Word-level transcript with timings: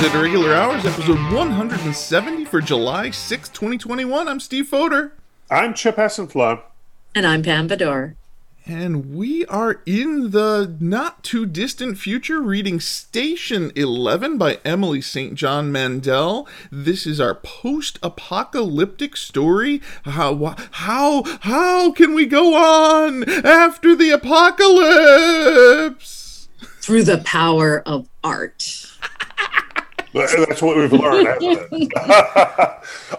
is 0.00 0.06
at 0.06 0.14
Irregular 0.14 0.54
Hours, 0.54 0.86
episode 0.86 1.18
170 1.32 2.44
for 2.46 2.60
July 2.60 3.10
6, 3.10 3.48
2021. 3.50 4.28
I'm 4.28 4.40
Steve 4.40 4.66
Foder. 4.66 5.10
I'm 5.50 5.74
Chip 5.74 5.96
Hessenflow. 5.96 6.62
And 7.14 7.26
I'm 7.26 7.42
Pam 7.42 7.68
Bador. 7.68 8.14
And 8.64 9.14
we 9.14 9.44
are 9.46 9.82
in 9.84 10.30
the 10.30 10.74
not 10.80 11.22
too 11.22 11.44
distant 11.44 11.98
future 11.98 12.40
reading 12.40 12.80
Station 12.80 13.72
11 13.76 14.38
by 14.38 14.58
Emily 14.64 15.02
St. 15.02 15.34
John 15.34 15.70
Mandel. 15.70 16.48
This 16.70 17.06
is 17.06 17.20
our 17.20 17.34
post 17.34 17.98
apocalyptic 18.02 19.16
story. 19.16 19.82
How, 20.04 20.54
how, 20.70 21.24
how 21.40 21.92
can 21.92 22.14
we 22.14 22.24
go 22.26 22.54
on 22.54 23.28
after 23.28 23.94
the 23.94 24.10
apocalypse? 24.10 25.28
Through 26.80 27.02
the 27.02 27.18
power 27.18 27.82
of 27.84 28.08
art. 28.24 28.86
That's 30.12 30.62
what 30.62 30.76
we've 30.76 30.92
learned, 30.92 31.28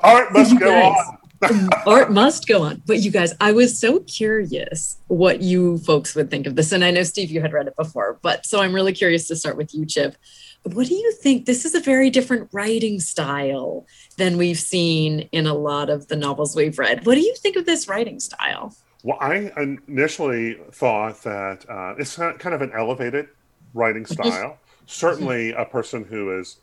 art 0.04 0.34
must 0.34 0.60
go 0.60 0.82
on. 0.82 1.18
art 1.88 2.12
must 2.12 2.48
go 2.48 2.64
on. 2.64 2.82
But 2.86 3.00
you 3.00 3.12
guys, 3.12 3.34
I 3.40 3.52
was 3.52 3.78
so 3.78 4.00
curious 4.02 4.98
what 5.08 5.42
you 5.42 5.80
folks 5.80 6.16
would 6.16 6.30
think 6.30 6.48
of 6.48 6.56
this. 6.56 6.72
And 6.72 6.84
I 6.84 6.92
know, 6.92 7.04
Steve, 7.04 7.32
you 7.32 7.42
had 7.42 7.54
read 7.54 7.68
it 7.68 7.76
before, 7.76 8.20
but 8.22 8.46
so 8.46 8.62
I'm 8.62 8.74
really 8.74 8.94
curious 8.94 9.28
to 9.30 9.36
start 9.36 9.58
with 9.58 9.74
you, 9.74 9.86
Chip. 9.86 10.16
What 10.64 10.88
do 10.88 10.94
you 10.94 11.12
think? 11.14 11.46
This 11.46 11.66
is 11.66 11.74
a 11.74 11.80
very 11.80 12.10
different 12.12 12.50
writing 12.52 13.00
style 13.00 13.88
than 14.18 14.38
we've 14.38 14.60
seen 14.60 15.22
in 15.32 15.48
a 15.48 15.56
lot 15.56 15.90
of 15.90 16.08
the 16.08 16.16
novels 16.16 16.56
we've 16.56 16.78
read. 16.78 17.06
What 17.06 17.16
do 17.16 17.22
you 17.22 17.36
think 17.38 17.56
of 17.56 17.66
this 17.66 17.88
writing 17.88 18.20
style? 18.20 18.76
Well, 19.04 19.18
I 19.20 19.52
initially 19.88 20.60
thought 20.72 21.24
that 21.24 21.68
uh, 21.68 21.96
it's 21.98 22.16
kind 22.16 22.54
of 22.54 22.62
an 22.62 22.72
elevated 22.76 23.30
writing 23.74 24.06
style. 24.06 24.60
Certainly, 24.86 25.54
a 25.54 25.66
person 25.66 26.04
who 26.04 26.40
is 26.40 26.58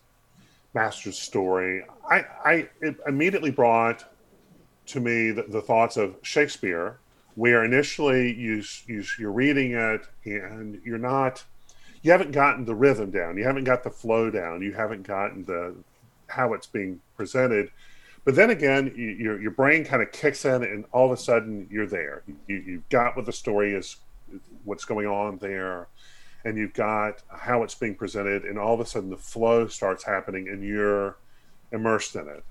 master's 0.73 1.17
story. 1.17 1.83
I, 2.09 2.25
I 2.45 2.69
immediately 3.07 3.51
brought 3.51 4.03
to 4.87 4.99
me 4.99 5.31
the, 5.31 5.43
the 5.43 5.61
thoughts 5.61 5.97
of 5.97 6.15
Shakespeare, 6.21 6.99
where 7.35 7.63
initially 7.63 8.33
you, 8.33 8.63
you 8.87 9.03
you're 9.17 9.31
reading 9.31 9.73
it 9.73 10.01
and 10.25 10.81
you're 10.83 10.97
not 10.97 11.43
you 12.01 12.11
haven't 12.11 12.31
gotten 12.31 12.65
the 12.65 12.75
rhythm 12.75 13.11
down, 13.11 13.37
you 13.37 13.43
haven't 13.43 13.65
got 13.65 13.83
the 13.83 13.89
flow 13.89 14.29
down, 14.29 14.61
you 14.61 14.73
haven't 14.73 15.03
gotten 15.03 15.45
the 15.45 15.75
how 16.27 16.53
it's 16.53 16.67
being 16.67 17.01
presented. 17.17 17.71
But 18.23 18.35
then 18.35 18.49
again, 18.49 18.93
you, 18.95 19.09
your 19.09 19.41
your 19.41 19.51
brain 19.51 19.83
kind 19.83 20.01
of 20.01 20.11
kicks 20.11 20.45
in, 20.45 20.63
and 20.63 20.85
all 20.91 21.05
of 21.05 21.17
a 21.17 21.21
sudden 21.21 21.67
you're 21.71 21.87
there. 21.87 22.23
You, 22.47 22.57
you've 22.57 22.89
got 22.89 23.15
what 23.15 23.25
the 23.25 23.33
story 23.33 23.73
is, 23.73 23.97
what's 24.63 24.85
going 24.85 25.07
on 25.07 25.37
there, 25.37 25.87
and 26.49 26.57
you've 26.57 26.73
got 26.73 27.21
how 27.29 27.61
it's 27.63 27.75
being 27.75 27.93
presented, 27.93 28.43
and 28.43 28.57
all 28.57 28.73
of 28.73 28.79
a 28.79 28.85
sudden 28.85 29.11
the 29.11 29.17
flow 29.17 29.67
starts 29.67 30.03
happening, 30.03 30.49
and 30.49 30.63
you're 30.63 31.17
immersed 31.71 32.15
in 32.15 32.27
it. 32.27 32.43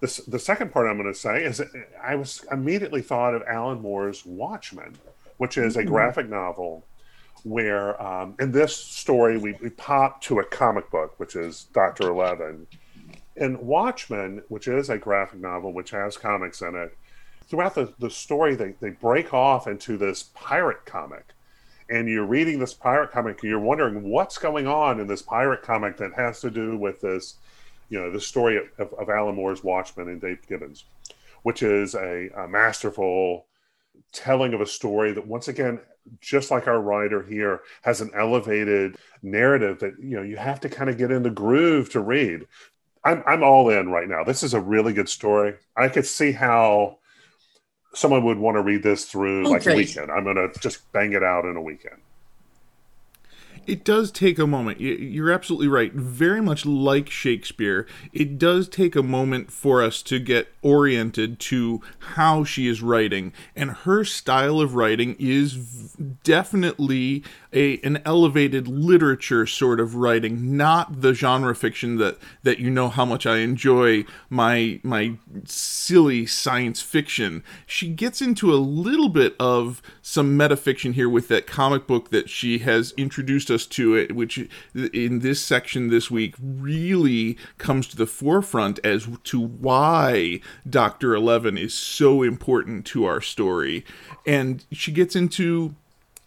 The, 0.00 0.22
the 0.26 0.38
second 0.38 0.72
part 0.72 0.88
I'm 0.88 0.96
going 0.96 1.12
to 1.12 1.18
say 1.18 1.44
is 1.44 1.60
I 2.02 2.14
was 2.14 2.44
immediately 2.50 3.02
thought 3.02 3.34
of 3.34 3.42
Alan 3.46 3.82
Moore's 3.82 4.24
Watchmen, 4.24 4.96
which 5.36 5.58
is 5.58 5.76
a 5.76 5.80
mm-hmm. 5.80 5.90
graphic 5.90 6.28
novel 6.28 6.84
where 7.44 8.00
um, 8.02 8.34
in 8.40 8.50
this 8.50 8.74
story 8.74 9.36
we, 9.36 9.52
we 9.60 9.70
pop 9.70 10.22
to 10.22 10.38
a 10.38 10.44
comic 10.44 10.90
book, 10.90 11.20
which 11.20 11.36
is 11.36 11.66
Doctor 11.74 12.08
Eleven. 12.08 12.66
In 13.36 13.64
Watchmen, 13.64 14.42
which 14.48 14.66
is 14.66 14.88
a 14.88 14.98
graphic 14.98 15.40
novel 15.40 15.72
which 15.72 15.90
has 15.90 16.16
comics 16.16 16.62
in 16.62 16.74
it, 16.74 16.96
throughout 17.46 17.74
the, 17.74 17.92
the 17.98 18.10
story 18.10 18.54
they, 18.54 18.74
they 18.80 18.90
break 18.90 19.34
off 19.34 19.66
into 19.66 19.96
this 19.96 20.30
pirate 20.34 20.84
comic. 20.86 21.34
And 21.90 22.08
you're 22.08 22.26
reading 22.26 22.58
this 22.58 22.74
pirate 22.74 23.10
comic, 23.10 23.42
and 23.42 23.50
you're 23.50 23.58
wondering 23.58 24.10
what's 24.10 24.36
going 24.36 24.66
on 24.66 25.00
in 25.00 25.06
this 25.06 25.22
pirate 25.22 25.62
comic 25.62 25.96
that 25.96 26.12
has 26.14 26.40
to 26.42 26.50
do 26.50 26.76
with 26.76 27.00
this 27.00 27.36
you 27.88 27.98
know, 27.98 28.10
the 28.10 28.20
story 28.20 28.60
of, 28.78 28.92
of 28.92 29.08
Alan 29.08 29.34
Moore's 29.34 29.64
Watchmen 29.64 30.08
and 30.08 30.20
Dave 30.20 30.46
Gibbons, 30.46 30.84
which 31.42 31.62
is 31.62 31.94
a, 31.94 32.28
a 32.36 32.48
masterful 32.48 33.46
telling 34.12 34.54
of 34.54 34.60
a 34.60 34.66
story 34.66 35.12
that 35.12 35.26
once 35.26 35.48
again 35.48 35.80
just 36.20 36.50
like 36.50 36.66
our 36.66 36.80
writer 36.80 37.22
here 37.22 37.60
has 37.82 38.00
an 38.00 38.10
elevated 38.14 38.96
narrative 39.22 39.78
that 39.80 39.92
you 39.98 40.16
know 40.16 40.22
you 40.22 40.36
have 40.36 40.58
to 40.60 40.68
kind 40.68 40.88
of 40.88 40.96
get 40.96 41.10
in 41.10 41.22
the 41.22 41.30
groove 41.30 41.90
to 41.90 42.00
read. 42.00 42.46
I'm, 43.04 43.22
I'm 43.26 43.42
all 43.42 43.70
in 43.70 43.90
right 43.90 44.08
now. 44.08 44.24
This 44.24 44.42
is 44.42 44.54
a 44.54 44.60
really 44.60 44.92
good 44.92 45.08
story. 45.08 45.54
I 45.76 45.88
could 45.88 46.06
see 46.06 46.32
how 46.32 46.97
someone 47.94 48.24
would 48.24 48.38
want 48.38 48.56
to 48.56 48.62
read 48.62 48.82
this 48.82 49.04
through 49.04 49.46
oh, 49.46 49.50
like 49.50 49.62
great. 49.62 49.74
a 49.74 49.76
weekend 49.76 50.10
i'm 50.10 50.24
gonna 50.24 50.48
just 50.60 50.90
bang 50.92 51.12
it 51.12 51.22
out 51.22 51.44
in 51.44 51.56
a 51.56 51.62
weekend 51.62 52.00
it 53.68 53.84
does 53.84 54.10
take 54.10 54.38
a 54.38 54.46
moment. 54.46 54.80
You're 54.80 55.30
absolutely 55.30 55.68
right. 55.68 55.92
Very 55.92 56.40
much 56.40 56.64
like 56.64 57.10
Shakespeare, 57.10 57.86
it 58.14 58.38
does 58.38 58.66
take 58.66 58.96
a 58.96 59.02
moment 59.02 59.52
for 59.52 59.82
us 59.82 60.02
to 60.04 60.18
get 60.18 60.48
oriented 60.62 61.38
to 61.38 61.82
how 61.98 62.44
she 62.44 62.66
is 62.66 62.80
writing. 62.80 63.32
And 63.54 63.70
her 63.70 64.04
style 64.04 64.60
of 64.60 64.74
writing 64.74 65.16
is 65.18 65.56
definitely 66.24 67.22
a 67.52 67.78
an 67.80 68.00
elevated 68.04 68.68
literature 68.68 69.46
sort 69.46 69.80
of 69.80 69.94
writing, 69.94 70.56
not 70.56 71.02
the 71.02 71.12
genre 71.12 71.54
fiction 71.54 71.96
that 71.96 72.18
that 72.42 72.58
you 72.58 72.70
know 72.70 72.88
how 72.88 73.04
much 73.04 73.26
I 73.26 73.38
enjoy 73.38 74.04
my 74.30 74.80
my 74.82 75.16
silly 75.44 76.24
science 76.24 76.80
fiction. 76.80 77.44
She 77.66 77.88
gets 77.88 78.22
into 78.22 78.52
a 78.52 78.56
little 78.56 79.10
bit 79.10 79.36
of 79.38 79.82
some 80.00 80.38
metafiction 80.38 80.94
here 80.94 81.08
with 81.08 81.28
that 81.28 81.46
comic 81.46 81.86
book 81.86 82.10
that 82.10 82.30
she 82.30 82.58
has 82.60 82.92
introduced 82.96 83.50
us 83.50 83.57
to 83.66 83.94
it, 83.94 84.14
which 84.14 84.48
in 84.74 85.20
this 85.20 85.40
section 85.42 85.88
this 85.88 86.10
week 86.10 86.34
really 86.40 87.36
comes 87.58 87.86
to 87.88 87.96
the 87.96 88.06
forefront 88.06 88.78
as 88.84 89.08
to 89.24 89.40
why 89.40 90.40
Doctor 90.68 91.14
Eleven 91.14 91.58
is 91.58 91.74
so 91.74 92.22
important 92.22 92.86
to 92.86 93.04
our 93.04 93.20
story, 93.20 93.84
and 94.26 94.64
she 94.72 94.92
gets 94.92 95.16
into 95.16 95.74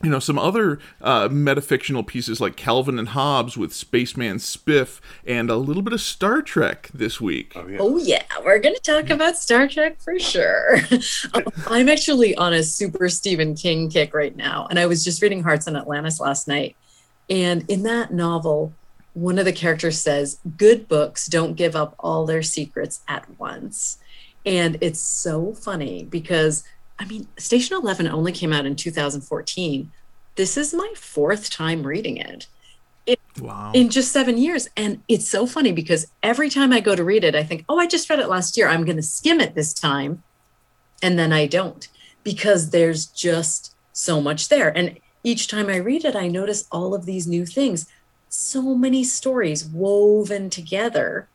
you 0.04 0.10
know 0.10 0.20
some 0.20 0.38
other 0.38 0.80
uh, 1.02 1.30
metafictional 1.30 2.06
pieces 2.06 2.42
like 2.42 2.56
Calvin 2.56 2.98
and 2.98 3.10
Hobbes 3.10 3.58
with 3.58 3.74
Spaceman 3.74 4.38
Spiff 4.38 5.00
and 5.26 5.50
a 5.50 5.56
little 5.56 5.84
bit 5.84 5.94
of 5.94 6.02
Star 6.02 6.42
Trek 6.42 6.90
this 6.94 7.22
week. 7.22 7.54
Oh 7.56 7.68
yeah, 7.68 7.78
oh, 7.80 7.98
yeah. 7.98 8.24
we're 8.44 8.60
going 8.60 8.76
to 8.76 8.82
talk 8.82 9.10
about 9.10 9.38
Star 9.38 9.68
Trek 9.68 10.00
for 10.00 10.20
sure. 10.20 10.80
I'm 11.68 11.90
actually 11.90 12.36
on 12.36 12.54
a 12.54 12.64
super 12.64 13.10
Stephen 13.10 13.56
King 13.56 13.90
kick 13.90 14.14
right 14.14 14.36
now, 14.36 14.68
and 14.70 14.80
I 14.80 14.86
was 14.86 15.04
just 15.04 15.22
reading 15.22 15.44
Hearts 15.44 15.68
in 15.68 15.76
Atlantis 15.76 16.20
last 16.20 16.48
night, 16.48 16.76
and 17.32 17.68
in 17.68 17.82
that 17.84 18.14
novel, 18.14 18.74
one 19.14 19.40
of 19.40 19.46
the 19.46 19.52
characters 19.52 20.00
says, 20.00 20.38
"Good 20.58 20.88
books 20.88 21.28
don't 21.28 21.56
give 21.56 21.76
up 21.76 21.96
all 21.98 22.28
their 22.28 22.44
secrets 22.44 23.02
at 23.08 23.26
once," 23.40 23.98
and 24.46 24.78
it's 24.82 25.00
so 25.00 25.54
funny 25.54 26.04
because 26.04 26.64
I 27.02 27.06
mean, 27.06 27.28
Station 27.38 27.76
11 27.76 28.08
only 28.08 28.32
came 28.32 28.54
out 28.54 28.68
in 28.68 28.76
2014. 28.76 29.92
This 30.36 30.56
is 30.56 30.72
my 30.72 30.94
fourth 30.96 31.50
time 31.50 31.82
reading 31.82 32.18
it. 32.18 32.46
it 33.08 33.20
wow. 33.40 33.72
In 33.74 33.90
just 33.90 34.12
seven 34.12 34.38
years. 34.38 34.70
And 34.78 35.02
it's 35.08 35.28
so 35.28 35.48
funny 35.48 35.72
because 35.72 36.06
every 36.22 36.48
time 36.48 36.72
I 36.72 36.80
go 36.80 36.96
to 36.96 37.04
read 37.04 37.24
it, 37.24 37.34
I 37.34 37.44
think, 37.44 37.66
oh, 37.68 37.80
I 37.80 37.88
just 37.88 38.08
read 38.08 38.20
it 38.20 38.30
last 38.30 38.56
year. 38.56 38.68
I'm 38.68 38.86
going 38.86 38.98
to 38.98 39.02
skim 39.02 39.42
it 39.42 39.56
this 39.56 39.74
time. 39.74 40.22
And 41.02 41.18
then 41.18 41.34
I 41.34 41.48
don't 41.48 41.88
because 42.24 42.70
there's 42.70 43.08
just 43.08 43.76
so 43.94 44.22
much 44.22 44.50
there. 44.50 44.70
And 44.78 45.00
each 45.24 45.48
time 45.48 45.70
I 45.70 45.78
read 45.78 46.06
it, 46.06 46.16
I 46.16 46.28
notice 46.28 46.68
all 46.72 46.94
of 46.94 47.06
these 47.06 47.28
new 47.28 47.46
things, 47.46 47.88
so 48.30 48.76
many 48.76 49.04
stories 49.04 49.66
woven 49.66 50.50
together. 50.50 51.28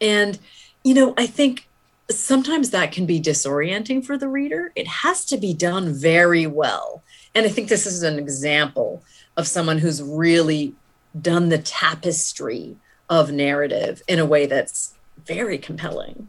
And, 0.00 0.38
you 0.84 0.94
know, 0.94 1.14
I 1.16 1.26
think 1.26 1.68
sometimes 2.10 2.70
that 2.70 2.92
can 2.92 3.06
be 3.06 3.20
disorienting 3.20 4.04
for 4.04 4.16
the 4.16 4.28
reader. 4.28 4.72
It 4.74 4.86
has 4.86 5.24
to 5.26 5.36
be 5.36 5.54
done 5.54 5.92
very 5.92 6.46
well. 6.46 7.02
And 7.34 7.46
I 7.46 7.48
think 7.48 7.68
this 7.68 7.86
is 7.86 8.02
an 8.02 8.18
example 8.18 9.02
of 9.36 9.46
someone 9.46 9.78
who's 9.78 10.02
really 10.02 10.74
done 11.20 11.48
the 11.48 11.58
tapestry 11.58 12.76
of 13.08 13.32
narrative 13.32 14.02
in 14.08 14.18
a 14.18 14.26
way 14.26 14.46
that's 14.46 14.94
very 15.24 15.58
compelling. 15.58 16.28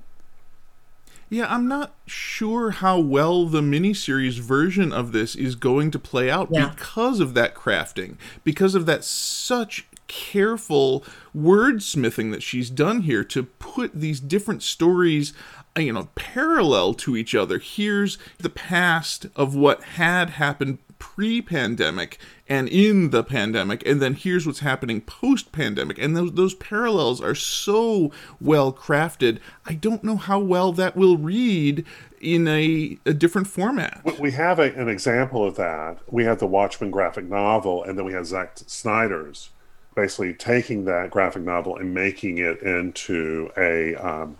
Yeah, 1.33 1.51
I'm 1.51 1.67
not 1.67 1.95
sure 2.05 2.69
how 2.69 2.99
well 2.99 3.47
the 3.47 3.61
miniseries 3.61 4.39
version 4.39 4.93
of 4.93 5.13
this 5.13 5.35
is 5.35 5.55
going 5.55 5.89
to 5.89 5.97
play 5.97 6.29
out 6.29 6.49
yeah. 6.51 6.69
because 6.69 7.19
of 7.19 7.33
that 7.33 7.55
crafting, 7.55 8.17
because 8.43 8.75
of 8.75 8.85
that 8.85 9.03
such 9.03 9.87
careful 10.07 11.03
wordsmithing 11.35 12.31
that 12.31 12.43
she's 12.43 12.69
done 12.69 13.01
here 13.01 13.23
to 13.23 13.41
put 13.41 13.99
these 13.99 14.19
different 14.19 14.61
stories 14.61 15.33
uh, 15.75 15.81
you 15.81 15.91
know 15.91 16.09
parallel 16.13 16.93
to 16.93 17.17
each 17.17 17.33
other 17.33 17.57
here's 17.57 18.19
the 18.37 18.49
past 18.49 19.25
of 19.35 19.55
what 19.55 19.81
had 19.83 20.31
happened 20.31 20.77
pre-pandemic 21.03 22.17
and 22.47 22.69
in 22.69 23.09
the 23.09 23.25
pandemic 23.25 23.85
and 23.85 24.01
then 24.01 24.13
here's 24.13 24.47
what's 24.47 24.61
happening 24.61 25.01
post-pandemic. 25.01 25.99
And 25.99 26.15
those, 26.15 26.31
those 26.31 26.53
parallels 26.53 27.19
are 27.19 27.35
so 27.35 28.09
well 28.39 28.71
crafted. 28.71 29.39
I 29.65 29.73
don't 29.73 30.05
know 30.05 30.15
how 30.15 30.39
well 30.39 30.71
that 30.71 30.95
will 30.95 31.17
read 31.17 31.85
in 32.21 32.47
a, 32.47 32.97
a 33.05 33.13
different 33.13 33.47
format. 33.47 34.01
We 34.17 34.31
have 34.31 34.59
a, 34.59 34.73
an 34.75 34.87
example 34.87 35.45
of 35.45 35.57
that. 35.57 35.99
We 36.09 36.23
have 36.23 36.39
the 36.39 36.47
watchmen 36.47 36.89
graphic 36.89 37.25
novel 37.25 37.83
and 37.83 37.97
then 37.97 38.05
we 38.05 38.13
have 38.13 38.25
Zack 38.25 38.53
Snyder's 38.65 39.49
basically 39.95 40.33
taking 40.33 40.85
that 40.85 41.11
graphic 41.11 41.43
novel 41.43 41.75
and 41.75 41.93
making 41.93 42.37
it 42.37 42.61
into 42.61 43.51
a 43.57 43.95
um, 43.95 44.37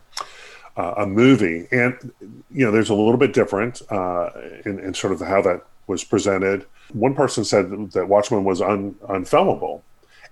uh, 0.78 0.94
a 0.98 1.06
movie. 1.06 1.68
And 1.72 2.12
you 2.52 2.66
know, 2.66 2.72
there's 2.72 2.90
a 2.90 2.96
little 2.96 3.18
bit 3.18 3.34
different 3.34 3.82
uh, 3.90 4.30
in, 4.66 4.80
in 4.80 4.94
sort 4.94 5.14
of 5.14 5.20
how 5.20 5.42
that 5.42 5.66
was 5.88 6.04
presented. 6.04 6.66
One 6.94 7.16
person 7.16 7.44
said 7.44 7.92
that 7.92 8.08
Watchmen 8.08 8.44
was 8.44 8.62
un, 8.62 8.96
unfilmable. 9.10 9.82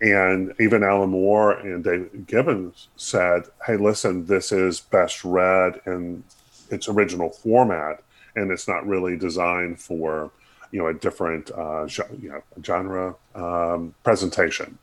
And 0.02 0.54
even 0.60 0.84
Alan 0.84 1.12
Moore 1.12 1.52
and 1.52 1.84
Dave 1.84 2.26
Gibbons 2.26 2.88
said, 2.96 3.44
hey, 3.68 3.78
listen, 3.78 4.26
this 4.26 4.52
is 4.52 4.80
best 4.80 5.24
read 5.24 5.80
in 5.86 6.24
its 6.72 6.88
original 6.88 7.30
format, 7.30 8.02
and 8.36 8.50
it's 8.52 8.68
not 8.68 8.88
really 8.88 9.16
designed 9.16 9.80
for 9.80 10.32
you 10.72 10.80
know 10.80 10.88
a 10.88 10.94
different 10.94 11.52
uh, 11.52 11.86
you 12.20 12.30
know 12.30 12.42
genre 12.64 13.16
um, 13.36 13.94
presentation. 14.04 14.78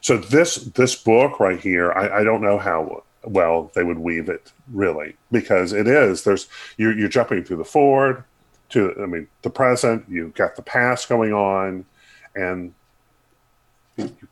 So 0.00 0.16
this 0.16 0.56
this 0.56 0.94
book 0.94 1.38
right 1.40 1.60
here, 1.60 1.92
I, 1.92 2.20
I, 2.20 2.24
don't 2.24 2.40
know 2.40 2.58
how 2.58 3.04
well 3.26 3.70
they 3.74 3.82
would 3.82 3.98
weave 3.98 4.28
it 4.28 4.52
really 4.72 5.16
because 5.30 5.72
it 5.72 5.86
is 5.86 6.24
there's 6.24 6.48
you're, 6.76 6.96
you're 6.96 7.08
jumping 7.08 7.44
through 7.44 7.56
the 7.56 7.64
forward 7.64 8.24
to 8.70 8.94
I 9.00 9.06
mean 9.06 9.28
the 9.42 9.50
present, 9.50 10.04
you've 10.08 10.34
got 10.34 10.56
the 10.56 10.62
past 10.62 11.08
going 11.08 11.32
on, 11.32 11.84
and 12.34 12.74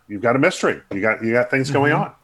you've 0.09 0.23
got 0.23 0.37
a 0.37 0.39
mystery. 0.39 0.81
You 0.93 1.01
got 1.01 1.23
you 1.23 1.33
got 1.33 1.51
things 1.51 1.71
going 1.71 1.93
mm-hmm. 1.93 2.03
on 2.03 2.15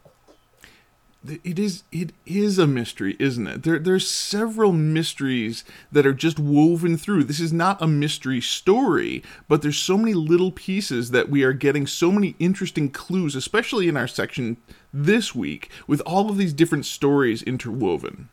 it 1.22 1.58
is 1.58 1.82
it 1.92 2.12
is 2.24 2.58
a 2.58 2.66
mystery 2.66 3.14
isn't 3.18 3.46
it? 3.46 3.62
There 3.62 3.78
there's 3.78 4.08
several 4.08 4.72
mysteries 4.72 5.64
that 5.92 6.06
are 6.06 6.14
just 6.14 6.38
woven 6.38 6.96
through. 6.96 7.24
This 7.24 7.40
is 7.40 7.52
not 7.52 7.82
a 7.82 7.86
mystery 7.86 8.40
story 8.40 9.22
but 9.46 9.60
there's 9.60 9.78
so 9.78 9.98
many 9.98 10.14
little 10.14 10.50
pieces 10.50 11.10
that 11.10 11.28
we 11.28 11.42
are 11.42 11.52
getting 11.52 11.86
so 11.86 12.10
many 12.10 12.36
interesting 12.38 12.90
clues 12.90 13.36
especially 13.36 13.88
in 13.88 13.96
our 13.96 14.08
section 14.08 14.56
this 14.94 15.34
week 15.34 15.70
with 15.86 16.00
all 16.02 16.30
of 16.30 16.38
these 16.38 16.52
different 16.52 16.86
stories 16.86 17.42
interwoven. 17.42 18.28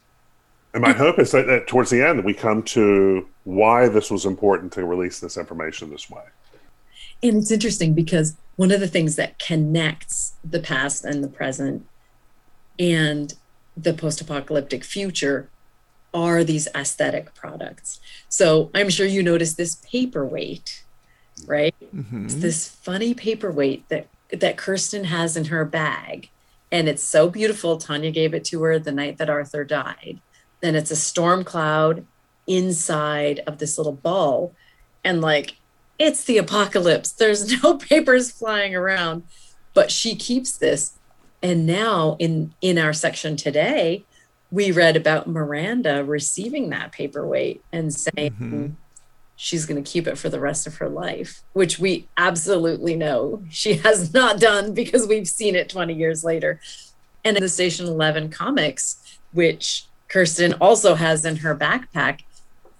And 0.73 0.81
my 0.81 0.93
hope 0.93 1.19
is 1.19 1.31
that, 1.31 1.47
that 1.47 1.67
towards 1.67 1.89
the 1.89 2.01
end 2.01 2.23
we 2.23 2.33
come 2.33 2.63
to 2.63 3.27
why 3.43 3.89
this 3.89 4.09
was 4.09 4.25
important 4.25 4.71
to 4.73 4.85
release 4.85 5.19
this 5.19 5.37
information 5.37 5.89
this 5.89 6.09
way. 6.09 6.23
And 7.23 7.37
it's 7.37 7.51
interesting 7.51 7.93
because 7.93 8.37
one 8.55 8.71
of 8.71 8.79
the 8.79 8.87
things 8.87 9.15
that 9.15 9.39
connects 9.39 10.33
the 10.43 10.59
past 10.59 11.03
and 11.03 11.23
the 11.23 11.27
present 11.27 11.85
and 12.79 13.33
the 13.75 13.93
post 13.93 14.21
apocalyptic 14.21 14.83
future 14.83 15.49
are 16.13 16.43
these 16.43 16.67
aesthetic 16.73 17.33
products. 17.35 17.99
So 18.29 18.71
I'm 18.73 18.89
sure 18.89 19.05
you 19.05 19.21
noticed 19.21 19.57
this 19.57 19.75
paperweight, 19.89 20.83
right? 21.45 21.75
Mm-hmm. 21.95 22.25
It's 22.25 22.35
this 22.35 22.67
funny 22.67 23.13
paperweight 23.13 23.87
that 23.89 24.07
that 24.31 24.57
Kirsten 24.57 25.05
has 25.05 25.37
in 25.37 25.45
her 25.45 25.63
bag. 25.65 26.29
And 26.71 26.89
it's 26.89 27.03
so 27.03 27.29
beautiful. 27.29 27.77
Tanya 27.77 28.11
gave 28.11 28.33
it 28.33 28.43
to 28.45 28.61
her 28.63 28.77
the 28.77 28.91
night 28.91 29.17
that 29.17 29.29
Arthur 29.29 29.63
died. 29.63 30.19
And 30.61 30.75
it's 30.75 30.91
a 30.91 30.97
storm 30.97 31.43
cloud 31.43 32.05
inside 32.45 33.41
of 33.47 33.59
this 33.59 33.77
little 33.77 33.93
ball. 33.93 34.53
And 35.03 35.21
like, 35.21 35.55
it's 35.97 36.25
the 36.25 36.37
apocalypse. 36.37 37.11
There's 37.11 37.63
no 37.63 37.75
papers 37.75 38.31
flying 38.31 38.75
around. 38.75 39.23
But 39.73 39.91
she 39.91 40.15
keeps 40.15 40.57
this 40.57 40.97
and 41.41 41.65
now 41.65 42.15
in 42.19 42.53
in 42.61 42.77
our 42.77 42.93
section 42.93 43.35
today 43.35 44.03
we 44.51 44.71
read 44.71 44.95
about 44.95 45.27
miranda 45.27 46.03
receiving 46.03 46.69
that 46.69 46.91
paperweight 46.91 47.63
and 47.71 47.93
saying 47.93 48.31
mm-hmm. 48.31 48.67
she's 49.35 49.65
going 49.65 49.81
to 49.81 49.89
keep 49.89 50.07
it 50.07 50.17
for 50.17 50.29
the 50.29 50.39
rest 50.39 50.65
of 50.65 50.77
her 50.77 50.89
life 50.89 51.41
which 51.53 51.79
we 51.79 52.07
absolutely 52.17 52.95
know 52.95 53.43
she 53.49 53.73
has 53.75 54.13
not 54.13 54.39
done 54.39 54.73
because 54.73 55.07
we've 55.07 55.27
seen 55.27 55.55
it 55.55 55.69
20 55.69 55.93
years 55.93 56.23
later 56.23 56.59
and 57.23 57.37
in 57.37 57.43
the 57.43 57.49
station 57.49 57.85
11 57.85 58.29
comics 58.29 59.19
which 59.33 59.85
kirsten 60.07 60.53
also 60.53 60.95
has 60.95 61.25
in 61.25 61.37
her 61.37 61.55
backpack 61.55 62.21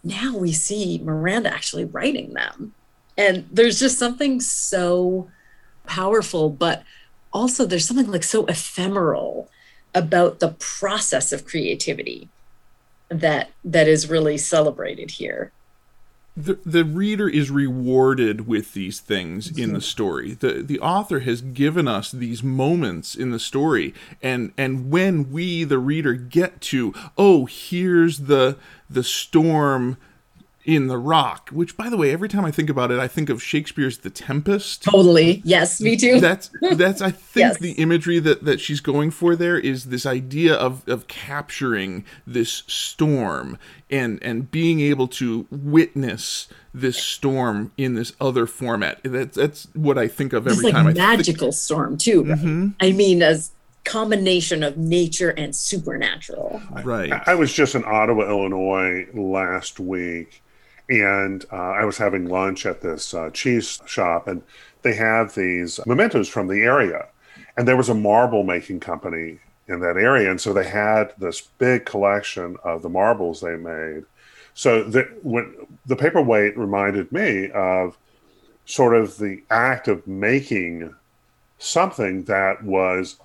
now 0.03 0.35
we 0.35 0.51
see 0.51 0.99
miranda 1.03 1.53
actually 1.53 1.85
writing 1.85 2.33
them 2.33 2.73
and 3.17 3.47
there's 3.51 3.79
just 3.79 3.97
something 3.97 4.39
so 4.39 5.29
powerful 5.85 6.49
but 6.49 6.83
also 7.33 7.65
there's 7.65 7.87
something 7.87 8.11
like 8.11 8.23
so 8.23 8.45
ephemeral 8.45 9.49
about 9.93 10.39
the 10.39 10.49
process 10.59 11.31
of 11.31 11.45
creativity 11.45 12.29
that 13.09 13.49
that 13.63 13.87
is 13.87 14.09
really 14.09 14.37
celebrated 14.37 15.11
here 15.11 15.51
the, 16.37 16.59
the 16.63 16.85
reader 16.85 17.27
is 17.27 17.49
rewarded 17.49 18.47
with 18.47 18.73
these 18.73 18.99
things 18.99 19.57
in 19.57 19.73
the 19.73 19.81
story. 19.81 20.33
The 20.33 20.61
the 20.61 20.79
author 20.79 21.21
has 21.21 21.41
given 21.41 21.87
us 21.87 22.11
these 22.11 22.43
moments 22.43 23.15
in 23.15 23.31
the 23.31 23.39
story 23.39 23.95
and 24.21 24.53
and 24.55 24.91
when 24.91 25.31
we 25.31 25.63
the 25.63 25.79
reader 25.79 26.13
get 26.13 26.61
to 26.61 26.93
oh 27.17 27.47
here's 27.47 28.19
the 28.19 28.55
the 28.87 29.03
storm 29.03 29.97
in 30.67 30.87
The 30.87 30.97
Rock, 30.97 31.49
which, 31.49 31.77
by 31.77 31.89
the 31.89 31.95
way, 31.95 32.11
every 32.11 32.27
time 32.27 32.43
I 32.43 32.51
think 32.51 32.69
about 32.69 32.91
it, 32.91 32.99
I 32.99 33.07
think 33.07 33.29
of 33.29 33.41
Shakespeare's 33.41 33.99
The 33.99 34.09
Tempest. 34.09 34.83
Totally. 34.83 35.41
Yes, 35.45 35.79
me 35.79 35.95
too. 35.95 36.19
That's 36.19 36.51
that's 36.73 37.01
I 37.01 37.09
think 37.09 37.45
yes. 37.45 37.57
the 37.57 37.71
imagery 37.71 38.19
that 38.19 38.43
that 38.43 38.59
she's 38.59 38.81
going 38.81 39.11
for 39.11 39.37
there 39.37 39.57
is 39.57 39.85
this 39.85 40.05
idea 40.05 40.53
of 40.53 40.87
of 40.87 41.07
capturing 41.07 42.03
this 42.27 42.63
storm 42.67 43.57
and 43.89 44.21
and 44.21 44.51
being 44.51 44.81
able 44.81 45.07
to 45.07 45.47
witness 45.49 46.49
this 46.73 46.97
storm 46.97 47.71
in 47.77 47.95
this 47.95 48.11
other 48.19 48.45
format. 48.45 48.99
That's 49.03 49.37
that's 49.37 49.69
what 49.73 49.97
I 49.97 50.09
think 50.09 50.33
of 50.33 50.47
every 50.47 50.65
it's 50.65 50.75
time. 50.75 50.85
Like 50.85 50.97
I 50.97 51.15
magical 51.15 51.53
storm 51.53 51.97
too. 51.97 52.25
Mm-hmm. 52.25 52.67
I 52.81 52.91
mean, 52.91 53.23
as 53.23 53.51
combination 53.85 54.63
of 54.63 54.77
nature 54.77 55.29
and 55.29 55.55
supernatural. 55.55 56.61
Right. 56.83 57.13
I, 57.13 57.23
I 57.27 57.35
was 57.35 57.53
just 57.53 57.73
in 57.73 57.85
Ottawa, 57.85 58.27
Illinois 58.27 59.07
last 59.13 59.79
week 59.79 60.43
and 60.89 61.45
uh, 61.51 61.55
I 61.55 61.85
was 61.85 61.97
having 61.97 62.27
lunch 62.27 62.65
at 62.65 62.81
this 62.81 63.13
uh, 63.13 63.29
cheese 63.31 63.79
shop, 63.85 64.27
and 64.27 64.41
they 64.81 64.93
have 64.95 65.35
these 65.35 65.79
mementos 65.85 66.29
from 66.29 66.47
the 66.47 66.61
area. 66.61 67.07
And 67.57 67.67
there 67.67 67.77
was 67.77 67.89
a 67.89 67.93
marble 67.93 68.43
making 68.43 68.79
company 68.79 69.39
in 69.67 69.79
that 69.81 69.97
area, 69.97 70.29
and 70.29 70.39
so 70.39 70.53
they 70.53 70.67
had 70.67 71.13
this 71.17 71.41
big 71.41 71.85
collection 71.85 72.55
of 72.63 72.81
the 72.81 72.89
marbles 72.89 73.41
they 73.41 73.57
made. 73.57 74.05
So 74.53 74.83
the, 74.83 75.03
when 75.23 75.55
the 75.85 75.95
paperweight 75.95 76.57
reminded 76.57 77.11
me 77.11 77.49
of 77.51 77.97
sort 78.65 78.95
of 78.95 79.17
the 79.17 79.43
act 79.49 79.87
of 79.87 80.05
making 80.07 80.93
something 81.57 82.23
that 82.23 82.63
was 82.63 83.17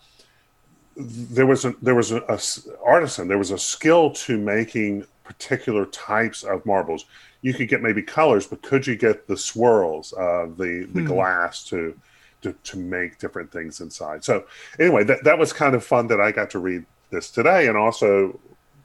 there 0.97 1.47
was 1.47 1.65
a 1.65 1.75
there 1.83 1.95
was 1.95 2.13
a, 2.13 2.19
a 2.29 2.39
artisan 2.85 3.29
there 3.29 3.39
was 3.39 3.51
a 3.51 3.59
skill 3.59 4.11
to 4.11 4.37
making 4.39 5.07
particular 5.25 5.87
types 5.87 6.43
of 6.43 6.65
marbles 6.67 7.07
you 7.43 7.53
could 7.53 7.69
get 7.69 7.83
maybe 7.83 8.03
colors, 8.03 8.47
but 8.47 8.63
could 8.63 8.87
you 8.87 8.97
get 8.97 9.27
the 9.27 9.37
swirls 9.37 10.13
of 10.13 10.57
the 10.57 10.89
the 10.93 11.01
hmm. 11.01 11.07
glass 11.07 11.65
to, 11.65 11.99
to 12.43 12.55
to 12.65 12.79
make 12.79 13.19
different 13.19 13.53
things 13.53 13.81
inside? 13.81 14.25
So 14.25 14.45
anyway, 14.79 15.05
that 15.05 15.25
that 15.25 15.39
was 15.39 15.53
kind 15.53 15.75
of 15.75 15.85
fun 15.85 16.07
that 16.07 16.21
I 16.21 16.33
got 16.33 16.51
to 16.51 16.59
read 16.59 16.85
this 17.11 17.31
today, 17.31 17.67
and 17.67 17.77
also, 17.77 18.39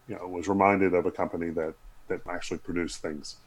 you 0.08 0.16
know, 0.16 0.28
was 0.28 0.48
reminded 0.48 0.94
of 0.94 1.06
a 1.06 1.12
company 1.12 1.52
that 1.52 1.74
that 2.08 2.22
actually 2.28 2.58
produced 2.58 3.02
things. 3.02 3.38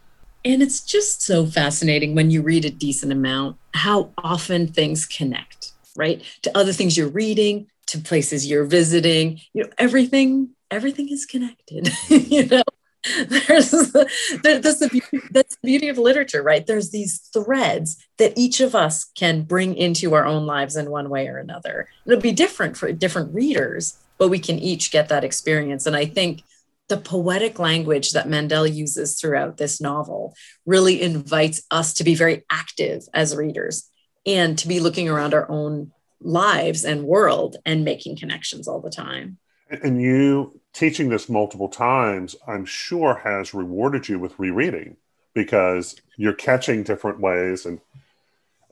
And 0.44 0.62
it's 0.62 0.80
just 0.80 1.20
so 1.20 1.44
fascinating 1.44 2.14
when 2.14 2.30
you 2.30 2.40
read 2.40 2.64
a 2.64 2.70
decent 2.70 3.12
amount 3.12 3.58
how 3.74 4.10
often 4.18 4.68
things 4.68 5.04
connect, 5.04 5.72
right? 5.96 6.22
To 6.42 6.56
other 6.56 6.72
things 6.72 6.96
you're 6.96 7.08
reading, 7.08 7.66
to 7.86 7.98
places 7.98 8.48
you're 8.48 8.64
visiting, 8.64 9.40
you 9.52 9.64
know, 9.64 9.70
everything 9.78 10.50
everything 10.70 11.08
is 11.08 11.26
connected, 11.26 11.90
you 12.08 12.46
know. 12.46 12.62
there's 13.28 13.70
that's 13.70 14.78
the 14.78 14.88
beauty, 14.90 15.26
that's 15.30 15.56
the 15.56 15.66
beauty 15.66 15.88
of 15.88 15.98
literature 15.98 16.42
right? 16.42 16.66
There's 16.66 16.90
these 16.90 17.18
threads 17.32 18.04
that 18.18 18.34
each 18.36 18.60
of 18.60 18.74
us 18.74 19.04
can 19.14 19.42
bring 19.42 19.74
into 19.74 20.14
our 20.14 20.26
own 20.26 20.44
lives 20.44 20.76
in 20.76 20.90
one 20.90 21.08
way 21.08 21.28
or 21.28 21.38
another. 21.38 21.88
It'll 22.06 22.20
be 22.20 22.32
different 22.32 22.76
for 22.76 22.92
different 22.92 23.34
readers 23.34 23.96
but 24.18 24.28
we 24.28 24.38
can 24.38 24.58
each 24.58 24.90
get 24.90 25.08
that 25.08 25.24
experience. 25.24 25.86
And 25.86 25.96
i 25.96 26.04
think 26.04 26.42
the 26.88 26.96
poetic 26.96 27.58
language 27.60 28.10
that 28.12 28.28
mandel 28.28 28.66
uses 28.66 29.18
throughout 29.18 29.56
this 29.56 29.80
novel 29.80 30.34
really 30.66 31.00
invites 31.00 31.62
us 31.70 31.94
to 31.94 32.04
be 32.04 32.16
very 32.16 32.44
active 32.50 33.04
as 33.14 33.36
readers 33.36 33.88
and 34.26 34.58
to 34.58 34.66
be 34.68 34.80
looking 34.80 35.08
around 35.08 35.32
our 35.32 35.48
own 35.50 35.92
lives 36.20 36.84
and 36.84 37.04
world 37.04 37.56
and 37.64 37.84
making 37.84 38.16
connections 38.16 38.68
all 38.68 38.80
the 38.80 38.90
time. 38.90 39.38
And 39.70 40.02
you 40.02 40.59
teaching 40.72 41.08
this 41.08 41.28
multiple 41.28 41.68
times, 41.68 42.36
I'm 42.46 42.64
sure 42.64 43.20
has 43.24 43.54
rewarded 43.54 44.08
you 44.08 44.18
with 44.18 44.38
rereading 44.38 44.96
because 45.34 45.96
you're 46.16 46.32
catching 46.32 46.82
different 46.82 47.20
ways 47.20 47.66
and 47.66 47.80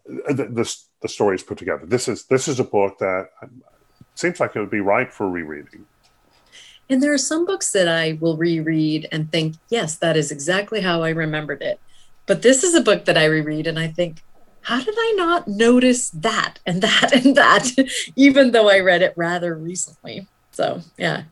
the, 0.07 0.45
the, 0.45 0.76
the 1.02 1.09
story 1.09 1.37
is 1.37 1.43
put 1.43 1.59
together. 1.59 1.85
This 1.85 2.09
is 2.09 2.25
this 2.25 2.49
is 2.49 2.59
a 2.59 2.64
book 2.64 2.99
that 2.99 3.28
seems 4.14 4.40
like 4.40 4.57
it 4.57 4.61
would 4.61 4.71
be 4.71 4.81
ripe 4.81 5.12
for 5.12 5.28
rereading. 5.28 5.87
And 6.90 7.02
there 7.02 7.12
are 7.12 7.19
some 7.19 7.45
books 7.45 7.73
that 7.73 7.87
I 7.87 8.17
will 8.21 8.37
reread 8.37 9.07
and 9.12 9.31
think, 9.31 9.57
yes, 9.69 9.97
that 9.97 10.17
is 10.17 10.33
exactly 10.33 10.81
how 10.81 11.02
I 11.02 11.11
remembered 11.11 11.61
it. 11.61 11.78
But 12.26 12.43
this 12.43 12.64
is 12.64 12.75
a 12.75 12.81
book 12.81 13.05
that 13.05 13.19
I 13.19 13.26
reread 13.26 13.67
and 13.67 13.78
I 13.78 13.88
think, 13.88 14.23
how 14.62 14.83
did 14.83 14.95
I 14.97 15.14
not 15.17 15.49
notice 15.49 16.11
that 16.11 16.59
and 16.67 16.83
that 16.83 17.12
and 17.12 17.37
that, 17.37 17.71
even 18.17 18.52
though 18.52 18.69
I 18.69 18.81
read 18.81 19.02
it 19.02 19.12
rather 19.17 19.55
recently? 19.55 20.26
So, 20.50 20.81
yeah. 20.97 21.25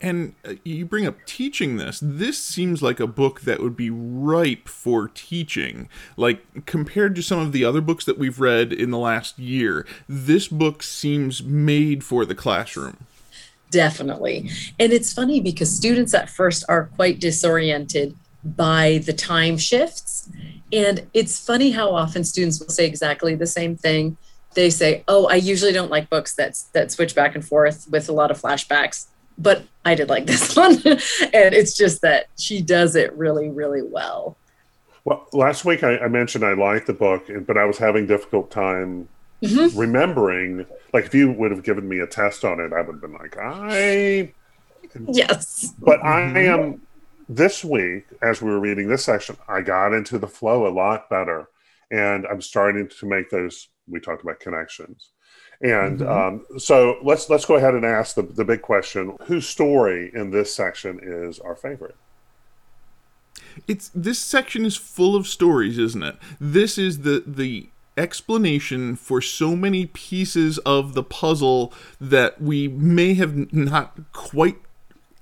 And 0.00 0.34
uh, 0.46 0.54
you 0.64 0.86
bring 0.86 1.06
up 1.06 1.16
teaching 1.26 1.76
this. 1.76 2.00
This 2.02 2.42
seems 2.42 2.82
like 2.82 3.00
a 3.00 3.06
book 3.06 3.42
that 3.42 3.60
would 3.60 3.76
be 3.76 3.90
ripe 3.90 4.66
for 4.66 5.08
teaching. 5.08 5.88
Like, 6.16 6.64
compared 6.64 7.14
to 7.16 7.22
some 7.22 7.38
of 7.38 7.52
the 7.52 7.64
other 7.64 7.82
books 7.82 8.06
that 8.06 8.18
we've 8.18 8.40
read 8.40 8.72
in 8.72 8.90
the 8.90 8.98
last 8.98 9.38
year, 9.38 9.86
this 10.08 10.48
book 10.48 10.82
seems 10.82 11.42
made 11.42 12.02
for 12.02 12.24
the 12.24 12.34
classroom. 12.34 13.06
Definitely. 13.70 14.50
And 14.78 14.92
it's 14.92 15.12
funny 15.12 15.40
because 15.40 15.70
students 15.74 16.14
at 16.14 16.30
first 16.30 16.64
are 16.68 16.86
quite 16.96 17.20
disoriented 17.20 18.16
by 18.42 19.02
the 19.04 19.12
time 19.12 19.58
shifts. 19.58 20.28
And 20.72 21.06
it's 21.14 21.44
funny 21.44 21.70
how 21.70 21.94
often 21.94 22.24
students 22.24 22.58
will 22.60 22.70
say 22.70 22.86
exactly 22.86 23.34
the 23.34 23.46
same 23.46 23.76
thing. 23.76 24.16
They 24.54 24.70
say, 24.70 25.04
"Oh, 25.06 25.26
I 25.26 25.36
usually 25.36 25.72
don't 25.72 25.90
like 25.90 26.10
books 26.10 26.34
that 26.34 26.58
that 26.72 26.90
switch 26.90 27.14
back 27.14 27.34
and 27.34 27.44
forth 27.44 27.86
with 27.88 28.08
a 28.08 28.12
lot 28.12 28.30
of 28.30 28.40
flashbacks." 28.40 29.06
But 29.40 29.64
I 29.84 29.94
did 29.94 30.08
like 30.08 30.26
this 30.26 30.54
one. 30.56 30.74
and 30.74 31.54
it's 31.54 31.76
just 31.76 32.02
that 32.02 32.26
she 32.38 32.62
does 32.62 32.94
it 32.94 33.12
really, 33.14 33.48
really 33.48 33.82
well. 33.82 34.36
Well, 35.04 35.26
last 35.32 35.64
week 35.64 35.82
I, 35.82 35.98
I 35.98 36.08
mentioned 36.08 36.44
I 36.44 36.52
liked 36.52 36.86
the 36.86 36.92
book, 36.92 37.28
but 37.46 37.56
I 37.56 37.64
was 37.64 37.78
having 37.78 38.06
difficult 38.06 38.50
time 38.50 39.08
mm-hmm. 39.42 39.78
remembering. 39.78 40.66
Like, 40.92 41.06
if 41.06 41.14
you 41.14 41.32
would 41.32 41.50
have 41.50 41.64
given 41.64 41.88
me 41.88 42.00
a 42.00 42.06
test 42.06 42.44
on 42.44 42.60
it, 42.60 42.72
I 42.72 42.82
would 42.82 42.94
have 42.94 43.00
been 43.00 43.14
like, 43.14 43.36
I. 43.38 44.32
Yes. 45.08 45.74
But 45.78 46.04
I 46.04 46.22
am. 46.44 46.82
This 47.28 47.64
week, 47.64 48.06
as 48.22 48.42
we 48.42 48.50
were 48.50 48.58
reading 48.58 48.88
this 48.88 49.04
section, 49.04 49.36
I 49.48 49.60
got 49.60 49.92
into 49.92 50.18
the 50.18 50.26
flow 50.26 50.66
a 50.66 50.72
lot 50.74 51.08
better. 51.08 51.48
And 51.92 52.26
I'm 52.26 52.40
starting 52.40 52.88
to 52.88 53.06
make 53.06 53.30
those, 53.30 53.68
we 53.88 54.00
talked 54.00 54.22
about 54.22 54.40
connections. 54.40 55.10
And 55.60 56.00
mm-hmm. 56.00 56.54
um, 56.54 56.58
so 56.58 56.98
let's 57.02 57.28
let's 57.28 57.44
go 57.44 57.56
ahead 57.56 57.74
and 57.74 57.84
ask 57.84 58.14
the, 58.14 58.22
the 58.22 58.44
big 58.44 58.62
question: 58.62 59.16
Whose 59.24 59.46
story 59.46 60.10
in 60.14 60.30
this 60.30 60.54
section 60.54 61.00
is 61.02 61.38
our 61.38 61.54
favorite? 61.54 61.96
It's 63.68 63.90
this 63.94 64.18
section 64.18 64.64
is 64.64 64.76
full 64.76 65.14
of 65.14 65.26
stories, 65.26 65.76
isn't 65.78 66.02
it? 66.02 66.16
This 66.40 66.78
is 66.78 67.00
the 67.00 67.22
the 67.26 67.68
explanation 67.96 68.96
for 68.96 69.20
so 69.20 69.54
many 69.54 69.86
pieces 69.86 70.58
of 70.58 70.94
the 70.94 71.02
puzzle 71.02 71.72
that 72.00 72.40
we 72.40 72.66
may 72.68 73.12
have 73.14 73.52
not 73.52 73.98
quite 74.12 74.56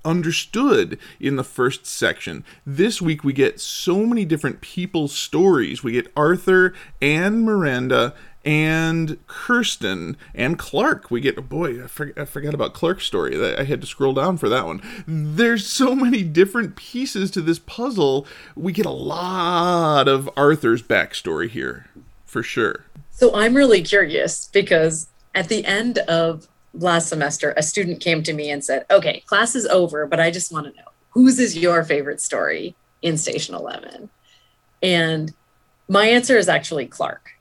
understood 0.05 0.97
in 1.19 1.35
the 1.35 1.43
first 1.43 1.85
section. 1.85 2.45
This 2.65 3.01
week 3.01 3.23
we 3.23 3.33
get 3.33 3.59
so 3.59 4.05
many 4.05 4.23
different 4.23 4.61
people's 4.61 5.13
stories. 5.13 5.83
We 5.83 5.91
get 5.93 6.11
Arthur 6.15 6.73
and 7.01 7.43
Miranda 7.43 8.15
and 8.45 9.17
Kirsten 9.27 10.15
and 10.33 10.57
Clark. 10.57 11.11
We 11.11 11.21
get 11.21 11.37
oh 11.37 11.41
boy, 11.41 11.83
I, 11.83 11.87
for, 11.87 12.13
I 12.15 12.25
forgot 12.25 12.53
about 12.53 12.73
Clark's 12.73 13.05
story. 13.05 13.57
I 13.57 13.63
had 13.63 13.81
to 13.81 13.87
scroll 13.87 14.13
down 14.13 14.37
for 14.37 14.49
that 14.49 14.65
one. 14.65 14.81
There's 15.07 15.65
so 15.65 15.95
many 15.95 16.23
different 16.23 16.75
pieces 16.75 17.31
to 17.31 17.41
this 17.41 17.59
puzzle. 17.59 18.25
We 18.55 18.71
get 18.71 18.85
a 18.85 18.91
lot 18.91 20.07
of 20.07 20.29
Arthur's 20.37 20.81
backstory 20.81 21.49
here, 21.49 21.87
for 22.25 22.43
sure. 22.43 22.85
So 23.11 23.35
I'm 23.35 23.53
really 23.53 23.81
curious 23.81 24.47
because 24.53 25.07
at 25.35 25.49
the 25.49 25.65
end 25.65 25.97
of 25.99 26.47
last 26.73 27.09
semester, 27.09 27.53
a 27.57 27.63
student 27.63 27.99
came 27.99 28.23
to 28.23 28.33
me 28.33 28.49
and 28.49 28.63
said, 28.63 28.85
"Okay, 28.89 29.21
class 29.25 29.55
is 29.55 29.65
over, 29.67 30.05
but 30.05 30.19
I 30.19 30.31
just 30.31 30.51
want 30.51 30.67
to 30.67 30.77
know 30.79 30.87
whose 31.09 31.39
is 31.39 31.57
your 31.57 31.83
favorite 31.83 32.21
story 32.21 32.75
in 33.01 33.17
Station 33.17 33.55
Eleven?" 33.55 34.09
And 34.81 35.33
my 35.89 36.05
answer 36.05 36.37
is 36.37 36.47
actually 36.47 36.85
Clark 36.85 37.31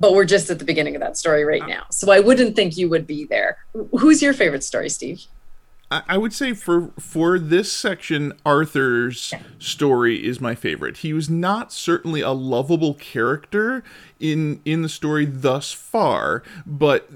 but 0.00 0.14
we're 0.14 0.24
just 0.24 0.50
at 0.50 0.58
the 0.58 0.64
beginning 0.64 0.94
of 0.96 1.00
that 1.00 1.16
story 1.16 1.44
right 1.44 1.66
now. 1.66 1.84
So 1.90 2.10
I 2.12 2.20
wouldn't 2.20 2.56
think 2.56 2.76
you 2.76 2.88
would 2.88 3.06
be 3.06 3.24
there. 3.24 3.58
Who's 3.92 4.22
your 4.22 4.32
favorite 4.32 4.64
story, 4.64 4.88
Steve? 4.88 5.26
I 5.90 6.18
would 6.18 6.32
say 6.32 6.54
for 6.54 6.90
for 6.98 7.38
this 7.38 7.70
section, 7.72 8.32
Arthur's 8.44 9.32
story 9.60 10.26
is 10.26 10.40
my 10.40 10.56
favorite. 10.56 10.98
He 10.98 11.12
was 11.12 11.30
not 11.30 11.72
certainly 11.72 12.20
a 12.20 12.32
lovable 12.32 12.94
character 12.94 13.84
in 14.18 14.60
in 14.64 14.82
the 14.82 14.88
story 14.88 15.24
thus 15.24 15.72
far, 15.72 16.42
but 16.66 17.08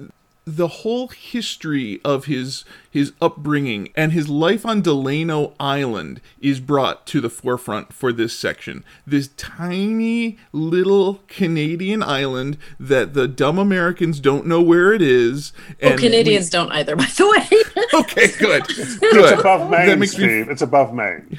the 0.56 0.68
whole 0.68 1.08
history 1.08 2.00
of 2.04 2.24
his 2.24 2.64
his 2.90 3.12
upbringing 3.20 3.90
and 3.94 4.12
his 4.12 4.30
life 4.30 4.64
on 4.64 4.80
Delano 4.80 5.52
Island 5.60 6.22
is 6.40 6.58
brought 6.58 7.06
to 7.08 7.20
the 7.20 7.28
forefront 7.28 7.92
for 7.92 8.12
this 8.14 8.32
section. 8.32 8.82
This 9.06 9.28
tiny 9.36 10.38
little 10.52 11.20
Canadian 11.28 12.02
island 12.02 12.56
that 12.80 13.12
the 13.12 13.28
dumb 13.28 13.58
Americans 13.58 14.20
don't 14.20 14.46
know 14.46 14.62
where 14.62 14.94
it 14.94 15.02
is. 15.02 15.52
And 15.80 15.90
well, 15.90 15.98
Canadians 15.98 16.46
we... 16.46 16.50
don't 16.50 16.72
either, 16.72 16.96
by 16.96 17.04
the 17.04 17.28
way. 17.28 17.84
okay, 18.00 18.28
good. 18.38 18.66
good. 18.66 18.98
It's 19.02 19.40
above 19.40 19.70
Maine, 19.70 19.86
that 19.86 19.98
makes 19.98 20.12
Steve. 20.12 20.46
Me... 20.46 20.52
It's 20.52 20.62
above 20.62 20.94
Maine. 20.94 21.38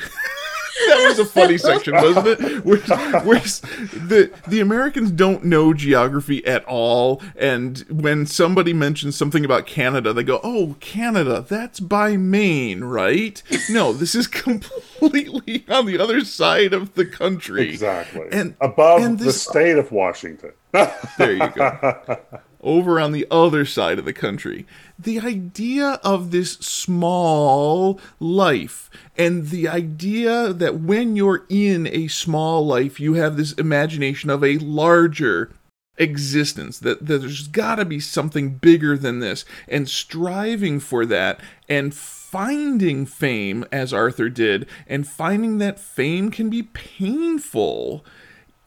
That 0.88 1.06
was 1.08 1.20
a 1.20 1.26
funny 1.26 1.58
section, 1.70 1.94
wasn't 1.94 2.28
it? 2.28 2.66
Where, 2.66 2.78
where 3.22 3.40
the 3.40 4.32
the 4.48 4.60
Americans 4.60 5.12
don't 5.12 5.44
know 5.46 5.74
geography 5.74 6.46
at 6.46 6.64
all, 6.66 7.22
and 7.36 7.80
when 7.90 8.26
somebody 8.26 8.74
mentions 8.74 9.16
something 9.16 9.46
about 9.46 9.66
Canada, 9.66 10.14
they 10.14 10.24
go, 10.24 10.40
"Oh, 10.44 10.76
Canada, 10.80 11.46
that's 11.48 11.80
by 11.80 12.18
Maine, 12.18 12.84
right?" 12.84 13.42
No, 13.70 13.94
this 13.94 14.16
is 14.16 14.28
completely 14.40 15.66
on 15.70 15.86
the 15.86 16.00
other 16.00 16.22
side 16.22 16.74
of 16.74 16.94
the 16.96 17.06
country, 17.06 17.70
exactly, 17.70 18.28
and 18.32 18.56
above 18.62 19.02
and 19.02 19.20
this, 19.20 19.44
the 19.44 19.52
state 19.52 19.78
of 19.78 19.92
Washington. 19.92 20.52
there 20.72 21.34
you 21.34 21.50
go. 21.50 22.18
Over 22.62 23.00
on 23.00 23.14
the 23.14 23.26
other 23.32 23.64
side 23.64 24.00
of 24.00 24.06
the 24.06 24.14
country. 24.14 24.66
The 24.98 25.20
idea 25.20 26.00
of 26.04 26.32
this 26.32 26.54
small 26.54 28.00
life 28.20 28.90
and 29.18 29.48
the 29.48 29.68
idea 29.68 30.52
that 30.52 30.80
when 30.80 31.16
you're 31.16 31.46
in 31.48 31.88
a 31.88 32.08
small 32.08 32.66
life, 32.66 33.00
you 33.00 33.14
have 33.14 33.38
this 33.38 33.54
imagination 33.54 34.30
of 34.30 34.44
a 34.44 34.58
larger 34.58 35.52
existence, 36.00 36.80
that, 36.80 37.06
that 37.06 37.20
there's 37.20 37.48
got 37.48 37.76
to 37.76 37.86
be 37.86 38.00
something 38.00 38.56
bigger 38.56 38.98
than 38.98 39.20
this, 39.20 39.46
and 39.68 39.88
striving 39.88 40.80
for 40.80 41.06
that 41.06 41.40
and 41.68 41.94
finding 41.94 43.06
fame 43.06 43.66
as 43.72 43.94
Arthur 43.94 44.30
did, 44.30 44.68
and 44.88 45.08
finding 45.08 45.58
that 45.58 45.80
fame 45.80 46.32
can 46.32 46.50
be 46.50 46.64
painful 46.64 48.06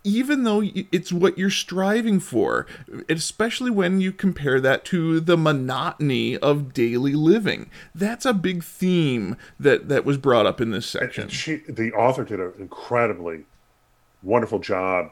even 0.05 0.45
though 0.45 0.63
it's 0.65 1.13
what 1.13 1.39
you're 1.39 1.51
striving 1.51 2.19
for, 2.19 2.67
especially 3.09 3.71
when 3.71 4.01
you 4.01 4.13
compare 4.13 4.61
that 4.61 4.85
to 4.87 5.21
the 5.21 5.37
monotony 5.37 6.37
of 6.39 6.73
daily 6.73 7.13
living. 7.13 7.71
That's 7.95 8.27
a 8.27 8.35
big 8.35 8.65
theme 8.65 9.37
that 9.61 9.89
that 9.89 10.05
was 10.05 10.19
brought 10.19 10.47
up 10.47 10.61
in 10.61 10.71
this 10.71 10.87
section. 10.87 11.29
She, 11.29 11.57
the 11.69 11.93
author 11.93 12.25
did 12.25 12.41
an 12.41 12.53
incredibly 12.59 13.45
wonderful 14.23 14.59
job 14.59 15.11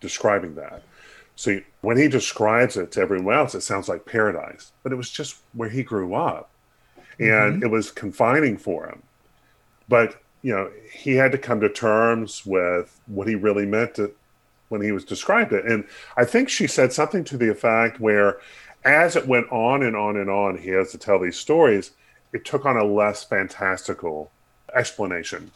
describing 0.00 0.54
that. 0.54 0.82
See, 1.34 1.62
when 1.82 1.96
he 1.96 2.08
describes 2.08 2.76
it 2.76 2.90
to 2.92 3.00
everyone 3.00 3.34
else, 3.34 3.54
it 3.54 3.60
sounds 3.60 3.88
like 3.88 4.06
paradise, 4.06 4.72
but 4.82 4.92
it 4.92 4.96
was 4.96 5.10
just 5.10 5.36
where 5.52 5.68
he 5.68 5.82
grew 5.82 6.14
up, 6.14 6.50
and 7.18 7.28
mm-hmm. 7.28 7.62
it 7.62 7.70
was 7.70 7.90
confining 7.90 8.56
for 8.56 8.86
him. 8.86 9.02
But 9.88 10.20
you 10.42 10.54
know, 10.54 10.70
he 10.92 11.16
had 11.16 11.32
to 11.32 11.38
come 11.38 11.60
to 11.60 11.68
terms 11.68 12.46
with 12.46 13.00
what 13.06 13.26
he 13.26 13.34
really 13.34 13.66
meant 13.66 13.94
to 13.96 14.12
when 14.68 14.82
he 14.82 14.92
was 14.92 15.04
described 15.04 15.52
it. 15.52 15.64
And 15.64 15.84
I 16.16 16.24
think 16.24 16.48
she 16.48 16.66
said 16.66 16.92
something 16.92 17.24
to 17.24 17.36
the 17.36 17.50
effect 17.50 18.00
where, 18.00 18.40
as 18.84 19.16
it 19.16 19.26
went 19.26 19.50
on 19.50 19.82
and 19.82 19.96
on 19.96 20.16
and 20.16 20.30
on, 20.30 20.58
he 20.58 20.70
has 20.70 20.92
to 20.92 20.98
tell 20.98 21.18
these 21.18 21.38
stories. 21.38 21.92
It 22.32 22.44
took 22.44 22.66
on 22.66 22.76
a 22.76 22.84
less 22.84 23.24
fantastical 23.24 24.30
explanation, 24.74 25.50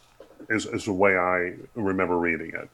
is, 0.49 0.65
is 0.65 0.85
the 0.85 0.93
way 0.93 1.15
I 1.17 1.53
remember 1.75 2.17
reading 2.17 2.51
it. 2.55 2.69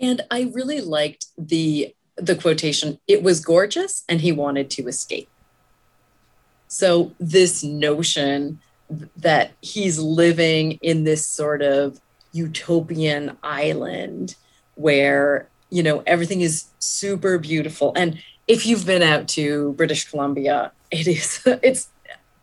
And 0.00 0.22
I 0.30 0.50
really 0.52 0.80
liked 0.80 1.26
the 1.38 1.94
the 2.16 2.34
quotation. 2.34 2.98
It 3.08 3.22
was 3.22 3.40
gorgeous, 3.40 4.04
and 4.08 4.20
he 4.20 4.32
wanted 4.32 4.68
to 4.70 4.86
escape. 4.86 5.28
So 6.68 7.12
this 7.18 7.62
notion 7.62 8.60
that 9.16 9.52
he's 9.60 9.98
living 9.98 10.78
in 10.82 11.04
this 11.04 11.26
sort 11.26 11.62
of 11.62 12.00
utopian 12.32 13.36
island 13.42 14.34
where 14.74 15.48
you 15.70 15.82
know 15.82 16.02
everything 16.06 16.40
is 16.40 16.66
super 16.78 17.38
beautiful. 17.38 17.92
And 17.96 18.20
if 18.48 18.66
you've 18.66 18.84
been 18.84 19.02
out 19.02 19.28
to 19.28 19.72
british 19.74 20.10
columbia 20.10 20.72
it 20.90 21.06
is 21.08 21.42
it's 21.62 21.88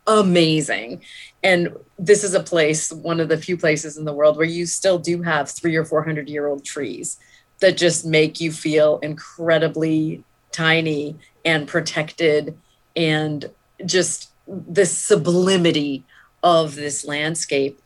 amazing. 0.10 1.02
And 1.44 1.78
this 1.98 2.24
is 2.24 2.34
a 2.34 2.44
place 2.44 2.92
one 2.92 3.20
of 3.20 3.30
the 3.30 3.38
few 3.38 3.56
places 3.56 3.96
in 3.96 4.06
the 4.06 4.14
world 4.14 4.36
where 4.36 4.46
you 4.46 4.66
still 4.66 4.98
do 4.98 5.22
have 5.22 5.50
three 5.50 5.76
or 5.76 5.86
four 5.86 6.04
hundred 6.04 6.28
year 6.28 6.48
old 6.48 6.66
trees 6.66 7.18
that 7.60 7.78
just 7.78 8.06
make 8.06 8.42
you 8.42 8.52
feel 8.52 9.00
incredibly 9.00 10.24
tiny 10.52 11.16
and 11.46 11.68
protected 11.68 12.58
and 12.96 13.50
just 13.86 14.32
the 14.48 14.86
sublimity 14.86 16.04
of 16.42 16.76
this 16.76 17.06
landscape. 17.06 17.80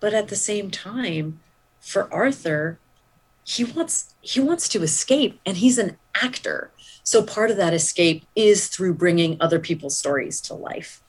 But 0.00 0.12
at 0.12 0.28
the 0.28 0.36
same 0.36 0.70
time 0.70 1.40
for 1.80 2.12
arthur 2.12 2.78
he 3.44 3.64
wants 3.64 4.14
he 4.20 4.40
wants 4.40 4.68
to 4.70 4.82
escape 4.82 5.40
and 5.46 5.56
he's 5.56 5.78
an 5.78 5.96
actor. 6.14 6.70
So 7.02 7.22
part 7.22 7.50
of 7.50 7.56
that 7.56 7.74
escape 7.74 8.24
is 8.36 8.68
through 8.68 8.94
bringing 8.94 9.36
other 9.40 9.58
people's 9.58 9.96
stories 9.96 10.40
to 10.42 10.54
life 10.54 11.02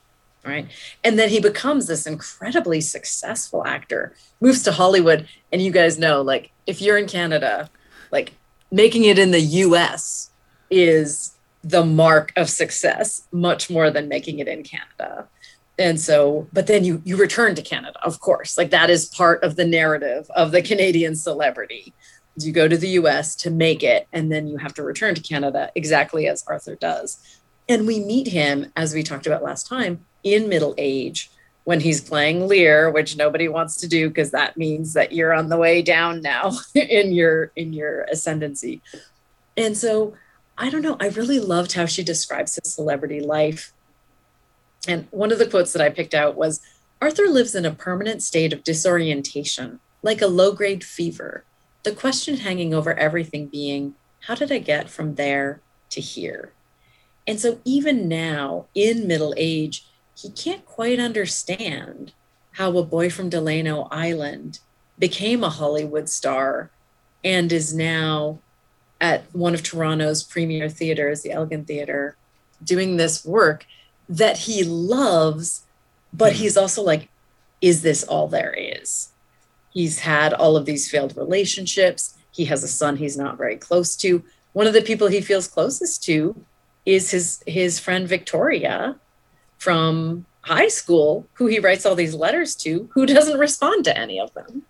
right? 0.44 0.68
And 1.04 1.20
then 1.20 1.30
he 1.30 1.40
becomes 1.40 1.88
this 1.88 2.08
incredibly 2.08 2.82
successful 2.82 3.66
actor 3.66 4.16
moves 4.40 4.64
to 4.64 4.72
hollywood 4.72 5.28
and 5.52 5.62
you 5.62 5.72
guys 5.72 6.00
know 6.00 6.22
like 6.22 6.52
if 6.66 6.82
you're 6.82 6.98
in 6.98 7.08
canada 7.08 7.70
like 8.12 8.34
making 8.72 9.06
it 9.06 9.20
in 9.20 9.32
the 9.32 9.40
us 9.40 10.32
is 10.70 11.34
the 11.64 11.86
mark 11.86 12.34
of 12.36 12.50
success 12.50 13.28
much 13.32 13.70
more 13.70 13.92
than 13.92 14.08
making 14.08 14.40
it 14.40 14.48
in 14.48 14.64
canada. 14.64 15.28
And 15.78 16.00
so 16.00 16.48
but 16.54 16.68
then 16.68 16.84
you 16.84 17.02
you 17.06 17.18
return 17.18 17.56
to 17.56 17.62
canada 17.62 18.00
of 18.04 18.20
course. 18.20 18.58
Like 18.58 18.72
that 18.72 18.90
is 18.90 19.06
part 19.06 19.44
of 19.44 19.56
the 19.56 19.66
narrative 19.66 20.30
of 20.36 20.52
the 20.52 20.62
canadian 20.62 21.16
celebrity 21.16 21.94
you 22.38 22.52
go 22.52 22.68
to 22.68 22.78
the 22.78 22.90
US 22.90 23.36
to 23.38 23.52
make 23.52 23.84
it, 23.84 24.08
and 24.14 24.32
then 24.32 24.48
you 24.48 24.58
have 24.58 24.74
to 24.76 24.84
return 24.84 25.16
to 25.16 25.22
Canada, 25.22 25.72
exactly 25.76 26.28
as 26.28 26.44
Arthur 26.48 26.76
does. 26.76 27.40
And 27.68 27.88
we 27.88 28.00
meet 28.00 28.28
him, 28.28 28.72
as 28.76 28.94
we 28.94 29.04
talked 29.04 29.28
about 29.28 29.44
last 29.44 29.68
time, 29.68 30.06
in 30.24 30.50
middle 30.50 30.76
age 30.78 31.30
when 31.64 31.80
he's 31.80 32.02
playing 32.02 32.48
Lear, 32.48 32.90
which 32.90 33.18
nobody 33.18 33.48
wants 33.48 33.78
to 33.78 33.88
do 33.88 34.10
because 34.10 34.32
that 34.32 34.58
means 34.58 34.94
that 34.94 35.12
you're 35.12 35.34
on 35.34 35.50
the 35.50 35.58
way 35.58 35.82
down 35.82 36.22
now 36.22 36.52
in 36.76 37.12
your 37.12 37.52
in 37.56 37.74
your 37.74 38.04
ascendancy. 38.04 38.82
And 39.56 39.78
so 39.78 40.16
I 40.58 40.70
don't 40.70 40.82
know, 40.82 40.98
I 41.00 41.10
really 41.10 41.40
loved 41.40 41.74
how 41.74 41.86
she 41.86 42.04
describes 42.04 42.56
his 42.62 42.74
celebrity 42.74 43.20
life. 43.20 43.74
And 44.88 45.08
one 45.12 45.32
of 45.32 45.40
the 45.40 45.48
quotes 45.48 45.74
that 45.74 45.82
I 45.82 45.90
picked 45.90 46.14
out 46.14 46.36
was 46.36 46.62
Arthur 47.02 47.28
lives 47.28 47.56
in 47.56 47.66
a 47.66 47.72
permanent 47.72 48.22
state 48.22 48.54
of 48.54 48.64
disorientation, 48.64 49.80
like 50.04 50.22
a 50.22 50.28
low 50.28 50.54
grade 50.54 50.84
fever 50.84 51.46
the 51.84 51.92
question 51.92 52.38
hanging 52.38 52.74
over 52.74 52.94
everything 52.94 53.48
being, 53.48 53.96
how 54.22 54.36
did 54.36 54.52
I 54.52 54.60
get 54.60 54.90
from 54.90 55.16
there 55.16 55.62
to 55.92 56.02
here? 56.02 56.54
And 57.28 57.40
so 57.40 57.60
even 57.66 58.08
now, 58.08 58.66
in 58.74 59.08
middle 59.08 59.34
age, 59.38 59.86
he 60.16 60.30
can't 60.30 60.66
quite 60.66 61.00
understand 61.00 62.14
how 62.54 62.78
a 62.78 62.84
boy 62.84 63.10
from 63.10 63.30
Delano 63.30 63.88
Island 63.92 64.60
became 65.00 65.44
a 65.44 65.50
Hollywood 65.50 66.10
star 66.10 66.70
and 67.24 67.52
is 67.52 67.74
now 67.74 68.40
at 69.00 69.24
one 69.34 69.54
of 69.54 69.64
Toronto's 69.64 70.24
premier 70.24 70.70
theaters, 70.70 71.22
the 71.22 71.32
Elgin 71.32 71.66
Theater, 71.66 72.16
doing 72.64 72.98
this 72.98 73.26
work 73.26 73.66
that 74.08 74.38
he 74.38 74.64
loves, 74.64 75.66
but 76.14 76.34
hmm. 76.34 76.40
he's 76.40 76.58
also 76.58 76.82
like, 76.84 77.10
is 77.62 77.82
this 77.82 78.04
all 78.04 78.28
there 78.28 78.54
is? 78.54 79.11
He's 79.72 80.00
had 80.00 80.34
all 80.34 80.56
of 80.56 80.66
these 80.66 80.90
failed 80.90 81.16
relationships. 81.18 82.18
He 82.32 82.46
has 82.46 82.64
a 82.64 82.68
son 82.68 82.98
he's 82.98 83.18
not 83.18 83.38
very 83.38 83.56
close 83.58 83.96
to. 83.98 84.24
One 84.54 84.68
of 84.68 84.74
the 84.74 84.82
people 84.82 85.08
he 85.08 85.22
feels 85.22 85.48
closest 85.48 86.04
to 86.06 86.36
is 86.86 87.12
his 87.12 87.44
his 87.48 87.80
friend 87.80 88.08
Victoria 88.08 88.98
from 89.58 90.26
high 90.42 90.68
school, 90.68 91.28
who 91.34 91.48
he 91.48 91.60
writes 91.60 91.86
all 91.86 91.96
these 91.96 92.16
letters 92.16 92.56
to, 92.56 92.90
who 92.94 93.06
doesn't 93.06 93.40
respond 93.40 93.86
to 93.86 93.98
any 93.98 94.20
of 94.20 94.34
them. 94.34 94.64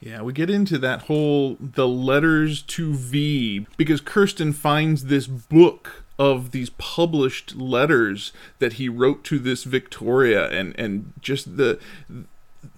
Yeah, 0.00 0.22
we 0.22 0.32
get 0.32 0.48
into 0.48 0.78
that 0.78 1.02
whole 1.02 1.56
the 1.60 1.88
letters 1.88 2.62
to 2.62 2.94
V 2.94 3.66
because 3.76 4.00
Kirsten 4.00 4.52
finds 4.52 5.06
this 5.06 5.26
book 5.26 6.04
of 6.18 6.52
these 6.52 6.70
published 6.70 7.56
letters 7.56 8.32
that 8.60 8.74
he 8.74 8.88
wrote 8.88 9.24
to 9.24 9.38
this 9.38 9.64
Victoria 9.64 10.48
and 10.50 10.78
and 10.78 11.12
just 11.20 11.56
the 11.56 11.80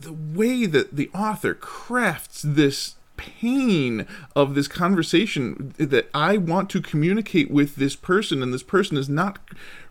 the 0.00 0.12
way 0.12 0.66
that 0.66 0.96
the 0.96 1.10
author 1.14 1.54
crafts 1.54 2.42
this 2.42 2.96
pain 3.16 4.06
of 4.34 4.54
this 4.54 4.66
conversation 4.66 5.74
that 5.76 6.08
I 6.14 6.38
want 6.38 6.70
to 6.70 6.80
communicate 6.80 7.50
with 7.50 7.76
this 7.76 7.94
person 7.94 8.42
and 8.42 8.52
this 8.52 8.62
person 8.62 8.96
is 8.96 9.10
not 9.10 9.38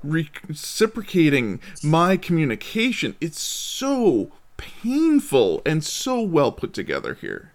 reciprocating 0.04 1.60
my 1.84 2.18
communication. 2.18 3.16
It's 3.22 3.40
so 3.40 4.32
painful 4.58 5.62
and 5.66 5.84
so 5.84 6.22
well 6.22 6.52
put 6.52 6.74
together 6.74 7.14
here. 7.14 7.52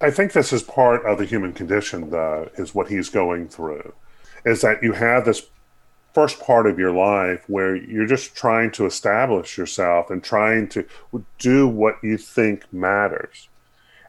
I 0.00 0.10
think 0.10 0.32
this 0.32 0.52
is 0.52 0.62
part 0.62 1.06
of 1.06 1.16
the 1.16 1.24
human 1.24 1.54
condition, 1.54 2.10
though, 2.10 2.50
is 2.56 2.74
what 2.74 2.88
he's 2.88 3.08
going 3.08 3.48
through. 3.48 3.94
Is 4.44 4.60
that 4.60 4.82
you 4.82 4.92
have 4.92 5.24
this 5.24 5.46
first 6.16 6.40
part 6.40 6.66
of 6.66 6.78
your 6.78 6.92
life 6.92 7.44
where 7.46 7.76
you're 7.76 8.06
just 8.06 8.34
trying 8.34 8.70
to 8.70 8.86
establish 8.86 9.58
yourself 9.58 10.08
and 10.08 10.24
trying 10.24 10.66
to 10.66 10.82
do 11.38 11.68
what 11.68 12.02
you 12.02 12.16
think 12.16 12.64
matters. 12.72 13.50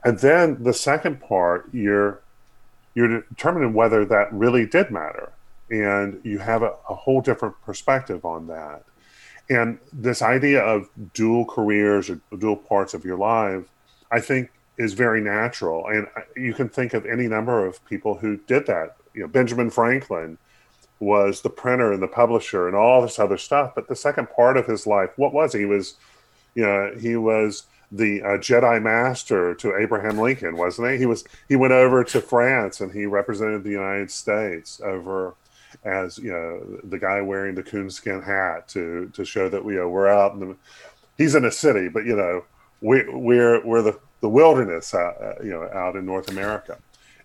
And 0.05 0.17
then 0.19 0.63
the 0.63 0.73
second 0.73 1.19
part, 1.19 1.67
you're 1.73 2.21
you're 2.95 3.23
determining 3.23 3.73
whether 3.73 4.05
that 4.05 4.31
really 4.31 4.65
did 4.65 4.89
matter. 4.89 5.33
And 5.69 6.21
you 6.23 6.37
have 6.37 6.63
a, 6.63 6.75
a 6.89 6.95
whole 6.95 7.19
different 7.19 7.55
perspective 7.65 8.23
on 8.23 8.47
that. 8.47 8.85
And 9.49 9.77
this 9.91 10.21
idea 10.21 10.61
of 10.63 10.89
dual 11.13 11.43
careers 11.43 12.09
or 12.09 12.21
dual 12.39 12.55
parts 12.55 12.93
of 12.93 13.03
your 13.03 13.17
life, 13.17 13.65
I 14.09 14.21
think 14.21 14.49
is 14.77 14.93
very 14.93 15.19
natural. 15.19 15.85
And 15.87 16.07
you 16.37 16.53
can 16.53 16.69
think 16.69 16.93
of 16.93 17.05
any 17.05 17.27
number 17.27 17.65
of 17.65 17.83
people 17.83 18.15
who 18.15 18.37
did 18.47 18.65
that. 18.67 18.95
You 19.13 19.23
know, 19.23 19.27
Benjamin 19.27 19.69
Franklin, 19.69 20.37
was 20.99 21.41
the 21.41 21.49
printer 21.49 21.93
and 21.93 22.01
the 22.01 22.07
publisher 22.07 22.67
and 22.67 22.75
all 22.75 23.01
this 23.01 23.19
other 23.19 23.37
stuff. 23.37 23.73
But 23.75 23.87
the 23.87 23.95
second 23.95 24.29
part 24.29 24.57
of 24.57 24.65
his 24.65 24.87
life, 24.87 25.11
what 25.15 25.33
was 25.33 25.53
he? 25.53 25.59
he 25.59 25.65
was, 25.65 25.95
you 26.55 26.63
know, 26.63 26.93
he 26.99 27.15
was 27.15 27.63
the 27.91 28.21
uh, 28.21 28.37
Jedi 28.37 28.81
Master 28.81 29.53
to 29.55 29.77
Abraham 29.77 30.17
Lincoln, 30.17 30.57
wasn't 30.57 30.91
he? 30.91 30.97
He 30.97 31.05
was. 31.05 31.23
He 31.47 31.55
went 31.55 31.73
over 31.73 32.03
to 32.03 32.21
France 32.21 32.81
and 32.81 32.91
he 32.91 33.05
represented 33.05 33.63
the 33.63 33.71
United 33.71 34.11
States 34.11 34.81
over 34.83 35.35
as 35.83 36.17
you 36.17 36.31
know 36.31 36.79
the 36.83 36.97
guy 36.97 37.21
wearing 37.21 37.55
the 37.55 37.63
coonskin 37.63 38.21
hat 38.21 38.67
to 38.69 39.09
to 39.13 39.23
show 39.23 39.47
that 39.49 39.63
we 39.63 39.73
you 39.73 39.79
know, 39.79 39.89
we're 39.89 40.07
out 40.07 40.33
in 40.33 40.39
the. 40.39 40.55
He's 41.17 41.35
in 41.35 41.45
a 41.45 41.51
city, 41.51 41.87
but 41.87 42.05
you 42.05 42.15
know 42.15 42.43
we 42.81 43.07
we're 43.07 43.65
we're 43.65 43.81
the 43.81 43.99
the 44.21 44.29
wilderness, 44.29 44.93
uh, 44.93 44.97
uh 44.97 45.43
you 45.43 45.51
know, 45.51 45.63
out 45.73 45.95
in 45.95 46.05
North 46.05 46.29
America. 46.29 46.77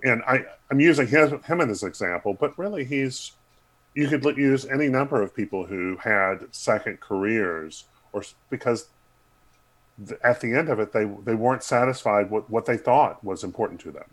And 0.04 0.22
I, 0.26 0.44
I'm 0.70 0.80
using 0.80 1.06
him, 1.06 1.40
him 1.42 1.60
as 1.60 1.82
an 1.82 1.88
example, 1.88 2.34
but 2.34 2.58
really 2.58 2.84
he's 2.84 3.32
you 3.94 4.08
could 4.08 4.36
use 4.36 4.64
any 4.66 4.88
number 4.88 5.20
of 5.20 5.34
people 5.34 5.66
who 5.66 5.96
had 5.96 6.46
second 6.50 7.00
careers 7.00 7.84
or 8.12 8.22
because 8.50 8.88
at 10.24 10.40
the 10.40 10.54
end 10.54 10.68
of 10.68 10.80
it 10.80 10.92
they 10.92 11.04
they 11.24 11.34
weren't 11.34 11.62
satisfied 11.62 12.30
with 12.30 12.48
what 12.48 12.66
they 12.66 12.76
thought 12.76 13.22
was 13.22 13.44
important 13.44 13.80
to 13.80 13.90
them. 13.90 14.04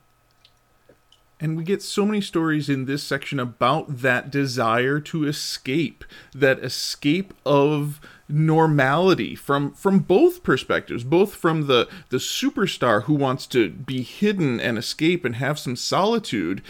And 1.41 1.55
we 1.55 1.63
get 1.63 1.81
so 1.81 2.05
many 2.05 2.19
stories 2.19 2.67
in 2.67 2.83
this 2.83 3.01
section 3.01 3.39
about 3.39 3.99
that 3.99 4.29
desire 4.29 4.99
to 4.99 5.25
escape 5.25 6.03
that 6.33 6.59
escape 6.59 7.33
of 7.45 8.01
normality 8.27 9.35
from 9.35 9.73
from 9.73 9.99
both 9.99 10.43
perspectives 10.43 11.03
both 11.03 11.33
from 11.33 11.65
the 11.65 11.87
the 12.09 12.17
superstar 12.17 13.03
who 13.03 13.13
wants 13.15 13.47
to 13.47 13.69
be 13.69 14.03
hidden 14.03 14.59
and 14.59 14.77
escape 14.77 15.25
and 15.25 15.37
have 15.37 15.57
some 15.57 15.75
solitude 15.75 16.61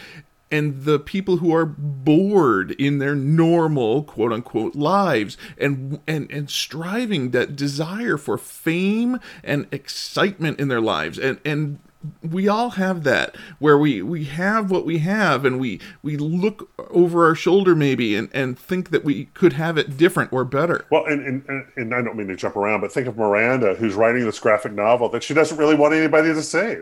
and 0.52 0.84
the 0.84 1.00
people 1.00 1.38
who 1.38 1.54
are 1.54 1.66
bored 1.66 2.72
in 2.72 3.00
their 3.00 3.16
normal 3.16 4.04
quote 4.04 4.34
unquote 4.34 4.76
lives 4.76 5.38
and 5.58 6.00
and 6.08 6.32
and 6.32 6.50
striving 6.50 7.32
that 7.32 7.56
desire 7.56 8.18
for 8.18 8.38
fame 8.38 9.20
and 9.44 9.68
excitement 9.72 10.60
in 10.60 10.68
their 10.68 10.82
lives. 10.82 11.18
And 11.18 11.40
and 11.46 11.80
we 12.24 12.48
all 12.48 12.72
have 12.72 13.04
that 13.04 13.36
where 13.60 13.78
we 13.78 14.02
we 14.02 14.24
have 14.24 14.72
what 14.72 14.86
we 14.86 15.00
have 15.00 15.44
and 15.44 15.60
we 15.60 15.82
we 16.02 16.16
look 16.16 16.70
over 16.90 17.26
our 17.26 17.36
shoulder 17.36 17.76
maybe 17.76 18.16
and 18.16 18.30
and 18.34 18.58
think 18.58 18.90
that 18.90 19.04
we 19.04 19.26
could 19.26 19.54
have 19.54 19.78
it 19.78 19.98
different 19.98 20.32
or 20.32 20.46
better. 20.46 20.86
Well 20.90 21.06
and 21.06 21.44
and, 21.50 21.68
and 21.76 21.94
i 21.94 22.02
don't 22.02 22.16
mean 22.16 22.28
to 22.30 22.38
jump 22.38 22.56
around 22.56 22.82
but 22.82 22.92
think 22.92 23.08
of 23.08 23.18
miranda 23.18 23.76
who's 23.76 23.96
writing 23.96 24.24
this 24.24 24.40
graphic 24.40 24.72
novel 24.72 25.10
that 25.10 25.24
she 25.24 25.34
doesn't 25.34 25.58
really 25.58 25.76
want 25.76 25.94
anybody 25.94 26.34
to 26.34 26.42
see 26.42 26.78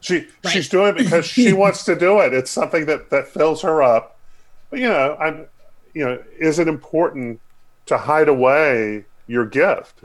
she 0.00 0.26
right. 0.44 0.52
she's 0.52 0.68
doing 0.68 0.88
it 0.88 0.96
because 0.96 1.26
she 1.26 1.52
wants 1.54 1.84
to 1.84 1.96
do 1.96 2.20
it. 2.20 2.32
It's 2.32 2.50
something 2.50 2.86
that 2.86 3.10
that 3.10 3.28
fills 3.28 3.62
her 3.62 3.82
up. 3.82 4.18
But 4.70 4.80
you 4.80 4.88
know, 4.88 5.16
I'm 5.20 5.46
you 5.94 6.04
know, 6.04 6.22
is 6.38 6.58
it 6.58 6.68
important 6.68 7.40
to 7.86 7.98
hide 7.98 8.28
away 8.28 9.04
your 9.26 9.46
gift? 9.46 10.04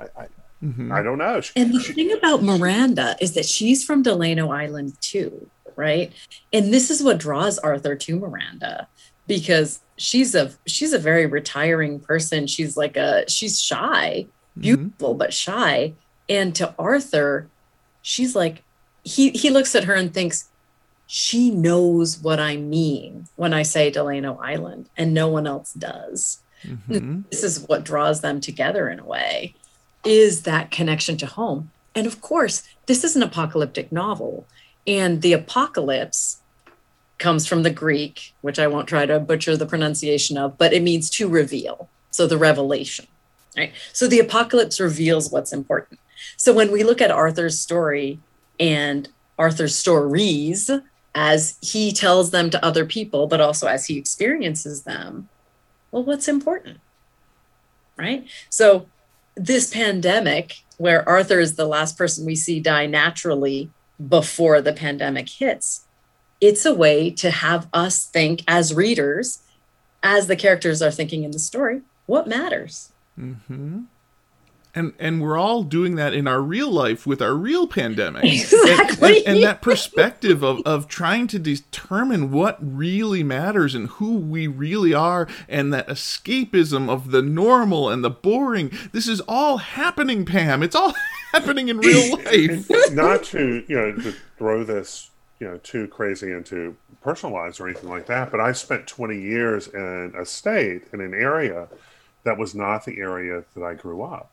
I, 0.00 0.04
I, 0.04 0.26
mm-hmm. 0.62 0.92
I 0.92 1.02
don't 1.02 1.18
know. 1.18 1.40
She, 1.40 1.52
and 1.56 1.74
the 1.74 1.80
she, 1.80 1.92
thing 1.92 2.12
about 2.12 2.42
Miranda 2.42 3.16
is 3.20 3.34
that 3.34 3.46
she's 3.46 3.84
from 3.84 4.02
Delano 4.02 4.50
Island 4.50 5.00
too, 5.00 5.48
right? 5.74 6.12
And 6.52 6.72
this 6.72 6.90
is 6.90 7.02
what 7.02 7.18
draws 7.18 7.58
Arthur 7.58 7.96
to 7.96 8.18
Miranda 8.18 8.88
because 9.26 9.80
she's 9.96 10.34
a 10.34 10.52
she's 10.66 10.92
a 10.92 10.98
very 10.98 11.26
retiring 11.26 12.00
person. 12.00 12.46
She's 12.46 12.76
like 12.76 12.96
a 12.96 13.28
she's 13.28 13.60
shy, 13.60 14.26
mm-hmm. 14.26 14.60
beautiful 14.60 15.10
mm-hmm. 15.10 15.18
but 15.18 15.34
shy. 15.34 15.94
And 16.28 16.54
to 16.56 16.74
Arthur, 16.78 17.48
she's 18.02 18.34
like 18.34 18.62
he 19.06 19.30
he 19.30 19.50
looks 19.50 19.74
at 19.74 19.84
her 19.84 19.94
and 19.94 20.12
thinks 20.12 20.48
she 21.06 21.50
knows 21.50 22.18
what 22.18 22.40
I 22.40 22.56
mean 22.56 23.28
when 23.36 23.54
I 23.54 23.62
say 23.62 23.90
Delano 23.90 24.38
Island, 24.42 24.90
and 24.96 25.14
no 25.14 25.28
one 25.28 25.46
else 25.46 25.72
does. 25.72 26.40
Mm-hmm. 26.64 27.22
This 27.30 27.44
is 27.44 27.60
what 27.68 27.84
draws 27.84 28.20
them 28.20 28.40
together 28.40 28.88
in 28.88 28.98
a 28.98 29.04
way, 29.04 29.54
is 30.04 30.42
that 30.42 30.72
connection 30.72 31.16
to 31.18 31.26
home. 31.26 31.70
And 31.94 32.06
of 32.06 32.20
course, 32.20 32.62
this 32.86 33.04
is 33.04 33.14
an 33.14 33.22
apocalyptic 33.22 33.92
novel. 33.92 34.46
And 34.86 35.22
the 35.22 35.32
apocalypse 35.32 36.38
comes 37.18 37.46
from 37.46 37.62
the 37.62 37.70
Greek, 37.70 38.34
which 38.40 38.58
I 38.58 38.66
won't 38.66 38.88
try 38.88 39.06
to 39.06 39.20
butcher 39.20 39.56
the 39.56 39.66
pronunciation 39.66 40.36
of, 40.36 40.58
but 40.58 40.72
it 40.72 40.82
means 40.82 41.08
to 41.10 41.28
reveal. 41.28 41.88
So 42.10 42.26
the 42.26 42.38
revelation, 42.38 43.06
right? 43.56 43.72
So 43.92 44.06
the 44.06 44.20
apocalypse 44.20 44.80
reveals 44.80 45.30
what's 45.30 45.52
important. 45.52 46.00
So 46.36 46.52
when 46.52 46.72
we 46.72 46.82
look 46.82 47.00
at 47.00 47.10
Arthur's 47.10 47.58
story 47.58 48.18
and 48.58 49.08
Arthur's 49.38 49.76
stories 49.76 50.70
as 51.14 51.56
he 51.62 51.92
tells 51.92 52.30
them 52.30 52.50
to 52.50 52.64
other 52.64 52.84
people, 52.84 53.26
but 53.26 53.40
also 53.40 53.66
as 53.66 53.86
he 53.86 53.96
experiences 53.96 54.82
them, 54.82 55.28
well, 55.90 56.04
what's 56.04 56.28
important? 56.28 56.78
Right? 57.96 58.28
So 58.50 58.86
this 59.34 59.72
pandemic, 59.72 60.62
where 60.76 61.08
Arthur 61.08 61.40
is 61.40 61.56
the 61.56 61.66
last 61.66 61.96
person 61.96 62.26
we 62.26 62.36
see 62.36 62.60
die 62.60 62.86
naturally 62.86 63.70
before 64.08 64.60
the 64.60 64.74
pandemic 64.74 65.28
hits, 65.28 65.86
it's 66.40 66.66
a 66.66 66.74
way 66.74 67.10
to 67.10 67.30
have 67.30 67.66
us 67.72 68.04
think 68.04 68.42
as 68.46 68.74
readers, 68.74 69.42
as 70.02 70.26
the 70.26 70.36
characters 70.36 70.82
are 70.82 70.90
thinking 70.90 71.24
in 71.24 71.30
the 71.30 71.38
story, 71.38 71.80
what 72.04 72.28
matters. 72.28 72.92
Mm-hmm. 73.18 73.84
And 74.76 74.92
and 74.98 75.22
we're 75.22 75.38
all 75.38 75.62
doing 75.62 75.96
that 75.96 76.14
in 76.14 76.28
our 76.28 76.40
real 76.40 76.70
life 76.70 77.06
with 77.06 77.20
our 77.22 77.34
real 77.34 77.66
pandemic. 77.66 78.24
Exactly. 78.24 78.96
And, 79.06 79.16
and, 79.16 79.26
and 79.26 79.42
that 79.44 79.62
perspective 79.62 80.42
of, 80.42 80.60
of 80.64 80.88
trying 80.88 81.26
to 81.28 81.38
determine 81.38 82.30
what 82.30 82.58
really 82.60 83.22
matters 83.22 83.74
and 83.74 83.88
who 83.88 84.16
we 84.16 84.46
really 84.46 84.94
are, 84.94 85.28
and 85.48 85.72
that 85.72 85.88
escapism 85.88 86.88
of 86.88 87.10
the 87.10 87.22
normal 87.22 87.88
and 87.88 88.04
the 88.04 88.10
boring. 88.10 88.70
This 88.92 89.08
is 89.08 89.20
all 89.22 89.58
happening, 89.58 90.24
Pam. 90.24 90.62
It's 90.62 90.76
all 90.76 90.94
happening 91.32 91.68
in 91.68 91.78
real 91.78 92.16
life. 92.16 92.68
Not 92.92 93.24
to 93.24 93.64
you 93.66 93.76
know 93.76 93.92
to 93.92 94.14
throw 94.38 94.64
this 94.64 95.10
you 95.40 95.46
know 95.46 95.58
too 95.58 95.86
crazy 95.88 96.32
into 96.32 96.76
personal 97.02 97.34
lives 97.34 97.60
or 97.60 97.68
anything 97.68 97.88
like 97.88 98.06
that 98.06 98.30
but 98.30 98.40
i 98.40 98.52
spent 98.52 98.86
20 98.86 99.20
years 99.20 99.68
in 99.68 100.12
a 100.18 100.24
state 100.24 100.82
in 100.92 101.00
an 101.00 101.14
area 101.14 101.68
that 102.24 102.38
was 102.38 102.54
not 102.54 102.84
the 102.84 102.98
area 102.98 103.44
that 103.54 103.62
i 103.62 103.74
grew 103.74 104.02
up 104.02 104.30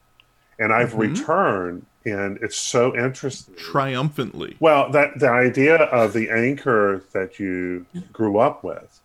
and 0.60 0.74
i've 0.74 0.90
mm-hmm. 0.90 1.14
returned 1.14 1.86
and 2.06 2.38
it's 2.42 2.58
so 2.58 2.96
interesting 2.96 3.56
triumphantly 3.56 4.56
well 4.60 4.92
that 4.92 5.18
the 5.20 5.30
idea 5.30 5.76
of 5.76 6.14
the 6.14 6.30
anchor 6.30 7.04
that 7.14 7.40
you 7.40 7.86
grew 8.12 8.38
up 8.38 8.64
with 8.64 9.00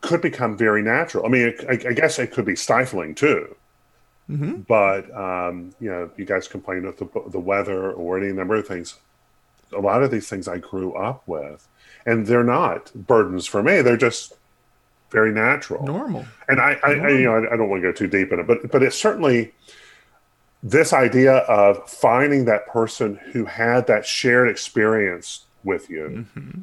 could 0.00 0.20
become 0.20 0.56
very 0.56 0.82
natural 0.82 1.24
i 1.26 1.28
mean 1.28 1.54
I, 1.68 1.72
I 1.72 1.92
guess 1.92 2.18
it 2.18 2.32
could 2.32 2.44
be 2.44 2.56
stifling 2.56 3.14
too 3.14 3.54
mm-hmm. 4.28 4.60
but 4.62 5.10
um, 5.14 5.74
you 5.80 5.90
know 5.90 6.10
you 6.16 6.24
guys 6.24 6.48
complain 6.48 6.84
of 6.86 6.96
the, 6.96 7.08
the 7.28 7.38
weather 7.38 7.92
or 7.92 8.18
any 8.18 8.32
number 8.32 8.56
of 8.56 8.66
things 8.66 8.96
a 9.74 9.80
lot 9.80 10.02
of 10.02 10.10
these 10.10 10.28
things 10.28 10.48
I 10.48 10.58
grew 10.58 10.92
up 10.94 11.22
with, 11.26 11.66
and 12.06 12.26
they're 12.26 12.44
not 12.44 12.92
burdens 12.94 13.46
for 13.46 13.62
me. 13.62 13.82
They're 13.82 13.96
just 13.96 14.34
very 15.10 15.32
natural, 15.32 15.84
normal. 15.84 16.24
And 16.48 16.60
I, 16.60 16.78
I, 16.82 16.90
I 16.92 17.08
you 17.10 17.24
know, 17.24 17.34
I, 17.34 17.54
I 17.54 17.56
don't 17.56 17.68
want 17.68 17.82
to 17.82 17.88
go 17.88 17.92
too 17.92 18.06
deep 18.06 18.32
in 18.32 18.40
it, 18.40 18.46
but 18.46 18.70
but 18.70 18.82
it's 18.82 18.96
certainly 18.96 19.52
this 20.62 20.92
idea 20.92 21.38
of 21.38 21.88
finding 21.88 22.44
that 22.44 22.66
person 22.66 23.16
who 23.32 23.44
had 23.44 23.86
that 23.88 24.06
shared 24.06 24.48
experience 24.48 25.46
with 25.64 25.90
you. 25.90 26.26
Mm-hmm. 26.36 26.60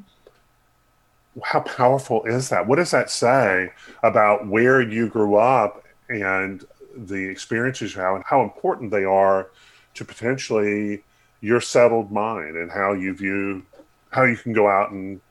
How 1.43 1.61
powerful 1.61 2.23
is 2.25 2.49
that? 2.49 2.67
What 2.67 2.77
does 2.77 2.91
that 2.91 3.09
say 3.09 3.71
about 4.03 4.47
where 4.47 4.81
you 4.81 5.07
grew 5.09 5.35
up 5.35 5.83
and 6.07 6.65
the 6.95 7.29
experiences 7.29 7.95
you 7.95 8.01
have 8.01 8.15
and 8.15 8.23
how 8.25 8.41
important 8.41 8.91
they 8.91 9.03
are 9.03 9.49
to 9.95 10.05
potentially 10.05 11.03
your 11.41 11.61
settled 11.61 12.11
mind 12.11 12.55
and 12.55 12.71
how 12.71 12.93
you 12.93 13.13
view 13.13 13.65
how 14.11 14.23
you 14.23 14.35
can 14.35 14.53
go 14.53 14.67
out 14.67 14.91
and 14.91 15.21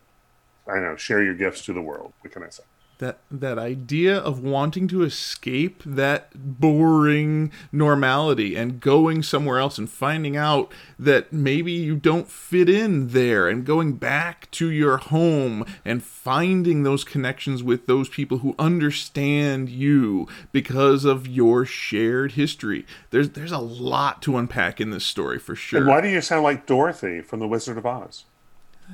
I 0.69 0.79
know 0.79 0.97
share 0.97 1.23
your 1.23 1.35
gifts 1.35 1.65
to 1.67 1.73
the 1.73 1.83
world. 1.83 2.13
What 2.21 2.33
can 2.33 2.43
I 2.43 2.51
say? 2.51 2.63
That 2.99 3.21
that 3.31 3.59
idea 3.59 4.19
of 4.19 4.43
wanting 4.43 4.89
to 4.89 5.03
escape 5.05 5.83
that 5.87 6.31
boring 6.35 7.53
normality 7.71 8.57
and 8.57 8.81
going 8.81 9.23
somewhere 9.23 9.59
else 9.59 9.79
and 9.79 9.89
finding 9.89 10.37
out 10.37 10.73
that 10.99 11.33
maybe 11.33 11.71
you 11.71 11.95
don't 11.95 12.29
fit 12.29 12.69
in 12.69 13.09
there 13.09 13.49
and 13.49 13.65
going 13.65 13.93
back 13.95 14.51
to 14.53 14.69
your 14.71 14.97
home 14.97 15.65
and 15.85 16.03
finding 16.03 16.83
those 16.83 17.05
connections 17.05 17.63
with 17.63 17.87
those 17.87 18.09
people 18.09 18.39
who 18.39 18.57
understand 18.59 19.69
you 19.69 20.27
because 20.51 21.05
of 21.05 21.27
your 21.27 21.65
shared 21.65 22.33
history. 22.33 22.85
There's 23.11 23.31
there's 23.31 23.53
a 23.53 23.59
lot 23.59 24.23
to 24.23 24.37
unpack 24.37 24.81
in 24.81 24.91
this 24.91 25.07
story 25.07 25.39
for 25.39 25.55
sure. 25.55 25.79
And 25.79 25.89
why 25.89 26.01
do 26.01 26.09
you 26.09 26.21
sound 26.21 26.43
like 26.43 26.67
Dorothy 26.67 27.21
from 27.21 27.39
The 27.39 27.49
Wizard 27.49 27.79
of 27.79 27.87
Oz? 27.87 28.25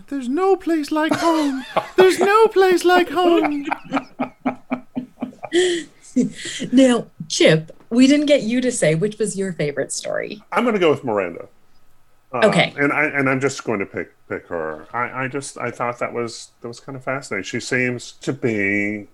There's 0.09 0.29
no 0.29 0.57
place 0.57 0.91
like 0.91 1.13
home. 1.13 1.65
There's 1.97 2.19
no 2.19 2.47
place 2.49 2.85
like 2.85 3.09
home. 3.09 3.67
now, 6.73 7.07
Chip, 7.29 7.73
we 7.91 8.07
didn't 8.07 8.27
get 8.27 8.43
you 8.43 8.61
to 8.61 8.73
say 8.73 8.95
which 8.95 9.19
was 9.19 9.37
your 9.37 9.53
favorite 9.53 9.93
story. 9.93 10.43
I'm 10.53 10.65
going 10.65 10.75
to 10.75 10.81
go 10.81 10.91
with 10.91 11.05
Miranda. 11.05 11.49
Uh, 12.33 12.41
okay. 12.45 12.75
And 12.77 12.93
I 12.93 13.05
and 13.05 13.31
I'm 13.31 13.41
just 13.41 13.63
going 13.65 13.79
to 13.79 13.87
pick 13.87 14.13
pick 14.29 14.47
her. 14.49 14.87
I, 14.93 15.25
I 15.25 15.29
just 15.29 15.57
I 15.57 15.71
thought 15.71 16.01
that 16.01 16.13
was 16.13 16.51
that 16.61 16.69
was 16.69 16.81
kind 16.81 16.97
of 16.97 17.05
fascinating. 17.05 17.45
She 17.45 17.61
seems 17.61 18.13
to 18.13 18.33
be 18.33 19.07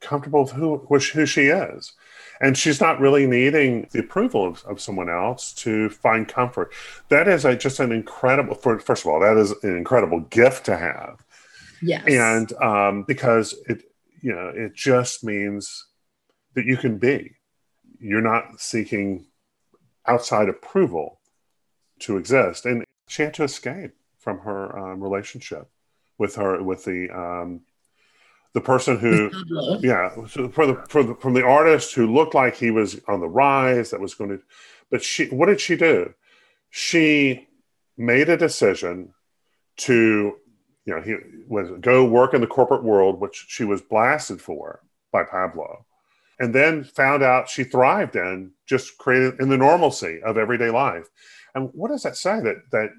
comfortable 0.00 0.42
with 0.42 0.52
who 0.52 0.78
who 0.88 0.98
she 0.98 1.46
is 1.46 1.92
and 2.42 2.58
she's 2.58 2.80
not 2.80 3.00
really 3.00 3.26
needing 3.26 3.88
the 3.92 4.00
approval 4.00 4.44
of, 4.44 4.64
of 4.64 4.80
someone 4.80 5.08
else 5.08 5.52
to 5.52 5.88
find 5.88 6.26
comfort. 6.26 6.72
That 7.08 7.28
is 7.28 7.44
a, 7.44 7.56
just 7.56 7.78
an 7.78 7.92
incredible. 7.92 8.56
For, 8.56 8.78
first 8.80 9.04
of 9.04 9.10
all, 9.12 9.20
that 9.20 9.36
is 9.36 9.54
an 9.62 9.76
incredible 9.76 10.20
gift 10.20 10.66
to 10.66 10.76
have. 10.76 11.24
Yes, 11.80 12.04
and 12.06 12.52
um, 12.54 13.04
because 13.04 13.54
it, 13.68 13.84
you 14.20 14.34
know, 14.34 14.52
it 14.54 14.74
just 14.74 15.24
means 15.24 15.86
that 16.54 16.66
you 16.66 16.76
can 16.76 16.98
be. 16.98 17.36
You're 17.98 18.20
not 18.20 18.60
seeking 18.60 19.26
outside 20.06 20.48
approval 20.48 21.20
to 22.00 22.16
exist, 22.16 22.66
and 22.66 22.84
she 23.08 23.22
had 23.22 23.34
to 23.34 23.44
escape 23.44 23.92
from 24.18 24.40
her 24.40 24.76
um, 24.76 25.00
relationship 25.00 25.68
with 26.18 26.34
her 26.34 26.60
with 26.62 26.84
the 26.84 27.08
um, 27.10 27.60
the 28.54 28.60
person 28.60 28.98
who 28.98 29.30
mm-hmm. 29.30 29.84
yeah 29.84 30.10
for 30.26 30.66
the, 30.66 30.82
for 30.88 31.02
the 31.02 31.14
from 31.16 31.34
the 31.34 31.44
artist 31.44 31.94
who 31.94 32.12
looked 32.12 32.34
like 32.34 32.54
he 32.54 32.70
was 32.70 33.00
on 33.08 33.20
the 33.20 33.28
rise 33.28 33.90
that 33.90 34.00
was 34.00 34.14
going 34.14 34.30
to 34.30 34.40
but 34.90 35.02
she 35.02 35.26
what 35.26 35.46
did 35.46 35.60
she 35.60 35.74
do? 35.74 36.12
She 36.70 37.48
made 37.96 38.28
a 38.28 38.36
decision 38.36 39.14
to 39.78 40.36
you 40.84 40.94
know 40.94 41.00
he 41.00 41.16
was 41.48 41.70
go 41.80 42.04
work 42.04 42.34
in 42.34 42.40
the 42.40 42.46
corporate 42.46 42.84
world 42.84 43.20
which 43.20 43.46
she 43.48 43.64
was 43.64 43.80
blasted 43.80 44.40
for 44.40 44.80
by 45.10 45.24
pablo 45.24 45.84
and 46.38 46.54
then 46.54 46.84
found 46.84 47.22
out 47.22 47.48
she 47.48 47.64
thrived 47.64 48.16
in 48.16 48.50
just 48.66 48.98
created 48.98 49.40
in 49.40 49.48
the 49.48 49.56
normalcy 49.56 50.20
of 50.22 50.36
everyday 50.36 50.70
life. 50.70 51.06
And 51.54 51.70
what 51.72 51.90
does 51.90 52.02
that 52.02 52.16
say 52.16 52.40
that 52.40 52.56
that 52.72 52.90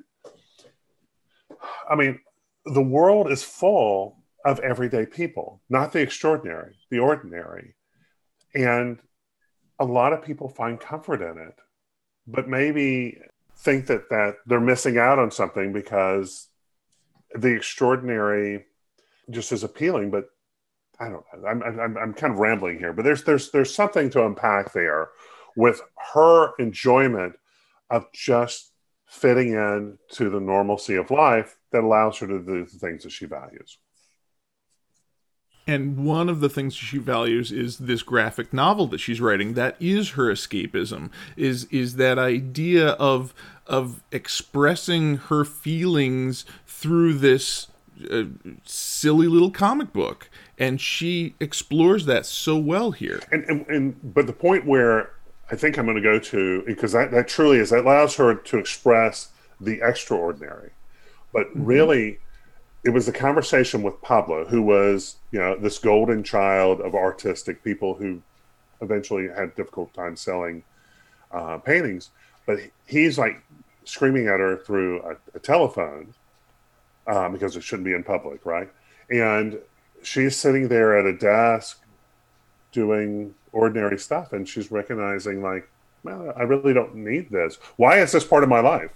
i 1.90 1.96
mean 1.96 2.20
the 2.66 2.82
world 2.82 3.32
is 3.32 3.44
full 3.44 4.23
of 4.46 4.60
everyday 4.60 5.06
people, 5.06 5.62
not 5.70 5.94
the 5.94 6.00
extraordinary, 6.00 6.76
the 6.90 7.00
ordinary. 7.00 7.76
And 8.54 9.00
a 9.80 9.86
lot 9.86 10.14
of 10.14 10.24
people 10.24 10.50
find 10.50 10.80
comfort 10.80 11.22
in 11.22 11.38
it, 11.38 11.56
but 12.28 12.48
maybe 12.48 13.20
think 13.58 13.88
that 13.88 14.10
that 14.10 14.36
they're 14.46 14.60
missing 14.60 14.98
out 14.98 15.20
on 15.20 15.32
something 15.32 15.72
because 15.72 16.50
the 17.34 17.56
extraordinary 17.56 18.66
just 19.30 19.52
is 19.52 19.64
appealing. 19.64 20.12
But 20.12 20.26
I 21.00 21.06
don't 21.06 21.24
know. 21.34 21.48
I'm, 21.48 21.64
I'm, 21.64 21.98
I'm 21.98 22.14
kind 22.14 22.34
of 22.34 22.40
rambling 22.40 22.78
here, 22.78 22.94
but 22.94 23.04
there's 23.04 23.24
there's 23.24 23.52
there's 23.52 23.74
something 23.74 24.10
to 24.12 24.26
unpack 24.26 24.74
there 24.74 25.10
with 25.56 25.82
her 26.14 26.54
enjoyment 26.60 27.36
of 27.90 28.06
just 28.14 28.72
fitting 29.08 29.54
in 29.54 29.98
to 30.10 30.30
the 30.30 30.40
normalcy 30.40 30.96
of 30.96 31.12
life 31.12 31.58
that 31.72 31.84
allows 31.84 32.18
her 32.18 32.28
to 32.28 32.40
do 32.40 32.66
the 32.66 32.80
things 32.80 33.04
that 33.04 33.12
she 33.12 33.26
values 33.26 33.78
and 35.66 36.06
one 36.06 36.30
of 36.30 36.40
the 36.40 36.50
things 36.50 36.76
she 36.76 36.98
values 36.98 37.52
is 37.52 37.78
this 37.78 38.04
graphic 38.04 38.54
novel 38.54 38.88
that 38.88 39.00
she's 39.00 39.22
writing 39.22 39.54
that 39.54 39.76
is 39.80 40.12
her 40.12 40.26
escapism 40.26 41.10
is 41.38 41.66
is 41.66 41.96
that 41.96 42.20
idea 42.20 42.90
of 42.92 43.34
of 43.68 44.02
expressing 44.12 45.18
her 45.18 45.46
feelings 45.46 46.46
through 46.68 47.14
this 47.14 47.68
uh, 48.12 48.24
silly 48.66 49.28
little 49.28 49.52
comic 49.52 49.94
book. 49.94 50.30
And 50.58 50.80
she 50.82 51.36
explores 51.40 52.06
that 52.06 52.26
so 52.26 52.58
well 52.58 52.92
here. 52.92 53.22
And, 53.32 53.44
and, 53.46 53.66
and 53.68 54.14
but 54.14 54.28
the 54.28 54.34
point 54.34 54.66
where 54.66 55.12
i 55.52 55.56
think 55.56 55.78
i'm 55.78 55.86
going 55.86 55.98
to 55.98 56.02
go 56.02 56.20
to 56.20 56.64
because 56.66 56.94
that, 56.94 57.12
that 57.12 57.28
truly 57.28 57.58
is 57.58 57.70
that 57.70 57.80
allows 57.80 58.16
her 58.16 58.34
to 58.34 58.58
express 58.58 59.30
the 59.60 59.82
extraordinary. 59.82 60.72
But 61.32 61.48
mm-hmm. 61.48 61.66
really 61.66 62.20
it 62.84 62.90
was 62.90 63.08
a 63.08 63.14
conversation 63.14 63.82
with 63.82 64.02
Pablo, 64.02 64.46
who 64.46 64.62
was, 64.62 65.18
you 65.32 65.40
know, 65.40 65.58
this 65.58 65.80
golden 65.80 66.24
child 66.24 66.82
of 66.82 66.96
artistic 66.96 67.64
people 67.64 67.94
who 67.94 68.22
eventually 68.82 69.30
had 69.30 69.56
difficult 69.56 69.94
time 69.94 70.18
selling 70.18 70.64
uh, 71.32 71.58
paintings. 71.58 72.10
But 72.46 72.60
he's 72.86 73.18
like 73.18 73.42
screaming 73.86 74.28
at 74.28 74.40
her 74.40 74.58
through 74.58 75.02
a, 75.04 75.16
a 75.36 75.40
telephone 75.40 76.14
um, 77.08 77.32
because 77.32 77.56
it 77.56 77.64
shouldn't 77.64 77.86
be 77.86 77.94
in 77.94 78.04
public, 78.04 78.46
right? 78.46 78.70
And 79.10 79.60
she's 80.02 80.36
sitting 80.36 80.68
there 80.68 80.98
at 80.98 81.06
a 81.06 81.18
desk 81.18 81.82
doing 82.74 83.34
ordinary 83.54 84.00
stuff, 84.00 84.34
and 84.34 84.48
she's 84.48 84.72
recognizing, 84.72 85.42
like, 85.42 85.70
well, 86.04 86.34
I 86.36 86.42
really 86.42 86.74
don't 86.74 86.96
need 86.96 87.30
this. 87.30 87.60
Why 87.78 88.00
is 88.00 88.12
this 88.12 88.26
part 88.26 88.44
of 88.44 88.50
my 88.50 88.60
life? 88.60 88.92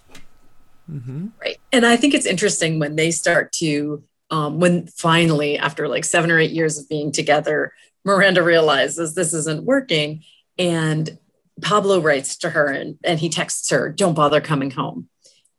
Mm-hmm. 0.89 1.27
Right. 1.41 1.57
And 1.71 1.85
I 1.85 1.97
think 1.97 2.13
it's 2.13 2.25
interesting 2.25 2.79
when 2.79 2.95
they 2.95 3.11
start 3.11 3.51
to, 3.53 4.03
um, 4.29 4.59
when 4.59 4.87
finally, 4.87 5.57
after 5.57 5.87
like 5.87 6.05
seven 6.05 6.31
or 6.31 6.39
eight 6.39 6.51
years 6.51 6.77
of 6.77 6.89
being 6.89 7.11
together, 7.11 7.73
Miranda 8.05 8.43
realizes 8.43 9.13
this 9.13 9.33
isn't 9.33 9.65
working. 9.65 10.23
And 10.57 11.17
Pablo 11.61 11.99
writes 11.99 12.37
to 12.37 12.49
her 12.51 12.67
and, 12.67 12.97
and 13.03 13.19
he 13.19 13.29
texts 13.29 13.69
her, 13.69 13.89
don't 13.89 14.13
bother 14.13 14.41
coming 14.41 14.71
home. 14.71 15.09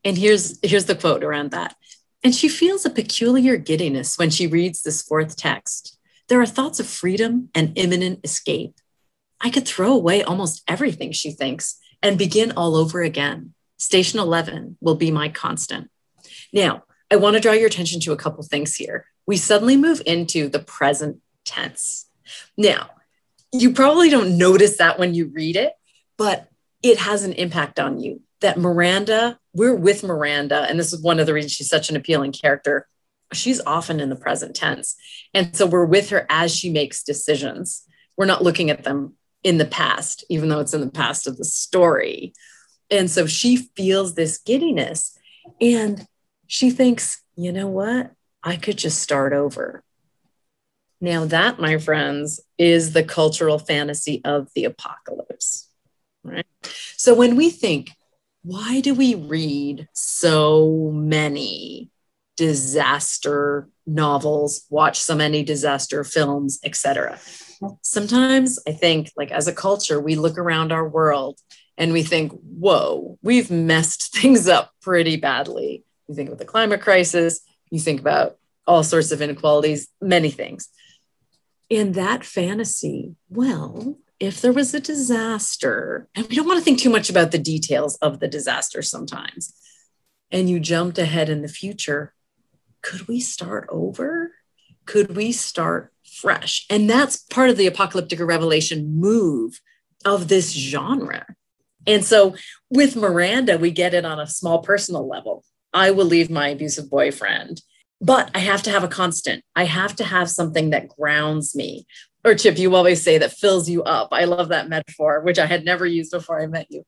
And 0.05 0.17
here's 0.17 0.59
here's 0.62 0.87
the 0.87 0.95
quote 0.95 1.25
around 1.25 1.51
that. 1.51 1.77
And 2.25 2.35
she 2.35 2.49
feels 2.49 2.85
a 2.85 2.91
peculiar 2.91 3.57
giddiness 3.57 4.19
when 4.19 4.31
she 4.31 4.47
reads 4.47 4.83
this 4.83 5.03
fourth 5.03 5.37
text. 5.37 5.99
There 6.29 6.41
are 6.41 6.47
thoughts 6.47 6.81
of 6.81 6.87
freedom 6.87 7.49
and 7.55 7.73
imminent 7.77 8.21
escape. 8.25 8.75
I 9.41 9.51
could 9.51 9.67
throw 9.67 9.93
away 9.93 10.23
almost 10.23 10.62
everything, 10.67 11.12
she 11.12 11.31
thinks, 11.31 11.79
and 12.03 12.19
begin 12.19 12.53
all 12.53 12.77
over 12.77 13.03
again. 13.03 13.55
Station 13.79 14.19
11 14.19 14.77
will 14.81 14.97
be 14.97 15.11
my 15.11 15.29
constant. 15.29 15.91
Now, 16.53 16.85
I 17.11 17.17
want 17.17 17.35
to 17.35 17.41
draw 17.41 17.53
your 17.53 17.69
attention 17.69 18.01
to 18.01 18.12
a 18.12 18.17
couple 18.17 18.43
things 18.43 18.75
here. 18.75 19.07
We 19.27 19.37
suddenly 19.37 19.77
move 19.77 20.03
into 20.05 20.49
the 20.49 20.59
present 20.59 21.19
tense. 21.45 22.07
Now, 22.57 22.91
you 23.53 23.73
probably 23.73 24.11
don't 24.11 24.37
notice 24.37 24.77
that 24.79 24.99
when 24.99 25.14
you 25.14 25.27
read 25.29 25.57
it, 25.57 25.73
but 26.19 26.49
it 26.83 26.99
has 26.99 27.25
an 27.25 27.33
impact 27.35 27.81
on 27.81 27.99
you. 27.99 28.21
That 28.41 28.59
Miranda, 28.59 29.38
we're 29.55 29.75
with 29.75 30.05
Miranda, 30.05 30.67
and 30.69 30.79
this 30.79 30.93
is 30.93 31.03
one 31.03 31.19
of 31.19 31.27
the 31.27 31.35
reasons 31.35 31.53
she's 31.53 31.69
such 31.69 31.91
an 31.91 31.97
appealing 31.97 32.33
character. 32.33 32.87
She's 33.33 33.61
often 33.67 34.01
in 34.01 34.11
the 34.11 34.17
present 34.17 34.55
tense. 34.55 34.95
And 35.35 35.57
so 35.57 35.67
we're 35.67 35.85
with 35.85 36.11
her 36.11 36.27
as 36.29 36.55
she 36.55 36.71
makes 36.71 37.03
decisions. 37.03 37.85
We're 38.17 38.27
not 38.27 38.43
looking 38.43 38.71
at 38.71 38.85
them 38.85 39.14
in 39.43 39.59
the 39.59 39.64
past, 39.64 40.25
even 40.29 40.49
though 40.49 40.61
it's 40.61 40.75
in 40.75 40.81
the 40.81 40.91
past 40.91 41.27
of 41.27 41.37
the 41.37 41.45
story. 41.45 42.33
And 42.90 43.11
so 43.11 43.27
she 43.27 43.57
feels 43.77 44.14
this 44.14 44.38
giddiness 44.38 45.18
and 45.61 46.07
she 46.46 46.70
thinks, 46.70 47.22
you 47.37 47.53
know 47.53 47.68
what? 47.68 48.12
I 48.42 48.57
could 48.57 48.79
just 48.79 49.01
start 49.01 49.33
over. 49.33 49.83
Now, 51.01 51.27
that, 51.27 51.61
my 51.61 51.79
friends, 51.79 52.40
is 52.57 52.92
the 52.92 53.05
cultural 53.05 53.59
fantasy 53.59 54.20
of 54.24 54.48
the 54.55 54.64
apocalypse. 54.64 55.68
Right? 56.24 56.46
So, 56.96 57.14
when 57.14 57.37
we 57.37 57.51
think, 57.51 57.90
why 58.42 58.81
do 58.81 58.94
we 58.94 59.14
read 59.14 59.88
so 59.92 60.90
many 60.92 61.90
disaster 62.37 63.68
novels, 63.87 64.66
watch 64.70 64.98
so 65.01 65.14
many 65.14 65.44
disaster 65.44 66.03
films, 66.03 66.59
etc.? 66.64 67.20
Sometimes 67.83 68.59
I 68.66 68.72
think, 68.72 69.12
like 69.16 69.31
as 69.31 69.46
a 69.46 69.53
culture, 69.53 70.01
we 70.01 70.16
look 70.16 70.38
around 70.38 70.72
our 70.72 70.88
world 70.88 71.38
and 71.79 71.93
we 71.93 72.03
think, 72.03 72.33
whoa, 72.33 73.19
we've 73.23 73.51
messed 73.51 74.12
things 74.21 74.49
up 74.49 74.73
pretty 74.83 75.17
badly. 75.17 75.85
You 76.09 76.14
think 76.14 76.29
about 76.29 76.41
the 76.41 76.45
climate 76.45 76.83
crisis, 76.83 77.41
you 77.71 77.79
think 77.79 78.01
about 78.01 78.37
all 78.67 78.83
sorts 78.83 79.12
of 79.12 79.23
inequalities, 79.23 79.88
many 80.03 80.31
things. 80.31 80.69
In 81.71 81.93
that 81.93 82.25
fantasy, 82.25 83.14
well, 83.31 83.97
if 84.19 84.41
there 84.41 84.53
was 84.53 84.75
a 84.75 84.81
disaster, 84.81 86.09
and 86.14 86.27
we 86.27 86.35
don't 86.35 86.47
want 86.47 86.59
to 86.59 86.64
think 86.64 86.81
too 86.81 86.91
much 86.91 87.09
about 87.09 87.31
the 87.31 87.38
details 87.38 87.97
of 87.97 88.21
the 88.21 88.29
disaster 88.29 88.83
sometimes, 88.83 89.55
and 90.31 90.51
you 90.51 90.61
jumped 90.61 90.99
ahead 90.99 91.29
in 91.29 91.43
the 91.43 91.49
future, 91.49 92.14
could 92.83 93.07
we 93.07 93.21
start 93.21 93.69
over? 93.71 94.33
Could 94.87 95.14
we 95.14 95.31
start 95.31 95.93
fresh? 96.05 96.67
And 96.69 96.88
that's 96.88 97.19
part 97.19 97.51
of 97.51 97.57
the 97.57 97.67
apocalyptic 97.67 98.19
revelation 98.21 98.99
move 98.99 99.61
of 100.05 100.29
this 100.29 100.53
genre 100.53 101.27
and 101.87 102.05
so 102.05 102.35
with 102.71 102.97
Miranda, 102.97 103.59
we 103.59 103.71
get 103.71 103.95
it 103.95 104.05
on 104.05 104.21
a 104.21 104.27
small 104.27 104.61
personal 104.61 105.09
level. 105.09 105.45
I 105.73 105.91
will 105.91 106.05
leave 106.05 106.31
my 106.31 106.49
abusive 106.49 106.91
boyfriend, 106.91 107.62
but 108.01 108.31
I 108.35 108.41
have 108.41 108.62
to 108.64 108.71
have 108.71 108.85
a 108.85 108.88
constant. 108.88 109.45
I 109.55 109.64
have 109.64 109.97
to 109.97 110.05
have 110.05 110.31
something 110.31 110.71
that 110.71 110.88
grounds 110.88 111.55
me. 111.55 111.87
Or 112.25 112.35
Chip, 112.35 112.59
you 112.59 112.75
always 112.75 113.03
say 113.03 113.19
that 113.19 113.33
fills 113.33 113.69
you 113.69 113.83
up. 113.85 114.09
I 114.12 114.25
love 114.25 114.49
that 114.49 114.69
metaphor, 114.69 115.21
which 115.21 115.38
I 115.38 115.47
had 115.47 115.64
never 115.64 115.87
used 115.87 116.11
before 116.11 116.41
I 116.41 116.47
met 116.47 116.67
you. 116.71 116.85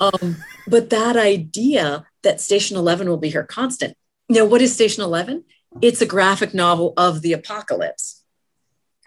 Um, 0.00 0.36
but 0.66 0.90
that 0.90 1.16
idea 1.16 2.06
that 2.22 2.40
Station 2.40 2.76
11 2.76 3.08
will 3.08 3.16
be 3.16 3.30
her 3.30 3.42
constant. 3.42 3.96
Now, 4.28 4.44
what 4.44 4.62
is 4.62 4.72
Station 4.72 5.02
11? 5.02 5.44
It's 5.82 6.00
a 6.00 6.06
graphic 6.06 6.54
novel 6.54 6.94
of 6.96 7.22
the 7.22 7.32
apocalypse 7.32 8.17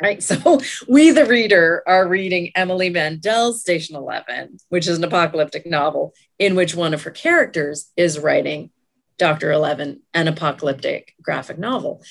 right? 0.01 0.21
So 0.21 0.59
we, 0.87 1.11
the 1.11 1.25
reader, 1.25 1.83
are 1.85 2.07
reading 2.07 2.51
Emily 2.55 2.89
Mandel's 2.89 3.61
Station 3.61 3.95
11, 3.95 4.57
which 4.69 4.87
is 4.87 4.97
an 4.97 5.03
apocalyptic 5.03 5.65
novel 5.65 6.13
in 6.39 6.55
which 6.55 6.75
one 6.75 6.93
of 6.93 7.03
her 7.03 7.11
characters 7.11 7.91
is 7.95 8.19
writing 8.19 8.71
Dr. 9.17 9.51
11, 9.51 10.01
an 10.13 10.27
apocalyptic 10.27 11.13
graphic 11.21 11.59
novel. 11.59 12.01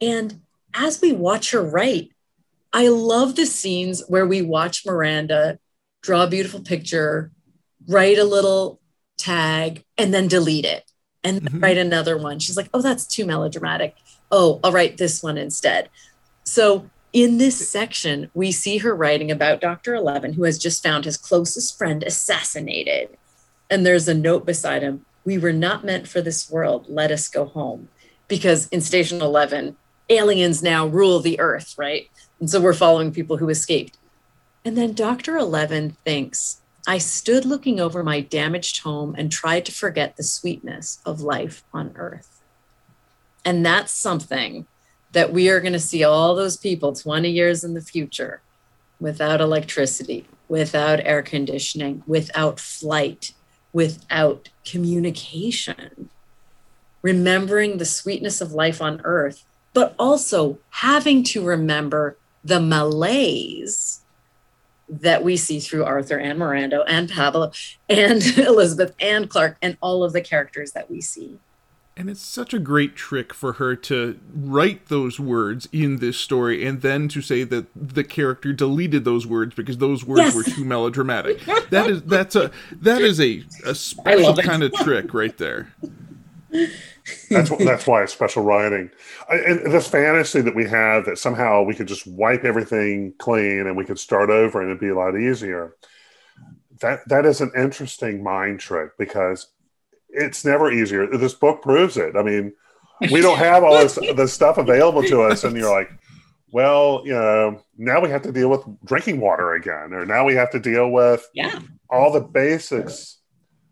And 0.00 0.40
as 0.72 1.00
we 1.00 1.12
watch 1.12 1.50
her 1.50 1.62
write, 1.62 2.12
I 2.72 2.88
love 2.88 3.34
the 3.34 3.46
scenes 3.46 4.04
where 4.06 4.26
we 4.26 4.42
watch 4.42 4.86
Miranda 4.86 5.58
draw 6.02 6.24
a 6.24 6.28
beautiful 6.28 6.60
picture, 6.60 7.32
write 7.88 8.18
a 8.18 8.24
little 8.24 8.80
tag, 9.18 9.84
and 9.98 10.14
then 10.14 10.28
delete 10.28 10.64
it 10.64 10.84
and 11.24 11.42
mm-hmm. 11.42 11.58
write 11.58 11.78
another 11.78 12.16
one. 12.16 12.38
She's 12.38 12.56
like, 12.56 12.70
oh, 12.72 12.80
that's 12.80 13.06
too 13.06 13.26
melodramatic. 13.26 13.96
Oh, 14.30 14.60
I'll 14.62 14.72
write 14.72 14.96
this 14.96 15.22
one 15.22 15.36
instead. 15.36 15.90
So 16.44 16.88
in 17.12 17.38
this 17.38 17.70
section, 17.70 18.30
we 18.34 18.52
see 18.52 18.78
her 18.78 18.94
writing 18.94 19.30
about 19.30 19.60
Dr. 19.60 19.94
Eleven, 19.94 20.34
who 20.34 20.44
has 20.44 20.58
just 20.58 20.82
found 20.82 21.04
his 21.04 21.16
closest 21.16 21.76
friend 21.76 22.02
assassinated. 22.02 23.16
And 23.68 23.84
there's 23.84 24.08
a 24.08 24.14
note 24.14 24.46
beside 24.46 24.82
him 24.82 25.04
We 25.24 25.36
were 25.36 25.52
not 25.52 25.84
meant 25.84 26.08
for 26.08 26.22
this 26.22 26.50
world. 26.50 26.86
Let 26.88 27.10
us 27.10 27.28
go 27.28 27.44
home. 27.44 27.88
Because 28.26 28.68
in 28.68 28.80
Station 28.80 29.20
11, 29.20 29.76
aliens 30.08 30.62
now 30.62 30.86
rule 30.86 31.20
the 31.20 31.38
earth, 31.38 31.74
right? 31.76 32.08
And 32.38 32.48
so 32.48 32.60
we're 32.60 32.72
following 32.72 33.12
people 33.12 33.36
who 33.36 33.48
escaped. 33.48 33.98
And 34.64 34.76
then 34.76 34.94
Dr. 34.94 35.36
Eleven 35.36 35.96
thinks, 36.04 36.60
I 36.86 36.98
stood 36.98 37.44
looking 37.44 37.80
over 37.80 38.02
my 38.02 38.20
damaged 38.20 38.82
home 38.82 39.14
and 39.18 39.30
tried 39.30 39.66
to 39.66 39.72
forget 39.72 40.16
the 40.16 40.22
sweetness 40.22 41.00
of 41.04 41.20
life 41.20 41.62
on 41.74 41.92
earth. 41.96 42.40
And 43.44 43.64
that's 43.64 43.92
something 43.92 44.66
that 45.12 45.32
we 45.32 45.48
are 45.48 45.60
going 45.60 45.72
to 45.72 45.78
see 45.78 46.04
all 46.04 46.34
those 46.34 46.56
people 46.56 46.94
20 46.94 47.28
years 47.30 47.64
in 47.64 47.74
the 47.74 47.80
future 47.80 48.40
without 49.00 49.40
electricity, 49.40 50.26
without 50.48 51.00
air 51.04 51.22
conditioning, 51.22 52.02
without 52.06 52.60
flight, 52.60 53.32
without 53.72 54.50
communication. 54.64 56.10
Remembering 57.02 57.78
the 57.78 57.86
sweetness 57.86 58.40
of 58.40 58.52
life 58.52 58.82
on 58.82 59.00
earth, 59.04 59.44
but 59.72 59.94
also 59.98 60.58
having 60.70 61.22
to 61.24 61.42
remember 61.42 62.16
the 62.44 62.60
malaise 62.60 64.00
that 64.88 65.22
we 65.22 65.36
see 65.36 65.60
through 65.60 65.84
Arthur 65.84 66.18
and 66.18 66.38
Miranda 66.38 66.82
and 66.86 67.08
Pablo 67.08 67.52
and 67.88 68.22
Elizabeth 68.38 68.94
and 69.00 69.30
Clark 69.30 69.56
and 69.62 69.76
all 69.80 70.02
of 70.02 70.12
the 70.12 70.20
characters 70.20 70.72
that 70.72 70.90
we 70.90 71.00
see. 71.00 71.38
And 72.00 72.08
it's 72.08 72.22
such 72.22 72.54
a 72.54 72.58
great 72.58 72.96
trick 72.96 73.34
for 73.34 73.52
her 73.52 73.76
to 73.76 74.18
write 74.32 74.86
those 74.86 75.20
words 75.20 75.68
in 75.70 75.98
this 75.98 76.16
story 76.16 76.64
and 76.66 76.80
then 76.80 77.08
to 77.08 77.20
say 77.20 77.44
that 77.44 77.66
the 77.76 78.02
character 78.02 78.54
deleted 78.54 79.04
those 79.04 79.26
words 79.26 79.54
because 79.54 79.76
those 79.76 80.02
words 80.02 80.22
yes. 80.22 80.34
were 80.34 80.42
too 80.42 80.64
melodramatic. 80.64 81.40
that 81.68 81.90
is 81.90 82.02
that's 82.04 82.34
a 82.36 82.50
that 82.72 83.02
is 83.02 83.20
a, 83.20 83.44
a 83.66 83.74
special 83.74 84.34
kind 84.34 84.62
of 84.62 84.72
trick 84.72 85.12
right 85.12 85.36
there. 85.36 85.74
That's 87.28 87.50
that's 87.58 87.86
why 87.86 88.02
it's 88.02 88.14
special 88.14 88.44
writing, 88.44 88.90
and 89.28 89.70
the 89.70 89.82
fantasy 89.82 90.40
that 90.40 90.56
we 90.56 90.66
have 90.70 91.04
that 91.04 91.18
somehow 91.18 91.64
we 91.64 91.74
could 91.74 91.86
just 91.86 92.06
wipe 92.06 92.44
everything 92.44 93.12
clean 93.18 93.66
and 93.66 93.76
we 93.76 93.84
could 93.84 93.98
start 93.98 94.30
over 94.30 94.62
and 94.62 94.70
it'd 94.70 94.80
be 94.80 94.88
a 94.88 94.96
lot 94.96 95.20
easier. 95.20 95.76
That 96.80 97.00
that 97.08 97.26
is 97.26 97.42
an 97.42 97.52
interesting 97.54 98.22
mind 98.22 98.58
trick 98.60 98.96
because 98.96 99.48
it's 100.12 100.44
never 100.44 100.70
easier. 100.70 101.06
This 101.06 101.34
book 101.34 101.62
proves 101.62 101.96
it. 101.96 102.16
I 102.16 102.22
mean, 102.22 102.52
we 103.00 103.20
don't 103.20 103.38
have 103.50 103.64
all 103.64 103.78
this 103.78 103.94
this 104.14 104.32
stuff 104.32 104.58
available 104.58 105.02
to 105.04 105.22
us, 105.22 105.44
and 105.44 105.56
you're 105.56 105.70
like, 105.70 105.90
well, 106.52 107.02
you 107.04 107.12
know, 107.12 107.62
now 107.76 108.00
we 108.00 108.10
have 108.10 108.22
to 108.22 108.32
deal 108.32 108.48
with 108.48 108.62
drinking 108.84 109.20
water 109.20 109.54
again, 109.54 109.92
or 109.92 110.04
now 110.04 110.24
we 110.24 110.34
have 110.34 110.50
to 110.50 110.60
deal 110.60 110.90
with 110.90 111.28
yeah. 111.34 111.60
all 111.88 112.12
the 112.12 112.20
basics 112.20 113.18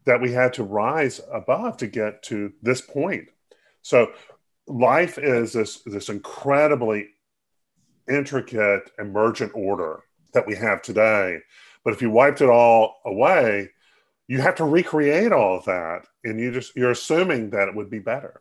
that 0.05 0.21
we 0.21 0.33
had 0.33 0.55
to 0.55 0.65
rise 0.65 1.21
above 1.33 1.77
to 1.79 1.87
get 1.87 2.23
to 2.25 2.53
this 2.63 2.81
point. 2.81 3.29
So 3.83 4.13
life 4.67 5.19
is 5.19 5.53
this 5.53 5.83
this 5.85 6.09
incredibly 6.09 7.09
intricate 8.09 8.91
emergent 8.99 9.53
order 9.55 10.01
that 10.33 10.47
we 10.47 10.55
have 10.57 10.83
today. 10.83 11.41
But 11.85 11.95
if 11.95 12.03
you 12.03 12.11
wiped 12.11 12.41
it 12.41 12.49
all 12.49 12.97
away, 13.05 13.71
you 14.29 14.41
have 14.41 14.55
to 14.57 14.65
recreate 14.65 15.33
all 15.33 15.57
of 15.59 15.65
that 15.65 16.03
and 16.23 16.39
you 16.39 16.53
just 16.53 16.77
you're 16.77 16.91
assuming 16.91 17.51
that 17.51 17.69
it 17.69 17.75
would 17.75 17.91
be 17.91 17.99
better. 17.99 18.41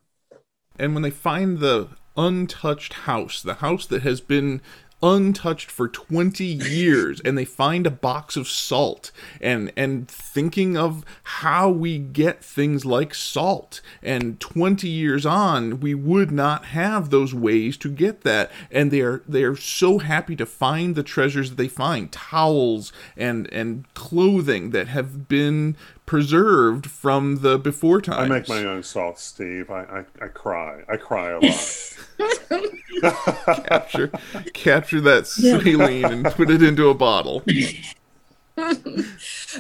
And 0.77 0.93
when 0.93 1.01
they 1.01 1.09
find 1.09 1.57
the 1.57 1.87
untouched 2.15 2.93
house, 2.93 3.41
the 3.41 3.55
house 3.55 3.85
that 3.87 4.03
has 4.03 4.21
been 4.21 4.61
untouched 5.03 5.69
for 5.69 5.87
20 5.87 6.43
years 6.43 7.21
and 7.21 7.37
they 7.37 7.45
find 7.45 7.85
a 7.85 7.91
box 7.91 8.35
of 8.35 8.47
salt 8.47 9.11
and 9.39 9.71
and 9.77 10.07
thinking 10.07 10.75
of 10.75 11.05
how 11.23 11.69
we 11.69 11.99
get 11.99 12.43
things 12.43 12.83
like 12.83 13.13
salt. 13.13 13.81
And 14.01 14.39
20 14.39 14.87
years 14.87 15.25
on 15.25 15.79
we 15.79 15.93
would 15.93 16.31
not 16.31 16.65
have 16.65 17.09
those 17.09 17.33
ways 17.33 17.77
to 17.77 17.89
get 17.89 18.21
that. 18.21 18.51
And 18.71 18.89
they're 18.89 19.21
they're 19.27 19.55
so 19.55 19.99
happy 19.99 20.35
to 20.35 20.45
find 20.45 20.95
the 20.95 21.03
treasures 21.03 21.51
that 21.51 21.57
they 21.57 21.67
find 21.67 22.11
towels 22.11 22.91
and 23.15 23.51
and 23.53 23.91
clothing 23.93 24.71
that 24.71 24.87
have 24.87 25.27
been 25.27 25.75
preserved 26.07 26.89
from 26.89 27.41
the 27.41 27.59
before 27.59 28.01
times. 28.01 28.31
I 28.31 28.33
make 28.39 28.49
my 28.49 28.63
own 28.63 28.81
salt, 28.81 29.19
Steve. 29.19 29.69
I, 29.69 29.81
I, 29.83 30.05
I 30.25 30.27
cry. 30.29 30.81
I 30.89 30.97
cry 30.97 31.31
a 31.31 31.39
lot. 31.39 31.93
capture 33.67 34.11
capture 34.53 35.01
that 35.01 35.27
saline 35.27 36.05
and 36.05 36.25
put 36.25 36.49
it 36.49 36.63
into 36.63 36.89
a 36.89 36.95
bottle. 36.95 37.43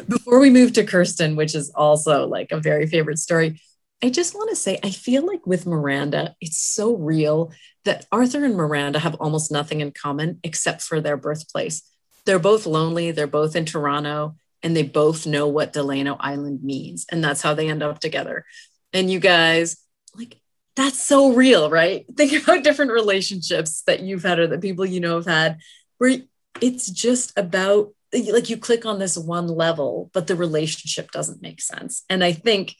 Before 0.07 0.39
we 0.39 0.49
move 0.49 0.73
to 0.73 0.83
Kirsten, 0.83 1.35
which 1.35 1.53
is 1.53 1.69
also 1.75 2.25
like 2.25 2.51
a 2.51 2.59
very 2.59 2.87
favorite 2.87 3.19
story, 3.19 3.61
I 4.01 4.09
just 4.09 4.33
want 4.33 4.49
to 4.49 4.55
say 4.55 4.79
I 4.83 4.89
feel 4.89 5.23
like 5.27 5.45
with 5.45 5.67
Miranda, 5.67 6.35
it's 6.41 6.57
so 6.57 6.95
real 6.95 7.51
that 7.85 8.07
Arthur 8.11 8.43
and 8.43 8.55
Miranda 8.55 8.97
have 8.99 9.15
almost 9.15 9.51
nothing 9.51 9.81
in 9.81 9.91
common 9.91 10.39
except 10.43 10.81
for 10.81 10.99
their 10.99 11.17
birthplace. 11.17 11.83
They're 12.25 12.39
both 12.39 12.65
lonely, 12.65 13.11
they're 13.11 13.27
both 13.27 13.55
in 13.55 13.65
Toronto 13.65 14.35
and 14.63 14.75
they 14.75 14.83
both 14.83 15.25
know 15.25 15.47
what 15.47 15.73
Delano 15.73 16.17
Island 16.19 16.63
means. 16.63 17.05
And 17.11 17.23
that's 17.23 17.41
how 17.41 17.53
they 17.53 17.69
end 17.69 17.83
up 17.83 17.99
together. 17.99 18.45
And 18.93 19.09
you 19.11 19.19
guys, 19.19 19.77
like, 20.15 20.39
that's 20.75 21.01
so 21.01 21.33
real, 21.33 21.69
right? 21.69 22.05
Think 22.15 22.43
about 22.43 22.63
different 22.63 22.91
relationships 22.91 23.81
that 23.83 24.01
you've 24.01 24.23
had 24.23 24.39
or 24.39 24.47
that 24.47 24.61
people 24.61 24.85
you 24.85 24.99
know 24.99 25.15
have 25.15 25.25
had, 25.25 25.59
where 25.97 26.19
it's 26.61 26.89
just 26.89 27.37
about 27.37 27.93
like 28.13 28.49
you 28.49 28.57
click 28.57 28.85
on 28.85 28.99
this 28.99 29.17
one 29.17 29.47
level, 29.47 30.09
but 30.13 30.27
the 30.27 30.35
relationship 30.35 31.11
doesn't 31.11 31.41
make 31.41 31.59
sense. 31.59 32.03
And 32.09 32.23
I 32.23 32.31
think 32.31 32.75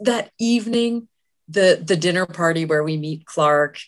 that 0.00 0.30
evening, 0.38 1.08
the 1.48 1.82
the 1.84 1.96
dinner 1.96 2.24
party 2.24 2.64
where 2.64 2.84
we 2.84 2.96
meet 2.96 3.26
Clark 3.26 3.78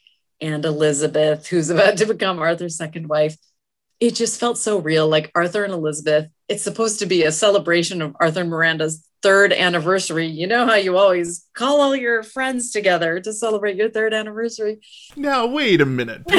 and 0.41 0.65
Elizabeth, 0.65 1.47
who's 1.47 1.71
about 1.71 1.99
to 1.99 2.07
become 2.07 2.39
Arthur's 2.39 2.77
second 2.77 3.09
wife, 3.09 3.37
it 4.01 4.15
just 4.15 4.41
felt 4.41 4.59
so 4.59 4.79
real. 4.79 5.09
Like 5.09 5.31
Arthur 5.35 5.65
and 5.65 5.73
Elizabeth 5.73 6.29
it's 6.49 6.63
supposed 6.63 7.01
to 7.01 7.07
be 7.07 7.25
a 7.25 7.33
celebration 7.33 8.03
of 8.03 8.17
Arthur 8.21 8.41
and 8.41 8.51
Miranda's 8.51 9.07
third 9.23 9.53
anniversary. 9.53 10.27
You 10.27 10.47
know 10.47 10.67
how 10.67 10.75
you 10.75 10.97
always 10.97 11.47
call 11.55 11.81
all 11.81 11.97
your 11.97 12.23
friends 12.23 12.71
together 12.71 13.19
to 13.21 13.33
celebrate 13.33 13.77
your 13.77 13.91
third 13.91 14.15
anniversary. 14.15 14.79
Now, 15.17 15.47
wait 15.47 15.81
a 15.81 15.87
minute. 15.87 16.23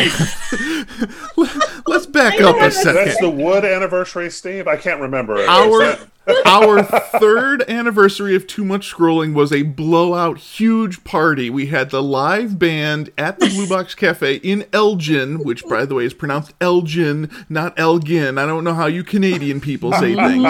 Let's 1.88 2.06
back 2.06 2.39
up 2.41 2.58
a 2.58 2.71
second. 2.71 2.95
That's 2.95 3.19
the 3.19 3.30
Wood 3.30 3.65
anniversary, 3.65 4.30
Steve. 4.30 4.67
I 4.67 4.78
can't 4.78 5.02
remember. 5.02 5.39
Our 5.47 5.97
our 6.45 6.84
third 6.84 7.63
anniversary 7.69 8.36
of 8.36 8.47
Too 8.47 8.65
Much 8.65 8.93
Scrolling 8.93 9.34
was 9.34 9.54
a 9.54 9.62
blowout, 9.63 10.38
huge 10.38 11.04
party. 11.04 11.50
We 11.50 11.67
had 11.67 11.89
the 11.89 12.04
live 12.04 12.60
band 12.60 13.12
at 13.17 13.39
the 13.39 13.47
Blue 13.47 13.67
Box 13.67 13.95
Cafe 13.95 14.36
in 14.36 14.65
Elgin, 14.73 15.39
which, 15.43 15.65
by 15.65 15.86
the 15.86 15.95
way, 15.95 16.06
is 16.06 16.13
pronounced 16.13 16.54
Elgin, 16.60 17.30
not 17.47 17.78
Elgin. 17.80 18.38
I 18.38 18.45
don't 18.45 18.63
know 18.63 18.73
how 18.73 18.88
you 18.88 19.04
Canadian 19.04 19.62
people 19.62 19.93
say 19.93 20.15
things. 20.15 20.45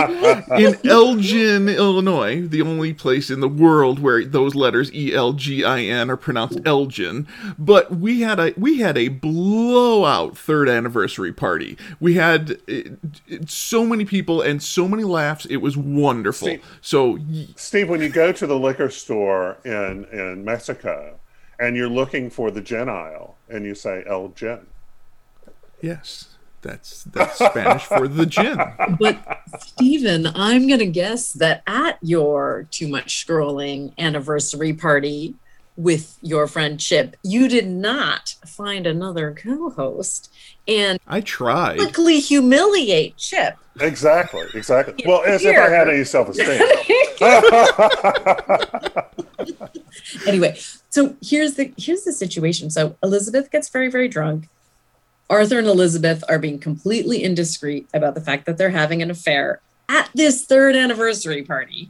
In 0.58 0.90
Elgin, 0.90 1.70
Illinois, 1.70 2.48
the 2.48 2.62
only 2.62 2.94
place 2.94 3.30
in 3.30 3.40
the 3.40 3.48
world 3.48 4.00
where 4.00 4.26
those 4.26 4.56
letters 4.56 4.92
E 4.94 5.14
L 5.14 5.34
G 5.34 5.64
I 5.64 5.82
N 5.82 6.10
are 6.10 6.18
pronounced 6.18 6.60
Elgin. 6.66 7.28
But 7.60 7.96
we 7.96 8.22
had 8.22 8.40
a 8.40 8.54
we 8.58 8.80
had 8.80 8.98
a 8.98 9.10
blowout 9.10 10.27
third 10.36 10.70
anniversary 10.70 11.32
party. 11.32 11.78
We 12.00 12.16
had 12.16 12.58
it, 12.68 12.98
it, 13.28 13.50
so 13.50 13.86
many 13.86 14.06
people 14.06 14.42
and 14.42 14.62
so 14.62 14.88
many 14.88 15.04
laughs. 15.04 15.46
It 15.46 15.58
was 15.58 15.78
wonderful. 15.78 16.48
Steve, 16.48 16.80
so, 16.82 17.20
Steve, 17.56 17.90
when 17.90 18.02
you 18.02 18.10
go 18.10 18.32
to 18.32 18.48
the 18.48 18.58
liquor 18.58 18.90
store 18.90 19.58
in 19.64 20.06
in 20.12 20.44
Mexico 20.44 21.20
and 21.60 21.76
you're 21.76 21.90
looking 21.90 22.30
for 22.30 22.52
the 22.52 22.62
gin 22.62 22.90
aisle 22.90 23.36
and 23.50 23.66
you 23.66 23.76
say 23.76 24.04
El 24.08 24.30
Gin. 24.30 24.68
Yes. 25.82 26.30
That's 26.62 27.04
that's 27.06 27.36
Spanish 27.36 27.84
for 27.84 28.08
the 28.08 28.26
gin. 28.26 28.58
But 29.00 29.44
Stephen, 29.60 30.28
I'm 30.28 30.68
gonna 30.68 30.88
guess 30.88 31.34
that 31.34 31.62
at 31.68 31.98
your 32.02 32.68
too 32.72 32.88
much 32.88 33.26
scrolling 33.26 33.94
anniversary 33.98 34.74
party 34.74 35.36
with 35.78 36.18
your 36.22 36.48
friendship. 36.48 37.16
You 37.24 37.48
did 37.48 37.68
not 37.68 38.36
find 38.46 38.86
another 38.86 39.34
co-host 39.34 40.34
and 40.68 41.00
I 41.08 41.22
tried. 41.22 41.78
Quickly 41.78 42.20
humiliate 42.20 43.18
Chip. 43.18 43.58
Exactly, 43.80 44.46
exactly. 44.54 44.96
Well, 45.08 45.24
as 45.24 45.42
Here. 45.42 45.54
if 45.54 45.60
I 45.60 45.70
had 45.70 45.88
any 45.88 46.04
self-esteem. 46.04 46.62
anyway, 50.28 50.58
so 50.90 51.16
here's 51.22 51.54
the 51.54 51.72
here's 51.78 52.04
the 52.04 52.12
situation. 52.12 52.70
So 52.70 52.98
Elizabeth 53.02 53.52
gets 53.52 53.70
very, 53.70 53.90
very 53.90 54.08
drunk. 54.08 54.50
Arthur 55.30 55.60
and 55.60 55.68
Elizabeth 55.68 56.24
are 56.30 56.40
being 56.40 56.60
completely 56.60 57.24
indiscreet 57.24 57.88
about 57.94 58.16
the 58.16 58.22
fact 58.22 58.46
that 58.46 58.58
they're 58.58 58.70
having 58.72 59.02
an 59.02 59.12
affair 59.12 59.62
at 59.90 60.10
this 60.16 60.46
third 60.46 60.76
anniversary 60.76 61.44
party. 61.44 61.90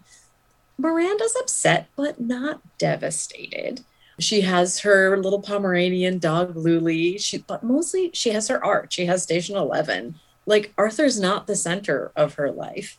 Miranda's 0.78 1.36
upset, 1.40 1.88
but 1.96 2.20
not 2.20 2.62
devastated. 2.78 3.84
She 4.20 4.42
has 4.42 4.80
her 4.80 5.18
little 5.18 5.42
Pomeranian 5.42 6.20
dog 6.20 6.56
Luli. 6.56 7.20
She, 7.22 7.40
but 7.40 7.64
mostly 7.64 8.12
she 8.14 8.32
has 8.32 8.48
her 8.48 8.64
art. 8.64 8.92
She 8.92 9.06
has 9.06 9.24
Station 9.24 9.56
Eleven. 9.56 10.16
Like 10.46 10.74
Arthur's 10.78 11.20
not 11.20 11.48
the 11.48 11.56
center 11.56 12.12
of 12.16 12.36
her 12.36 12.52
life. 12.52 12.98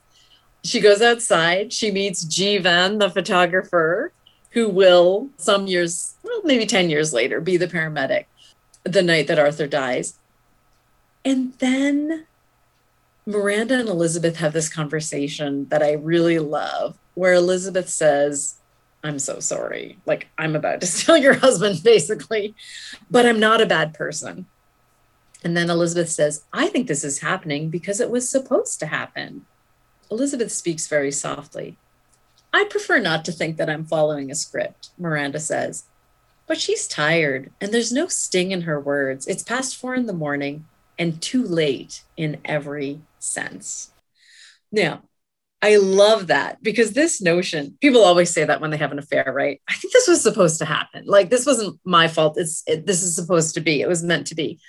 She 0.65 0.81
goes 0.81 1.01
outside. 1.01 1.73
She 1.73 1.91
meets 1.91 2.25
Jivan, 2.25 2.99
the 2.99 3.11
photographer, 3.11 4.13
who 4.51 4.69
will 4.69 5.31
some 5.37 5.67
years, 5.67 6.15
well, 6.23 6.43
maybe 6.45 6.67
ten 6.67 6.91
years 6.91 7.13
later, 7.13 7.41
be 7.41 7.57
the 7.57 7.69
paramedic. 7.69 8.27
The 8.85 9.03
night 9.03 9.27
that 9.27 9.39
Arthur 9.39 9.67
dies, 9.67 10.19
and 11.25 11.53
then 11.59 12.27
Miranda 13.27 13.79
and 13.79 13.89
Elizabeth 13.89 14.37
have 14.37 14.53
this 14.53 14.69
conversation 14.69 15.69
that 15.69 15.83
I 15.83 15.93
really 15.93 16.39
love, 16.39 16.97
where 17.19 17.35
Elizabeth 17.35 17.89
says, 17.89 18.55
I'm 19.03 19.19
so 19.19 19.41
sorry. 19.41 19.99
Like, 20.07 20.29
I'm 20.39 20.55
about 20.55 20.81
to 20.83 20.87
steal 20.95 21.17
your 21.17 21.35
husband, 21.35 21.83
basically, 21.83 22.55
but 23.11 23.27
I'm 23.27 23.41
not 23.41 23.61
a 23.61 23.67
bad 23.67 23.93
person. 23.93 24.47
And 25.43 25.57
then 25.57 25.69
Elizabeth 25.69 26.11
says, 26.11 26.45
I 26.53 26.69
think 26.69 26.87
this 26.87 27.03
is 27.03 27.19
happening 27.19 27.71
because 27.71 27.99
it 28.01 28.11
was 28.11 28.31
supposed 28.31 28.79
to 28.79 28.87
happen. 28.87 29.47
Elizabeth 30.13 30.53
speaks 30.53 30.87
very 30.87 31.11
softly. 31.11 31.77
I 32.53 32.65
prefer 32.71 33.01
not 33.01 33.25
to 33.25 33.33
think 33.33 33.57
that 33.57 33.69
I'm 33.69 33.85
following 33.85 34.31
a 34.31 34.37
script, 34.37 34.91
Miranda 34.97 35.41
says. 35.41 35.87
But 36.47 36.61
she's 36.61 36.87
tired, 36.87 37.51
and 37.61 37.75
there's 37.75 37.93
no 37.93 38.07
sting 38.07 38.53
in 38.53 38.63
her 38.63 38.79
words. 38.79 39.27
It's 39.27 39.43
past 39.43 39.77
four 39.77 39.97
in 39.97 40.07
the 40.07 40.13
morning 40.13 40.67
and 40.97 41.21
too 41.21 41.43
late 41.43 42.03
in 42.17 42.39
every 42.45 43.01
sense. 43.19 43.91
Now, 44.71 45.03
I 45.61 45.77
love 45.77 46.29
that 46.29 46.63
because 46.63 46.93
this 46.93 47.21
notion, 47.21 47.77
people 47.81 48.05
always 48.05 48.31
say 48.31 48.45
that 48.45 48.61
when 48.61 48.71
they 48.71 48.77
have 48.77 48.93
an 48.93 48.99
affair, 48.99 49.33
right? 49.35 49.61
I 49.69 49.75
think 49.75 49.93
this 49.93 50.07
was 50.07 50.23
supposed 50.23 50.59
to 50.59 50.65
happen. 50.65 51.05
Like 51.07 51.31
this 51.31 51.47
wasn't 51.47 51.81
my 51.85 52.07
fault. 52.07 52.39
It's 52.39 52.63
it, 52.67 52.87
this 52.87 53.03
is 53.03 53.17
supposed 53.17 53.55
to 53.55 53.61
be. 53.61 53.81
It 53.81 53.89
was 53.89 54.03
meant 54.03 54.29
to 54.29 54.37
be. 54.37 54.61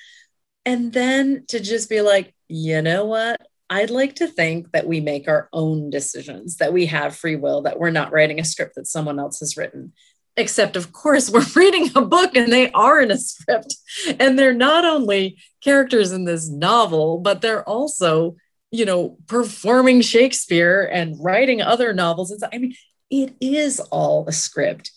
And 0.65 0.91
then 0.91 1.45
to 1.49 1.59
just 1.59 1.89
be 1.89 2.01
like, 2.01 2.33
you 2.47 2.81
know 2.81 3.05
what? 3.05 3.39
I'd 3.69 3.91
like 3.91 4.15
to 4.15 4.27
think 4.27 4.71
that 4.71 4.87
we 4.87 4.99
make 4.99 5.27
our 5.27 5.47
own 5.53 5.91
decisions, 5.91 6.57
that 6.57 6.73
we 6.73 6.87
have 6.87 7.15
free 7.15 7.35
will, 7.35 7.61
that 7.61 7.79
we're 7.79 7.91
not 7.91 8.11
writing 8.11 8.39
a 8.39 8.43
script 8.43 8.75
that 8.75 8.87
someone 8.87 9.19
else 9.19 9.39
has 9.39 9.57
written. 9.57 9.93
Except, 10.37 10.75
of 10.75 10.91
course, 10.91 11.29
we're 11.31 11.45
reading 11.55 11.91
a 11.95 12.01
book 12.01 12.35
and 12.35 12.51
they 12.51 12.71
are 12.71 12.99
in 12.99 13.11
a 13.11 13.17
script. 13.17 13.75
And 14.19 14.39
they're 14.39 14.55
not 14.55 14.85
only 14.85 15.37
characters 15.61 16.11
in 16.11 16.25
this 16.25 16.49
novel, 16.49 17.19
but 17.19 17.41
they're 17.41 17.67
also 17.67 18.37
you 18.71 18.85
know, 18.85 19.17
performing 19.27 20.01
Shakespeare 20.01 20.83
and 20.91 21.15
writing 21.23 21.61
other 21.61 21.93
novels. 21.93 22.43
I 22.53 22.57
mean, 22.57 22.75
it 23.09 23.35
is 23.41 23.79
all 23.79 24.27
a 24.27 24.31
script. 24.31 24.91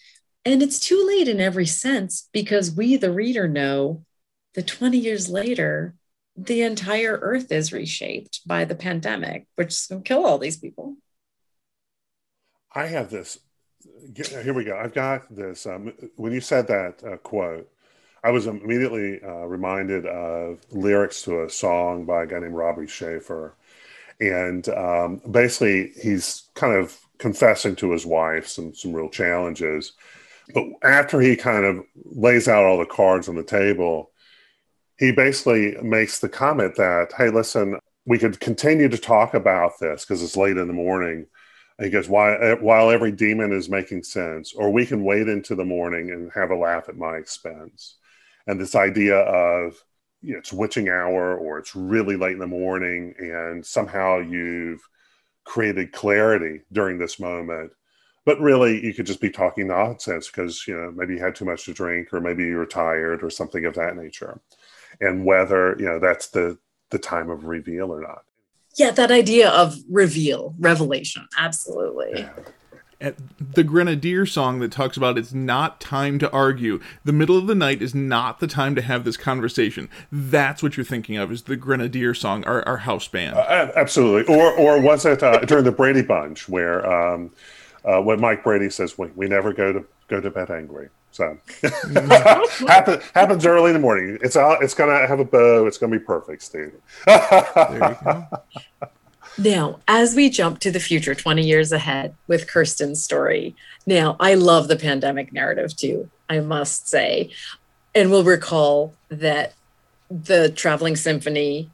And 0.45 0.63
it's 0.63 0.81
too 0.81 1.03
late 1.07 1.29
in 1.29 1.41
every 1.41 1.67
sense 1.67 2.29
because 2.33 2.75
we, 2.75 2.97
the 2.97 3.13
reader, 3.13 3.49
know 3.49 4.05
that 4.55 4.67
20 4.67 4.99
years 4.99 5.29
later, 5.29 5.95
the 6.37 6.63
entire 6.63 7.19
earth 7.21 7.53
is 7.53 7.73
reshaped 7.73 8.41
by 8.47 8.65
the 8.65 8.75
pandemic, 8.75 9.47
which 9.55 9.69
is 9.69 9.87
going 9.87 10.03
to 10.03 10.09
kill 10.09 10.27
all 10.27 10.39
these 10.39 10.57
people. 10.57 10.97
I 12.75 12.87
have 12.87 13.11
this. 13.11 13.39
Here 14.17 14.55
we 14.55 14.65
go. 14.65 14.77
I've 14.77 14.95
got 14.95 15.35
this. 15.35 15.67
Um, 15.67 15.93
when 16.17 16.33
you 16.33 16.41
said 16.41 16.67
that 16.69 17.03
uh, 17.05 17.17
quote, 17.19 17.71
I 18.25 18.31
was 18.31 18.47
immediately 18.47 19.21
uh, 19.23 19.47
reminded 19.47 20.07
of 20.07 20.61
lyrics 20.71 21.23
to 21.23 21.43
a 21.43 21.51
song 21.51 22.05
by 22.05 22.23
a 22.23 22.27
guy 22.27 22.39
named 22.39 22.55
Robbie 22.55 22.87
Schaefer 22.87 23.55
and 24.29 24.69
um, 24.69 25.21
basically 25.31 25.93
he's 26.01 26.45
kind 26.55 26.75
of 26.75 26.99
confessing 27.19 27.77
to 27.77 27.93
his 27.93 28.05
wife 28.05 28.47
some 28.49 28.75
some 28.75 28.93
real 28.93 29.09
challenges. 29.09 29.93
But 30.55 30.65
after 30.83 31.21
he 31.21 31.37
kind 31.37 31.65
of 31.65 31.85
lays 32.05 32.49
out 32.49 32.65
all 32.65 32.79
the 32.79 32.87
cards 32.87 33.29
on 33.29 33.37
the 33.37 33.45
table, 33.45 34.11
he 34.99 35.13
basically 35.13 35.77
makes 35.83 36.19
the 36.19 36.29
comment 36.29 36.77
that, 36.77 37.13
hey, 37.17 37.31
listen, 37.31 37.79
we 38.07 38.19
could 38.19 38.41
continue 38.41 38.89
to 38.89 38.99
talk 38.99 39.35
about 39.35 39.79
this 39.81 40.05
because 40.05 40.23
it's 40.23 40.37
late 40.37 40.57
in 40.57 40.67
the 40.67 40.73
morning. 40.73 41.27
And 41.79 41.87
he 41.87 41.91
goes, 41.91 42.09
while, 42.09 42.57
while 42.61 42.91
every 42.91 43.13
demon 43.13 43.53
is 43.53 43.69
making 43.69 44.03
sense, 44.03 44.53
or 44.53 44.71
we 44.71 44.85
can 44.85 45.05
wait 45.05 45.29
into 45.29 45.55
the 45.55 45.65
morning 45.65 46.11
and 46.11 46.31
have 46.35 46.51
a 46.51 46.57
laugh 46.57 46.89
at 46.89 46.97
my 46.97 47.17
expense. 47.17 47.97
And 48.47 48.61
this 48.61 48.75
idea 48.75 49.17
of 49.17 49.77
you 50.23 50.33
know, 50.33 50.39
it's 50.39 50.53
witching 50.53 50.89
hour 50.89 51.37
or 51.37 51.59
it's 51.59 51.75
really 51.75 52.17
late 52.17 52.33
in 52.33 52.39
the 52.39 52.47
morning, 52.47 53.15
and 53.19 53.65
somehow 53.65 54.19
you've 54.19 54.81
created 55.45 55.93
clarity 55.93 56.61
during 56.73 56.99
this 56.99 57.19
moment. 57.19 57.73
But 58.25 58.41
really, 58.41 58.85
you 58.85 58.95
could 58.95 59.07
just 59.07 59.21
be 59.21 59.31
talking 59.31 59.67
nonsense 59.67 60.29
because 60.29 60.67
you 60.69 60.77
know 60.77 60.93
maybe 60.93 61.15
you 61.15 61.21
had 61.21 61.35
too 61.35 61.45
much 61.45 61.65
to 61.65 61.75
drink, 61.75 62.13
or 62.13 62.21
maybe 62.21 62.45
you 62.45 62.57
were 62.57 62.67
tired, 62.67 63.23
or 63.23 63.31
something 63.31 63.65
of 63.65 63.75
that 63.75 63.97
nature. 63.97 64.41
And 65.01 65.25
whether 65.25 65.77
you 65.79 65.87
know 65.87 65.99
that's 65.99 66.29
the 66.29 66.59
the 66.91 66.99
time 66.99 67.31
of 67.31 67.45
reveal 67.45 67.91
or 67.93 68.01
not. 68.01 68.25
Yeah, 68.77 68.91
that 68.93 69.11
idea 69.11 69.51
of 69.51 69.77
reveal, 69.91 70.55
revelation, 70.59 71.27
absolutely. 71.37 72.21
Yeah 72.21 72.31
the 73.41 73.65
Grenadier 73.65 74.27
song 74.27 74.61
that 74.61 74.73
talks 74.73 74.97
about 74.97 75.19
it's 75.19 75.33
not 75.33 75.81
time 75.81 76.19
to 76.21 76.31
argue. 76.31 76.81
The 77.05 77.13
middle 77.13 77.37
of 77.37 77.47
the 77.47 77.55
night 77.55 77.83
is 77.83 77.95
not 77.95 78.41
the 78.41 78.47
time 78.47 78.75
to 78.77 78.83
have 78.83 79.05
this 79.05 79.17
conversation. 79.17 79.89
That's 80.11 80.63
what 80.63 80.77
you're 80.77 80.85
thinking 80.85 81.17
of 81.17 81.33
is 81.33 81.43
the 81.43 81.57
Grenadier 81.57 82.15
song, 82.15 82.45
our, 82.45 82.67
our 82.67 82.79
house 82.79 83.09
band. 83.09 83.37
Uh, 83.37 83.73
absolutely. 83.75 84.35
Or 84.35 84.53
or 84.53 84.81
was 84.81 85.05
it 85.05 85.23
uh, 85.23 85.41
during 85.41 85.65
the 85.65 85.73
Brady 85.73 86.03
Bunch 86.03 86.49
where 86.49 86.87
um, 86.87 87.31
uh, 87.85 88.01
when 88.01 88.21
Mike 88.21 88.45
Brady 88.45 88.71
says 88.71 88.97
we, 88.97 89.09
we 89.09 89.27
never 89.27 89.53
go 89.53 89.73
to 89.73 89.85
go 90.09 90.21
to 90.21 90.31
bed 90.31 90.51
angry. 90.51 90.89
So 91.11 91.37
Happen, 92.67 93.01
happens 93.15 93.45
early 93.45 93.69
in 93.69 93.75
the 93.75 93.81
morning. 93.81 94.19
It's 94.23 94.37
out, 94.37 94.63
it's 94.63 94.73
gonna 94.73 95.07
have 95.07 95.21
a 95.21 95.25
bow. 95.25 95.67
It's 95.67 95.77
gonna 95.77 95.93
be 95.93 96.03
perfect, 96.03 96.43
Steve. 96.43 96.73
there 97.05 97.73
you 97.73 97.79
go. 98.05 98.27
Now, 99.39 99.81
as 99.89 100.15
we 100.15 100.29
jump 100.29 100.59
to 100.61 100.71
the 100.71 100.81
future 100.81 101.15
20 101.15 101.43
years 101.43 101.73
ahead 101.73 102.15
with 102.27 102.49
Kirsten's 102.49 103.03
story, 103.03 103.55
now 103.87 104.17
I 104.21 104.35
love 104.35 104.69
the 104.69 104.77
pandemic 104.77 105.33
narrative 105.33 105.77
too, 105.77 106.11
I 106.29 106.41
must 106.41 106.89
say. 106.89 107.31
And 107.95 108.11
we'll 108.11 108.25
recall 108.25 108.95
that 109.09 109.55
the 110.11 110.51
traveling 110.51 110.97
symphony 110.97 111.71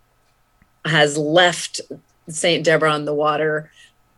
has 0.85 1.19
left 1.19 1.81
St. 2.29 2.65
Deborah 2.65 2.93
on 2.93 3.05
the 3.05 3.15
water, 3.15 3.71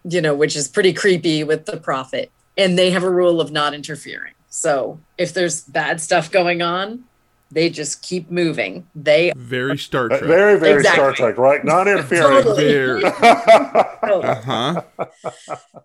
you 0.04 0.20
know, 0.20 0.34
which 0.34 0.56
is 0.56 0.68
pretty 0.68 0.92
creepy 0.92 1.42
with 1.44 1.66
the 1.66 1.78
prophet. 1.78 2.30
And 2.56 2.78
they 2.78 2.90
have 2.90 3.02
a 3.02 3.10
rule 3.10 3.40
of 3.40 3.50
not 3.50 3.74
interfering. 3.74 4.34
So 4.50 5.00
if 5.16 5.32
there's 5.32 5.62
bad 5.62 6.00
stuff 6.00 6.30
going 6.30 6.60
on, 6.60 7.04
they 7.50 7.70
just 7.70 8.02
keep 8.02 8.30
moving. 8.30 8.86
They 8.94 9.32
very 9.36 9.76
Star 9.78 10.08
Trek. 10.08 10.22
Very, 10.22 10.58
very 10.58 10.78
exactly. 10.78 11.02
Star 11.02 11.12
Trek, 11.12 11.38
right? 11.38 11.64
Not 11.64 11.88
interfering. 11.88 12.42
totally. 12.42 14.24
uh-huh. 14.24 14.82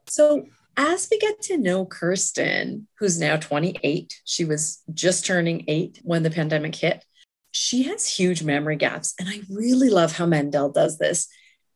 So 0.07 0.45
as 0.78 1.07
we 1.09 1.18
get 1.20 1.41
to 1.43 1.57
know 1.57 1.86
Kirsten, 1.86 2.88
who's 2.99 3.20
now 3.20 3.38
28, 3.38 4.22
she 4.26 4.45
was 4.45 4.82
just 4.93 5.26
turning 5.26 5.63
eight 5.68 5.99
when 6.03 6.24
the 6.24 6.32
pandemic 6.32 6.76
hit. 6.76 7.03
She 7.51 7.84
has 7.84 8.07
huge 8.07 8.43
memory 8.43 8.76
gaps. 8.76 9.13
And 9.20 9.30
I 9.30 9.41
really 9.49 9.89
love 9.89 10.11
how 10.11 10.26
Mandel 10.26 10.70
does 10.70 10.97
this. 10.97 11.28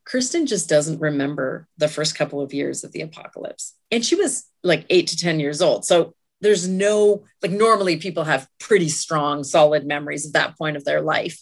Kirsten 0.03 0.45
just 0.45 0.67
doesn't 0.67 0.99
remember 0.99 1.67
the 1.77 1.87
first 1.87 2.15
couple 2.15 2.41
of 2.41 2.53
years 2.53 2.83
of 2.83 2.91
the 2.91 3.01
apocalypse. 3.01 3.75
And 3.91 4.03
she 4.03 4.15
was 4.15 4.45
like 4.63 4.85
eight 4.89 5.07
to 5.07 5.17
10 5.17 5.39
years 5.39 5.61
old. 5.61 5.85
So 5.85 6.13
there's 6.41 6.67
no 6.67 7.23
like 7.41 7.51
normally 7.51 7.97
people 7.97 8.23
have 8.23 8.47
pretty 8.59 8.89
strong 8.89 9.43
solid 9.43 9.85
memories 9.85 10.25
at 10.25 10.33
that 10.33 10.57
point 10.57 10.77
of 10.77 10.85
their 10.85 11.01
life 11.01 11.41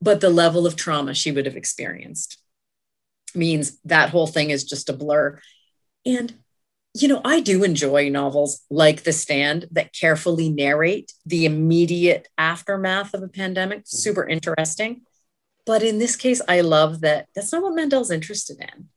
but 0.00 0.20
the 0.20 0.30
level 0.30 0.66
of 0.66 0.76
trauma 0.76 1.14
she 1.14 1.32
would 1.32 1.46
have 1.46 1.56
experienced 1.56 2.38
means 3.34 3.78
that 3.84 4.10
whole 4.10 4.26
thing 4.26 4.50
is 4.50 4.64
just 4.64 4.88
a 4.88 4.92
blur. 4.92 5.40
And 6.04 6.34
you 6.98 7.08
know 7.08 7.20
i 7.26 7.40
do 7.40 7.62
enjoy 7.62 8.08
novels 8.08 8.62
like 8.70 9.02
the 9.02 9.12
stand 9.12 9.66
that 9.70 9.92
carefully 9.92 10.48
narrate 10.48 11.12
the 11.26 11.44
immediate 11.44 12.26
aftermath 12.38 13.12
of 13.12 13.22
a 13.22 13.28
pandemic 13.28 13.80
mm-hmm. 13.80 13.96
super 13.96 14.26
interesting. 14.26 15.02
But 15.66 15.82
in 15.82 15.98
this 15.98 16.16
case 16.16 16.40
i 16.48 16.60
love 16.60 17.00
that 17.02 17.26
that's 17.34 17.52
not 17.52 17.62
what 17.62 17.74
mandel's 17.74 18.10
interested 18.10 18.58
in. 18.60 18.88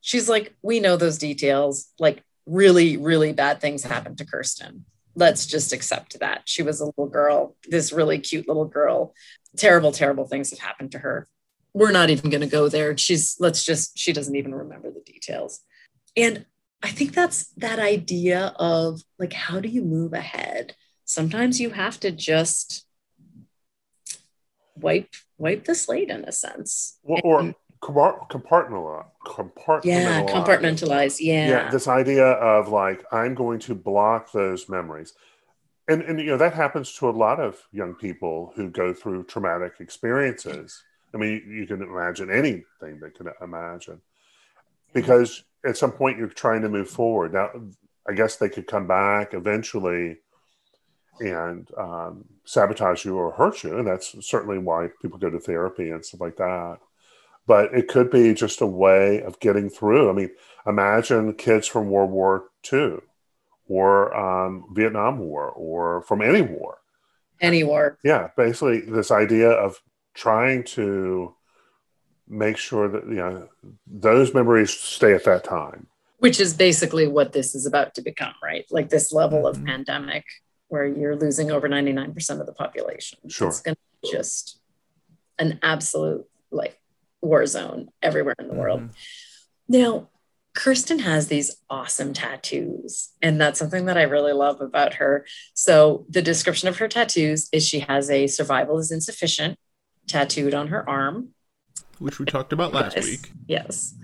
She's 0.00 0.28
like 0.28 0.54
we 0.62 0.80
know 0.80 0.96
those 0.96 1.18
details. 1.18 1.88
Like 1.98 2.22
really, 2.46 2.96
really 2.96 3.32
bad 3.32 3.60
things 3.60 3.84
happened 3.84 4.18
to 4.18 4.24
Kirsten. 4.24 4.84
Let's 5.14 5.46
just 5.46 5.72
accept 5.72 6.18
that. 6.20 6.42
She 6.44 6.62
was 6.62 6.80
a 6.80 6.86
little 6.86 7.08
girl, 7.08 7.56
this 7.68 7.92
really 7.92 8.18
cute 8.18 8.48
little 8.48 8.66
girl. 8.66 9.14
Terrible, 9.56 9.92
terrible 9.92 10.26
things 10.26 10.50
have 10.50 10.58
happened 10.58 10.92
to 10.92 10.98
her. 10.98 11.26
We're 11.72 11.92
not 11.92 12.10
even 12.10 12.30
going 12.30 12.42
to 12.42 12.46
go 12.46 12.68
there. 12.68 12.96
She's, 12.96 13.36
let's 13.40 13.64
just, 13.64 13.98
she 13.98 14.12
doesn't 14.12 14.36
even 14.36 14.54
remember 14.54 14.90
the 14.90 15.00
details. 15.00 15.60
And 16.16 16.46
I 16.82 16.88
think 16.88 17.14
that's 17.14 17.48
that 17.56 17.78
idea 17.78 18.54
of 18.56 19.00
like, 19.18 19.32
how 19.32 19.60
do 19.60 19.68
you 19.68 19.82
move 19.82 20.12
ahead? 20.12 20.74
Sometimes 21.04 21.60
you 21.60 21.70
have 21.70 21.98
to 22.00 22.10
just 22.10 22.86
wipe 24.76 25.08
wipe 25.38 25.64
the 25.64 25.74
slate 25.74 26.10
in 26.10 26.24
a 26.24 26.32
sense. 26.32 26.98
Or 27.02 27.54
compartmentalize, 27.82 29.06
compartmentalize. 29.24 29.84
Yeah, 29.84 30.22
compartmentalize. 30.24 31.18
Yeah. 31.20 31.48
Yeah. 31.48 31.70
This 31.70 31.88
idea 31.88 32.26
of 32.26 32.68
like, 32.68 33.04
I'm 33.12 33.34
going 33.34 33.58
to 33.60 33.74
block 33.74 34.32
those 34.32 34.68
memories. 34.68 35.14
And, 35.88 36.02
and, 36.02 36.18
you 36.18 36.26
know, 36.26 36.36
that 36.36 36.54
happens 36.54 36.92
to 36.94 37.08
a 37.08 37.10
lot 37.10 37.38
of 37.38 37.60
young 37.72 37.94
people 37.94 38.52
who 38.56 38.70
go 38.70 38.92
through 38.92 39.24
traumatic 39.24 39.74
experiences. 39.78 40.82
I 41.14 41.18
mean, 41.18 41.42
you, 41.46 41.60
you 41.60 41.66
can 41.66 41.82
imagine 41.82 42.30
anything 42.30 42.64
they 43.00 43.10
could 43.10 43.28
imagine 43.40 44.00
because 44.92 45.44
at 45.64 45.76
some 45.76 45.92
point 45.92 46.18
you're 46.18 46.28
trying 46.28 46.62
to 46.62 46.68
move 46.68 46.90
forward. 46.90 47.34
Now, 47.34 47.50
I 48.08 48.14
guess 48.14 48.36
they 48.36 48.48
could 48.48 48.66
come 48.66 48.86
back 48.86 49.34
eventually 49.34 50.18
and 51.20 51.68
um, 51.78 52.24
sabotage 52.44 53.04
you 53.04 53.16
or 53.16 53.30
hurt 53.32 53.62
you. 53.62 53.78
And 53.78 53.86
that's 53.86 54.14
certainly 54.26 54.58
why 54.58 54.88
people 55.00 55.18
go 55.18 55.30
to 55.30 55.38
therapy 55.38 55.90
and 55.90 56.04
stuff 56.04 56.20
like 56.20 56.36
that 56.36 56.78
but 57.46 57.72
it 57.74 57.88
could 57.88 58.10
be 58.10 58.34
just 58.34 58.60
a 58.60 58.66
way 58.66 59.22
of 59.22 59.38
getting 59.40 59.68
through. 59.68 60.10
I 60.10 60.12
mean, 60.12 60.30
imagine 60.66 61.34
kids 61.34 61.66
from 61.66 61.90
World 61.90 62.10
War 62.10 62.48
II 62.72 62.98
or 63.68 64.16
um, 64.16 64.66
Vietnam 64.72 65.18
War 65.18 65.50
or 65.50 66.02
from 66.02 66.22
any 66.22 66.42
war. 66.42 66.78
Any 67.40 67.64
war. 67.64 67.98
Yeah, 68.02 68.30
basically, 68.36 68.80
this 68.80 69.10
idea 69.10 69.50
of 69.50 69.80
trying 70.14 70.64
to 70.64 71.34
make 72.28 72.56
sure 72.56 72.88
that 72.88 73.06
you 73.06 73.14
know 73.14 73.48
those 73.86 74.34
memories 74.34 74.70
stay 74.70 75.14
at 75.14 75.24
that 75.24 75.44
time 75.44 75.86
which 76.18 76.40
is 76.40 76.54
basically 76.54 77.06
what 77.06 77.32
this 77.32 77.54
is 77.54 77.66
about 77.66 77.94
to 77.94 78.02
become 78.02 78.32
right 78.42 78.66
like 78.70 78.88
this 78.88 79.12
level 79.12 79.46
of 79.46 79.56
mm-hmm. 79.56 79.66
pandemic 79.66 80.24
where 80.68 80.86
you're 80.86 81.14
losing 81.14 81.52
over 81.52 81.68
99% 81.68 82.40
of 82.40 82.46
the 82.46 82.52
population 82.52 83.18
sure 83.28 83.48
it's 83.48 83.60
going 83.60 83.76
to 83.76 83.80
be 84.02 84.16
just 84.16 84.58
an 85.38 85.58
absolute 85.62 86.26
like 86.50 86.80
war 87.20 87.46
zone 87.46 87.88
everywhere 88.02 88.34
in 88.38 88.46
the 88.46 88.52
mm-hmm. 88.52 88.60
world. 88.60 88.90
Now, 89.68 90.08
Kirsten 90.54 91.00
has 91.00 91.28
these 91.28 91.56
awesome 91.68 92.14
tattoos, 92.14 93.10
and 93.20 93.38
that's 93.38 93.58
something 93.58 93.86
that 93.86 93.98
I 93.98 94.04
really 94.04 94.32
love 94.32 94.60
about 94.62 94.94
her. 94.94 95.26
So, 95.54 96.06
the 96.08 96.22
description 96.22 96.68
of 96.68 96.78
her 96.78 96.88
tattoos 96.88 97.48
is 97.52 97.66
she 97.66 97.80
has 97.80 98.08
a 98.10 98.26
survival 98.26 98.78
is 98.78 98.90
insufficient 98.90 99.58
tattooed 100.06 100.54
on 100.54 100.68
her 100.68 100.88
arm, 100.88 101.34
which 101.98 102.18
we 102.18 102.24
talked 102.24 102.52
about 102.52 102.72
last 102.72 102.96
yes. 102.96 103.04
week. 103.04 103.32
Yes. 103.46 103.94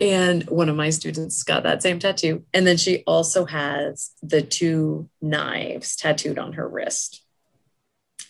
And 0.00 0.44
one 0.44 0.68
of 0.68 0.76
my 0.76 0.90
students 0.90 1.42
got 1.42 1.64
that 1.64 1.82
same 1.82 1.98
tattoo. 1.98 2.44
And 2.54 2.66
then 2.66 2.78
she 2.78 3.02
also 3.06 3.44
has 3.44 4.12
the 4.22 4.40
two 4.40 5.10
knives 5.20 5.94
tattooed 5.96 6.38
on 6.38 6.54
her 6.54 6.66
wrist. 6.66 7.22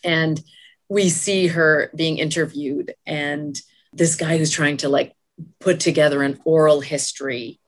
And 0.03 0.41
we 0.89 1.09
see 1.09 1.47
her 1.49 1.91
being 1.95 2.19
interviewed, 2.19 2.95
and 3.07 3.57
this 3.93 4.17
guy 4.17 4.39
who's 4.39 4.51
trying 4.51 4.79
to 4.79 4.89
like 4.89 5.15
put 5.59 5.81
together 5.81 6.23
an 6.23 6.41
oral 6.45 6.81
history 6.81 7.61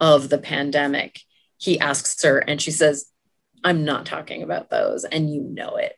of 0.00 0.28
the 0.28 0.38
pandemic. 0.38 1.20
He 1.58 1.78
asks 1.78 2.22
her, 2.22 2.38
and 2.38 2.60
she 2.60 2.70
says, 2.70 3.06
I'm 3.62 3.84
not 3.84 4.06
talking 4.06 4.42
about 4.42 4.70
those, 4.70 5.04
and 5.04 5.32
you 5.32 5.42
know 5.42 5.76
it. 5.76 5.96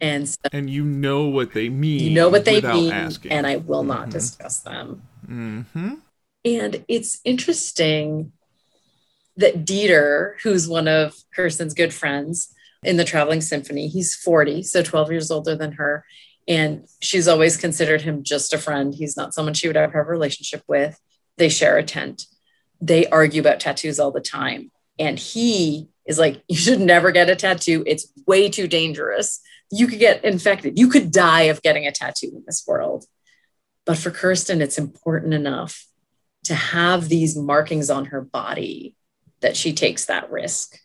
And 0.00 0.28
so, 0.28 0.36
and 0.52 0.70
you 0.70 0.84
know 0.84 1.28
what 1.28 1.52
they 1.52 1.68
mean. 1.68 2.00
You 2.00 2.10
know 2.10 2.28
what 2.28 2.44
they 2.44 2.60
mean, 2.60 2.92
asking. 2.92 3.32
and 3.32 3.46
I 3.46 3.56
will 3.56 3.82
not 3.82 4.02
mm-hmm. 4.02 4.10
discuss 4.10 4.60
them. 4.60 5.02
Mm-hmm. 5.28 5.94
And 6.44 6.84
it's 6.88 7.20
interesting 7.24 8.32
that 9.36 9.64
Dieter, 9.64 10.34
who's 10.42 10.68
one 10.68 10.88
of 10.88 11.14
Kirsten's 11.34 11.74
good 11.74 11.92
friends 11.92 12.52
in 12.84 12.96
the 12.96 13.04
Traveling 13.04 13.40
Symphony, 13.40 13.88
he's 13.88 14.14
40, 14.14 14.62
so 14.62 14.82
12 14.82 15.10
years 15.10 15.30
older 15.30 15.56
than 15.56 15.72
her. 15.72 16.04
And 16.48 16.88
she's 17.00 17.28
always 17.28 17.58
considered 17.58 18.00
him 18.00 18.24
just 18.24 18.54
a 18.54 18.58
friend. 18.58 18.94
He's 18.94 19.16
not 19.16 19.34
someone 19.34 19.52
she 19.52 19.68
would 19.68 19.76
ever 19.76 19.98
have 19.98 20.06
a 20.06 20.10
relationship 20.10 20.62
with. 20.66 20.98
They 21.36 21.50
share 21.50 21.76
a 21.76 21.84
tent. 21.84 22.24
They 22.80 23.06
argue 23.06 23.40
about 23.40 23.60
tattoos 23.60 24.00
all 24.00 24.10
the 24.10 24.20
time. 24.20 24.72
And 24.98 25.18
he 25.18 25.88
is 26.06 26.18
like, 26.18 26.42
you 26.48 26.56
should 26.56 26.80
never 26.80 27.12
get 27.12 27.30
a 27.30 27.36
tattoo. 27.36 27.84
It's 27.86 28.10
way 28.26 28.48
too 28.48 28.66
dangerous. 28.66 29.40
You 29.70 29.86
could 29.86 29.98
get 29.98 30.24
infected. 30.24 30.78
You 30.78 30.88
could 30.88 31.12
die 31.12 31.42
of 31.42 31.62
getting 31.62 31.86
a 31.86 31.92
tattoo 31.92 32.30
in 32.34 32.42
this 32.46 32.64
world. 32.66 33.04
But 33.84 33.98
for 33.98 34.10
Kirsten, 34.10 34.62
it's 34.62 34.78
important 34.78 35.34
enough 35.34 35.86
to 36.44 36.54
have 36.54 37.08
these 37.08 37.36
markings 37.36 37.90
on 37.90 38.06
her 38.06 38.22
body 38.22 38.94
that 39.40 39.56
she 39.56 39.74
takes 39.74 40.06
that 40.06 40.30
risk. 40.30 40.78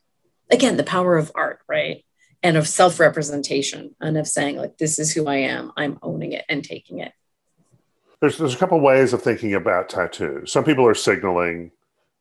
Again, 0.51 0.76
the 0.76 0.84
power 0.84 1.18
of 1.18 1.32
art, 1.34 1.59
right? 1.68 2.03
And 2.43 2.57
of 2.57 2.67
self 2.67 2.99
representation 2.99 3.95
and 4.01 4.17
of 4.17 4.27
saying, 4.27 4.57
like, 4.57 4.77
this 4.77 4.99
is 4.99 5.13
who 5.13 5.27
I 5.27 5.37
am. 5.37 5.71
I'm 5.77 5.97
owning 6.01 6.33
it 6.33 6.45
and 6.49 6.63
taking 6.63 6.99
it. 6.99 7.13
There's, 8.19 8.37
there's 8.37 8.53
a 8.53 8.57
couple 8.57 8.79
ways 8.79 9.13
of 9.13 9.21
thinking 9.21 9.53
about 9.53 9.89
tattoos. 9.89 10.51
Some 10.51 10.63
people 10.63 10.85
are 10.85 10.93
signaling, 10.93 11.71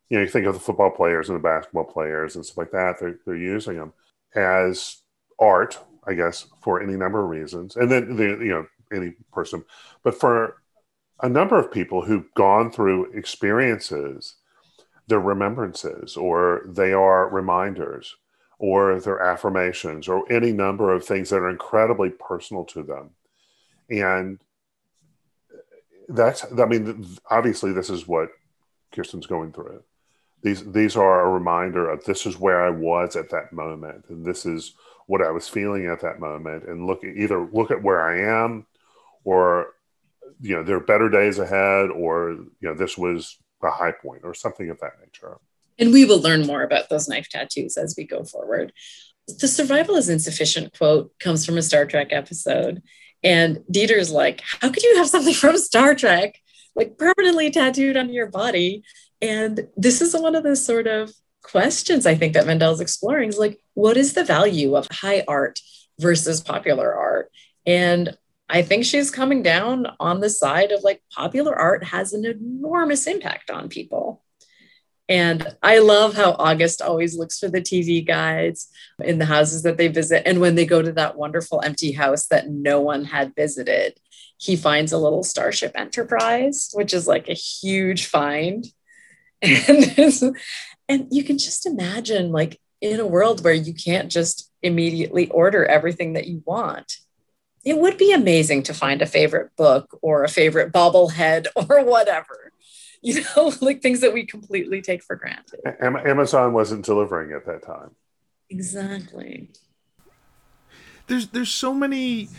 you 0.09 0.17
know, 0.17 0.23
you 0.23 0.29
think 0.29 0.45
of 0.45 0.53
the 0.53 0.59
football 0.59 0.91
players 0.91 1.29
and 1.29 1.37
the 1.37 1.43
basketball 1.43 1.85
players 1.85 2.35
and 2.35 2.45
stuff 2.45 2.57
like 2.57 2.71
that. 2.71 2.99
They're, 2.99 3.19
they're 3.25 3.35
using 3.35 3.77
them 3.77 3.93
as 4.35 4.97
art, 5.39 5.79
I 6.07 6.13
guess, 6.13 6.47
for 6.61 6.81
any 6.81 6.93
number 6.93 7.23
of 7.23 7.29
reasons. 7.29 7.75
And 7.75 7.91
then, 7.91 8.15
the, 8.15 8.23
you 8.23 8.49
know, 8.49 8.67
any 8.93 9.13
person. 9.31 9.63
But 10.03 10.19
for 10.19 10.61
a 11.21 11.29
number 11.29 11.57
of 11.59 11.71
people 11.71 12.03
who've 12.03 12.33
gone 12.33 12.71
through 12.71 13.11
experiences 13.13 14.35
they're 15.07 15.19
remembrances 15.19 16.15
or 16.15 16.61
they 16.65 16.93
are 16.93 17.29
reminders 17.29 18.15
or 18.63 18.97
they're 19.01 19.21
affirmations 19.21 20.07
or 20.07 20.23
any 20.31 20.53
number 20.53 20.93
of 20.93 21.03
things 21.03 21.29
that 21.29 21.35
are 21.35 21.49
incredibly 21.49 22.09
personal 22.09 22.63
to 22.63 22.81
them 22.81 23.09
and 23.89 24.39
that's 26.07 26.45
i 26.57 26.65
mean 26.65 27.05
obviously 27.29 27.73
this 27.73 27.89
is 27.89 28.07
what 28.07 28.29
kirsten's 28.93 29.27
going 29.27 29.51
through 29.51 29.83
these 30.43 30.71
these 30.71 30.95
are 30.95 31.25
a 31.25 31.29
reminder 31.29 31.89
of 31.89 32.05
this 32.05 32.25
is 32.25 32.39
where 32.39 32.65
i 32.65 32.69
was 32.69 33.17
at 33.17 33.29
that 33.29 33.51
moment 33.51 34.05
and 34.07 34.25
this 34.25 34.45
is 34.45 34.75
what 35.07 35.21
i 35.21 35.29
was 35.29 35.49
feeling 35.49 35.87
at 35.87 35.99
that 35.99 36.21
moment 36.21 36.63
and 36.63 36.87
look 36.87 37.03
either 37.03 37.45
look 37.51 37.69
at 37.69 37.83
where 37.83 38.01
i 38.01 38.45
am 38.45 38.65
or 39.25 39.73
you 40.39 40.55
know 40.55 40.63
there 40.63 40.77
are 40.77 40.81
better 40.93 41.09
days 41.09 41.37
ahead 41.37 41.89
or 41.89 42.31
you 42.31 42.47
know 42.61 42.73
this 42.73 42.97
was 42.97 43.37
a 43.61 43.71
high 43.71 43.91
point 43.91 44.21
or 44.23 44.33
something 44.33 44.69
of 44.69 44.79
that 44.79 44.93
nature. 45.01 45.37
And 45.79 45.91
we 45.91 46.05
will 46.05 46.21
learn 46.21 46.45
more 46.45 46.63
about 46.63 46.89
those 46.89 47.07
knife 47.07 47.29
tattoos 47.29 47.77
as 47.77 47.95
we 47.97 48.05
go 48.05 48.23
forward. 48.23 48.73
The 49.27 49.47
survival 49.47 49.95
is 49.95 50.09
insufficient 50.09 50.77
quote 50.77 51.17
comes 51.19 51.45
from 51.45 51.57
a 51.57 51.61
Star 51.61 51.85
Trek 51.85 52.09
episode. 52.11 52.81
And 53.23 53.63
Dieter's 53.71 54.11
like, 54.11 54.41
How 54.43 54.69
could 54.69 54.83
you 54.83 54.97
have 54.97 55.07
something 55.07 55.33
from 55.33 55.57
Star 55.57 55.95
Trek 55.95 56.39
like 56.75 56.97
permanently 56.97 57.51
tattooed 57.51 57.97
on 57.97 58.13
your 58.13 58.27
body? 58.27 58.83
And 59.21 59.67
this 59.77 60.01
is 60.01 60.13
one 60.13 60.35
of 60.35 60.43
the 60.43 60.55
sort 60.55 60.87
of 60.87 61.13
questions 61.43 62.05
I 62.05 62.15
think 62.15 62.33
that 62.33 62.47
Mandel's 62.47 62.81
exploring 62.81 63.29
is 63.29 63.37
like, 63.37 63.59
what 63.73 63.97
is 63.97 64.13
the 64.13 64.23
value 64.23 64.75
of 64.75 64.87
high 64.91 65.23
art 65.27 65.59
versus 65.99 66.41
popular 66.41 66.93
art? 66.93 67.31
And 67.65 68.17
I 68.49 68.61
think 68.61 68.85
she's 68.85 69.11
coming 69.11 69.43
down 69.43 69.87
on 69.99 70.19
the 70.19 70.29
side 70.29 70.71
of 70.71 70.83
like 70.83 71.01
popular 71.13 71.55
art 71.55 71.83
has 71.83 72.13
an 72.13 72.25
enormous 72.25 73.07
impact 73.07 73.49
on 73.49 73.69
people. 73.69 74.22
And 75.09 75.55
I 75.61 75.79
love 75.79 76.15
how 76.15 76.31
August 76.33 76.81
always 76.81 77.17
looks 77.17 77.37
for 77.37 77.49
the 77.49 77.61
TV 77.61 78.05
guides 78.05 78.69
in 79.03 79.19
the 79.19 79.25
houses 79.25 79.63
that 79.63 79.77
they 79.77 79.89
visit. 79.89 80.23
And 80.25 80.39
when 80.39 80.55
they 80.55 80.65
go 80.65 80.81
to 80.81 80.93
that 80.93 81.17
wonderful 81.17 81.61
empty 81.61 81.91
house 81.91 82.27
that 82.27 82.49
no 82.49 82.79
one 82.79 83.05
had 83.05 83.35
visited, 83.35 83.97
he 84.37 84.55
finds 84.55 84.91
a 84.91 84.97
little 84.97 85.23
Starship 85.23 85.73
Enterprise, 85.75 86.69
which 86.73 86.93
is 86.93 87.07
like 87.07 87.27
a 87.29 87.33
huge 87.33 88.05
find. 88.05 88.65
And, 89.45 90.35
and 90.87 91.07
you 91.11 91.23
can 91.23 91.37
just 91.37 91.65
imagine, 91.65 92.31
like, 92.31 92.59
in 92.79 92.99
a 92.99 93.05
world 93.05 93.43
where 93.43 93.53
you 93.53 93.73
can't 93.73 94.09
just 94.09 94.49
immediately 94.61 95.29
order 95.29 95.65
everything 95.65 96.13
that 96.13 96.27
you 96.27 96.43
want 96.45 96.97
it 97.63 97.77
would 97.77 97.97
be 97.97 98.11
amazing 98.11 98.63
to 98.63 98.73
find 98.73 99.01
a 99.01 99.05
favorite 99.05 99.55
book 99.55 99.97
or 100.01 100.23
a 100.23 100.29
favorite 100.29 100.71
bobblehead 100.71 101.47
or 101.55 101.83
whatever 101.83 102.42
you 103.05 103.23
know 103.35 103.53
like 103.61 103.81
things 103.81 103.99
that 104.01 104.13
we 104.13 104.25
completely 104.25 104.81
take 104.81 105.03
for 105.03 105.15
granted 105.15 105.59
amazon 105.81 106.53
wasn't 106.53 106.83
delivering 106.85 107.31
at 107.33 107.45
that 107.45 107.63
time 107.63 107.91
exactly 108.49 109.49
there's 111.07 111.27
there's 111.27 111.51
so 111.51 111.73
many 111.73 112.29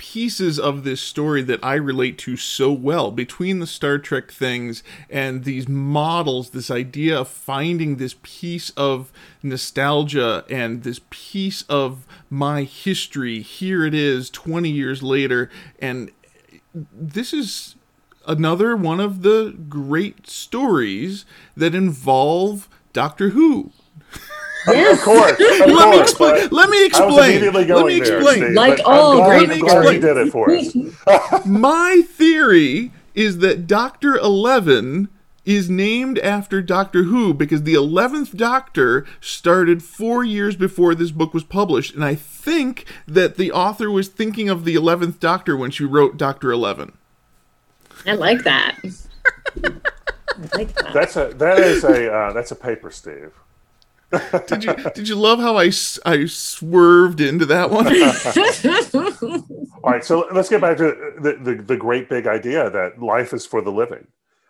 pieces 0.00 0.58
of 0.58 0.82
this 0.82 0.98
story 0.98 1.42
that 1.42 1.62
I 1.62 1.74
relate 1.74 2.16
to 2.20 2.34
so 2.34 2.72
well 2.72 3.10
between 3.10 3.58
the 3.58 3.66
Star 3.66 3.98
Trek 3.98 4.30
things 4.30 4.82
and 5.10 5.44
these 5.44 5.68
models, 5.68 6.50
this 6.50 6.70
idea 6.70 7.20
of 7.20 7.28
finding 7.28 7.96
this 7.96 8.16
piece 8.22 8.70
of 8.78 9.12
nostalgia 9.42 10.46
and 10.48 10.84
this 10.84 11.02
piece 11.10 11.62
of 11.68 12.06
my 12.30 12.62
history. 12.62 13.42
Here 13.42 13.84
it 13.84 13.92
is 13.92 14.30
20 14.30 14.70
years 14.70 15.02
later. 15.02 15.50
And 15.78 16.10
this 16.74 17.34
is 17.34 17.76
another 18.26 18.76
one 18.76 19.00
of 19.00 19.22
the 19.22 19.56
great 19.68 20.28
stories 20.28 21.24
that 21.56 21.74
involve 21.74 22.68
Doctor 22.92 23.30
Who. 23.30 23.72
Yes. 24.66 24.98
Of 24.98 25.04
course. 25.04 25.32
Of 25.32 25.38
let, 25.40 25.68
course, 25.68 25.96
me 25.96 26.00
explain, 26.00 26.48
let 26.50 26.70
me 26.70 26.86
explain. 26.86 27.52
Let 27.52 27.86
me 27.86 27.96
explain. 27.96 28.40
There, 28.40 28.52
like 28.52 28.80
all 28.84 29.16
glad, 29.16 29.48
great 29.48 29.58
stories. 29.58 30.00
did 30.00 30.16
it 30.16 30.30
for 30.30 30.50
us. 30.50 31.46
My 31.46 32.02
theory 32.06 32.92
is 33.14 33.38
that 33.38 33.66
Doctor 33.66 34.16
Eleven 34.16 35.08
is 35.44 35.70
named 35.70 36.18
after 36.18 36.60
Doctor 36.60 37.04
Who 37.04 37.32
because 37.32 37.62
the 37.62 37.74
11th 37.74 38.36
Doctor 38.36 39.06
started 39.20 39.82
four 39.82 40.22
years 40.22 40.54
before 40.54 40.94
this 40.94 41.10
book 41.10 41.32
was 41.32 41.44
published. 41.44 41.94
And 41.94 42.04
I 42.04 42.14
think 42.14 42.84
that 43.08 43.36
the 43.36 43.50
author 43.50 43.90
was 43.90 44.08
thinking 44.08 44.48
of 44.48 44.64
the 44.64 44.74
11th 44.74 45.18
Doctor 45.18 45.56
when 45.56 45.70
she 45.70 45.84
wrote 45.84 46.18
Doctor 46.18 46.52
11. 46.52 46.92
I 48.06 48.12
like 48.14 48.42
that. 48.44 48.78
I 48.82 50.56
like 50.56 50.74
that. 50.74 50.92
That's 50.92 51.16
a 51.16 51.32
that 51.34 51.58
is 51.58 51.84
a 51.84 52.12
uh, 52.12 52.32
that's 52.32 52.50
a 52.50 52.56
paper, 52.56 52.90
Steve 52.90 53.32
did 54.46 54.64
you 54.64 54.74
did 54.94 55.08
you 55.08 55.14
love 55.14 55.38
how 55.38 55.56
I, 55.56 55.70
I 56.04 56.26
swerved 56.26 57.20
into 57.20 57.46
that 57.46 57.70
one? 57.70 57.86
All 59.82 59.92
right, 59.92 60.04
so 60.04 60.26
let's 60.32 60.48
get 60.48 60.60
back 60.60 60.76
to 60.78 61.14
the, 61.20 61.38
the, 61.40 61.62
the 61.62 61.76
great 61.76 62.08
big 62.08 62.26
idea 62.26 62.68
that 62.70 63.00
life 63.00 63.32
is 63.32 63.46
for 63.46 63.62
the 63.62 63.70
living, 63.70 64.06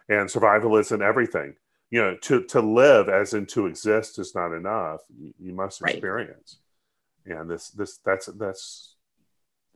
and 0.09 0.31
survival 0.31 0.77
isn't 0.77 1.03
everything. 1.03 1.55
You 1.91 2.01
know, 2.01 2.17
to 2.23 2.43
to 2.45 2.61
live 2.61 3.09
as 3.09 3.35
in 3.35 3.47
to 3.47 3.67
exist 3.67 4.19
is 4.19 4.35
not 4.35 4.55
enough. 4.55 5.01
You, 5.19 5.35
you 5.39 5.53
must 5.53 5.83
experience, 5.83 6.59
right. 7.27 7.39
and 7.39 7.51
this 7.51 7.69
this 7.71 7.99
that's 7.99 8.27
that's, 8.27 8.95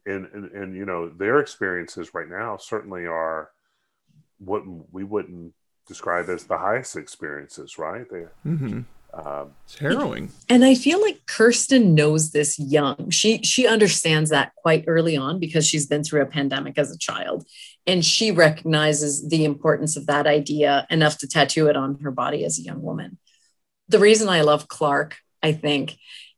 and, 0.07 0.27
and 0.33 0.51
and 0.53 0.75
you 0.75 0.87
know 0.87 1.09
their 1.09 1.41
experiences 1.41 2.15
right 2.15 2.29
now 2.29 2.57
certainly 2.57 3.07
are 3.07 3.51
what 4.45 4.63
we 4.93 5.05
wouldn't 5.05 5.55
describe 5.87 6.29
as 6.29 6.45
the 6.45 6.59
highest 6.59 6.97
experiences, 6.97 7.79
right? 7.79 8.07
They. 8.11 8.27
Mm-hmm 8.47 8.81
um, 9.17 9.53
it's 9.65 9.79
harrowing. 9.79 10.31
And 10.49 10.65
I 10.65 10.75
feel 10.75 11.01
like 11.01 11.27
Kirsten 11.27 11.95
knows 11.95 12.33
this 12.33 12.59
young. 12.59 13.11
She 13.11 13.43
she 13.43 13.67
understands 13.67 14.31
that 14.31 14.55
quite 14.57 14.85
early 14.87 15.17
on 15.17 15.39
because 15.39 15.67
she's 15.67 15.87
been 15.87 16.03
through 16.03 16.23
a 16.23 16.27
pandemic 16.27 16.79
as 16.79 16.91
a 16.91 16.99
child, 16.99 17.47
and 17.87 18.05
she 18.05 18.33
recognizes 18.33 19.29
the 19.29 19.45
importance 19.45 19.97
of 19.97 20.07
that 20.07 20.27
idea 20.27 20.87
enough 20.91 21.19
to 21.19 21.29
tattoo 21.29 21.69
it 21.69 21.77
on 21.77 22.01
her 22.01 22.11
body 22.11 22.45
as 22.45 22.59
a 22.59 22.63
young 22.63 22.83
woman. 22.83 23.19
The 23.89 23.99
reason 23.99 24.29
I 24.29 24.41
love 24.41 24.69
Clark, 24.69 25.17
I 25.43 25.53
think, 25.53 25.97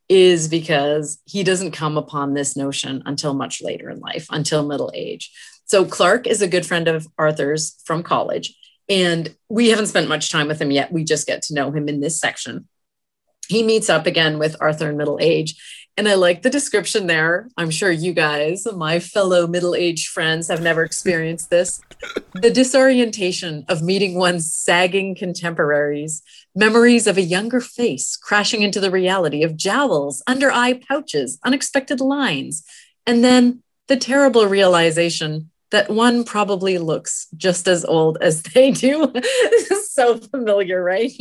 is 0.09 0.49
because 0.49 1.19
he 1.25 1.43
doesn't 1.45 1.73
come 1.73 1.97
upon 1.97 2.35
this 2.35 2.57
notion 2.57 3.03
until 3.07 3.35
much 3.35 3.63
later 3.63 3.89
in 3.89 4.01
life, 4.01 4.27
until 4.31 4.67
middle 4.67 4.93
age. 4.95 5.33
So 5.67 5.85
Clark 5.85 6.27
is 6.27 6.43
a 6.43 6.49
good 6.49 6.65
friend 6.65 6.89
of 6.89 7.07
Arthur's 7.19 7.77
from 7.85 8.03
college 8.03 8.55
and 8.89 9.35
we 9.49 9.69
haven't 9.69 9.89
spent 9.89 10.09
much 10.09 10.31
time 10.31 10.49
with 10.49 10.61
him 10.61 10.71
yet. 10.71 10.93
We 10.93 11.05
just 11.05 11.27
get 11.27 11.43
to 11.43 11.55
know 11.55 11.71
him 11.71 11.89
in 11.89 12.01
this 12.01 12.21
section. 12.21 12.69
He 13.49 13.63
meets 13.63 13.91
up 13.91 14.07
again 14.07 14.39
with 14.39 14.57
Arthur 14.61 14.91
in 14.91 14.97
middle 14.97 15.19
age. 15.21 15.61
And 15.97 16.09
I 16.09 16.15
like 16.15 16.43
the 16.43 16.51
description 16.51 17.07
there. 17.07 17.49
I'm 17.57 17.71
sure 17.71 17.91
you 17.91 18.13
guys, 18.13 18.67
my 18.77 19.01
fellow 19.01 19.47
middle 19.47 19.75
aged 19.75 20.09
friends, 20.09 20.49
have 20.49 20.61
never 20.61 20.85
experienced 20.85 21.49
this. 21.49 21.81
the 22.35 22.51
disorientation 22.51 23.65
of 23.69 23.83
meeting 23.83 24.15
one's 24.15 24.53
sagging 24.53 25.15
contemporaries, 25.15 26.23
memories 26.55 27.07
of 27.07 27.17
a 27.17 27.23
younger 27.23 27.61
face 27.61 28.17
crashing 28.17 28.63
into 28.63 28.79
the 28.79 28.91
reality 28.91 29.43
of 29.43 29.57
jowls, 29.57 30.23
under 30.27 30.53
eye 30.53 30.75
pouches, 30.75 31.39
unexpected 31.45 32.01
lines, 32.01 32.63
and 33.07 33.25
then 33.25 33.63
the 33.89 33.97
terrible 33.97 34.47
realization 34.47 35.51
that 35.71 35.91
one 35.91 36.25
probably 36.25 36.79
looks 36.79 37.27
just 37.37 37.67
as 37.69 37.85
old 37.85 38.19
as 38.21 38.43
they 38.55 38.71
do. 38.71 39.11
this 39.13 39.71
is 39.71 39.93
so 39.93 40.19
familiar, 40.19 40.83
right? 40.83 41.13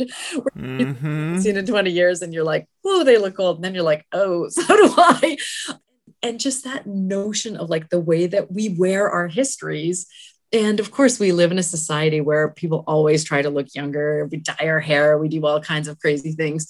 Mm-hmm. 0.56 1.38
Seen 1.38 1.56
in 1.56 1.66
20 1.66 1.90
years 1.90 2.22
and 2.22 2.32
you're 2.32 2.44
like, 2.44 2.68
whoa, 2.82 3.04
they 3.04 3.18
look 3.18 3.38
old. 3.40 3.56
And 3.56 3.64
then 3.64 3.74
you're 3.74 3.82
like, 3.82 4.06
oh, 4.12 4.48
so 4.50 4.62
do 4.64 4.94
I. 4.96 5.36
And 6.22 6.40
just 6.40 6.64
that 6.64 6.86
notion 6.86 7.56
of 7.56 7.70
like 7.70 7.88
the 7.88 8.00
way 8.00 8.26
that 8.26 8.50
we 8.50 8.68
wear 8.68 9.10
our 9.10 9.28
histories. 9.28 10.06
And 10.52 10.80
of 10.80 10.90
course, 10.90 11.18
we 11.18 11.32
live 11.32 11.50
in 11.50 11.58
a 11.58 11.62
society 11.62 12.20
where 12.20 12.50
people 12.50 12.84
always 12.86 13.24
try 13.24 13.42
to 13.42 13.50
look 13.50 13.74
younger. 13.74 14.28
We 14.30 14.38
dye 14.38 14.68
our 14.68 14.80
hair, 14.80 15.18
we 15.18 15.28
do 15.28 15.44
all 15.44 15.60
kinds 15.60 15.88
of 15.88 15.98
crazy 15.98 16.32
things. 16.32 16.68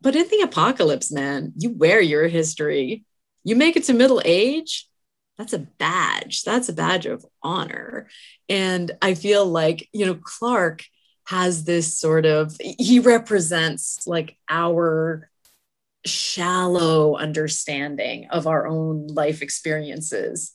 But 0.00 0.16
in 0.16 0.28
the 0.28 0.42
apocalypse, 0.42 1.10
man, 1.10 1.52
you 1.56 1.70
wear 1.70 2.00
your 2.00 2.28
history. 2.28 3.04
You 3.44 3.56
make 3.56 3.76
it 3.76 3.84
to 3.84 3.94
middle 3.94 4.20
age, 4.24 4.86
that's 5.38 5.52
a 5.52 5.58
badge. 5.58 6.44
That's 6.44 6.68
a 6.68 6.72
badge 6.72 7.06
of 7.06 7.24
honor. 7.42 8.08
And 8.48 8.92
I 9.02 9.14
feel 9.14 9.46
like, 9.46 9.88
you 9.92 10.06
know, 10.06 10.14
Clark 10.22 10.84
has 11.26 11.64
this 11.64 11.98
sort 11.98 12.26
of, 12.26 12.56
he 12.60 13.00
represents 13.00 14.06
like 14.06 14.36
our 14.48 15.30
shallow 16.06 17.16
understanding 17.16 18.28
of 18.30 18.46
our 18.46 18.66
own 18.66 19.06
life 19.06 19.42
experiences 19.42 20.52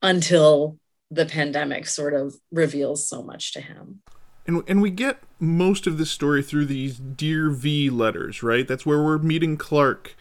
until 0.00 0.78
the 1.10 1.26
pandemic 1.26 1.86
sort 1.86 2.14
of 2.14 2.34
reveals 2.50 3.06
so 3.06 3.22
much 3.22 3.52
to 3.52 3.60
him. 3.60 4.00
And, 4.46 4.64
and 4.66 4.82
we 4.82 4.90
get 4.90 5.20
most 5.38 5.86
of 5.86 5.98
this 5.98 6.10
story 6.10 6.42
through 6.42 6.66
these 6.66 6.96
Dear 6.96 7.50
V 7.50 7.90
letters, 7.90 8.42
right? 8.42 8.66
That's 8.66 8.86
where 8.86 9.02
we're 9.02 9.18
meeting 9.18 9.56
Clark 9.56 10.16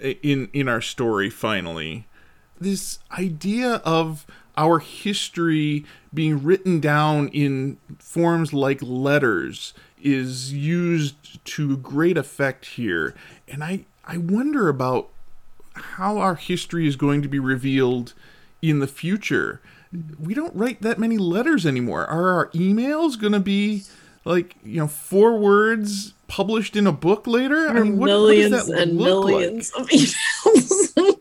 in 0.00 0.48
in 0.52 0.68
our 0.68 0.80
story 0.80 1.30
finally. 1.30 2.06
This 2.62 2.98
idea 3.18 3.76
of 3.84 4.26
our 4.56 4.78
history 4.78 5.84
being 6.12 6.42
written 6.42 6.78
down 6.78 7.28
in 7.28 7.78
forms 7.98 8.52
like 8.52 8.80
letters 8.82 9.74
is 10.00 10.52
used 10.52 11.44
to 11.44 11.76
great 11.78 12.16
effect 12.16 12.66
here. 12.66 13.14
And 13.48 13.64
I, 13.64 13.86
I 14.04 14.18
wonder 14.18 14.68
about 14.68 15.08
how 15.74 16.18
our 16.18 16.34
history 16.34 16.86
is 16.86 16.96
going 16.96 17.22
to 17.22 17.28
be 17.28 17.38
revealed 17.38 18.12
in 18.60 18.78
the 18.78 18.86
future. 18.86 19.60
We 20.18 20.34
don't 20.34 20.54
write 20.54 20.82
that 20.82 20.98
many 20.98 21.18
letters 21.18 21.66
anymore. 21.66 22.06
Are 22.06 22.30
our 22.30 22.48
emails 22.48 23.18
going 23.20 23.32
to 23.32 23.40
be 23.40 23.84
like, 24.24 24.56
you 24.64 24.78
know, 24.78 24.86
four 24.88 25.38
words 25.38 26.14
published 26.28 26.76
in 26.76 26.86
a 26.86 26.92
book 26.92 27.26
later? 27.26 27.68
I 27.68 27.72
mean, 27.74 27.98
what, 27.98 28.06
millions 28.06 28.68
what 28.68 28.78
and 28.78 28.96
millions 28.96 29.72
like? 29.74 29.82
of 29.82 29.88
emails. 29.90 30.61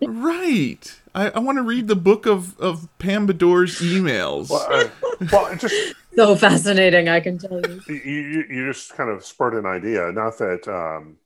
Right. 0.07 0.99
I, 1.13 1.29
I 1.29 1.39
want 1.39 1.57
to 1.57 1.63
read 1.63 1.87
the 1.87 1.95
book 1.95 2.25
of, 2.25 2.59
of 2.59 2.87
Pam 2.99 3.27
Bedore's 3.27 3.79
emails. 3.79 4.49
Well, 4.49 4.67
uh, 4.71 5.25
well 5.31 5.55
just 5.55 5.95
so 6.15 6.35
fascinating, 6.35 7.09
I 7.09 7.19
can 7.19 7.37
tell 7.37 7.61
you. 7.61 7.81
You, 7.87 8.45
you 8.49 8.67
just 8.71 8.93
kind 8.95 9.09
of 9.09 9.25
spurred 9.25 9.53
an 9.53 9.65
idea. 9.65 10.11
Not 10.11 10.37
that 10.37 10.67
um, 10.67 11.17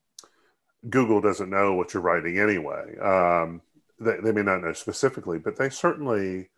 Google 0.90 1.22
doesn't 1.22 1.50
know 1.50 1.74
what 1.74 1.94
you're 1.94 2.04
writing 2.04 2.40
anyway. 2.40 2.98
Um, 2.98 3.62
they, 4.00 4.18
they 4.24 4.32
may 4.32 4.44
not 4.44 4.62
know 4.62 4.74
specifically, 4.74 5.40
but 5.40 5.58
they 5.58 5.70
certainly. 5.70 6.50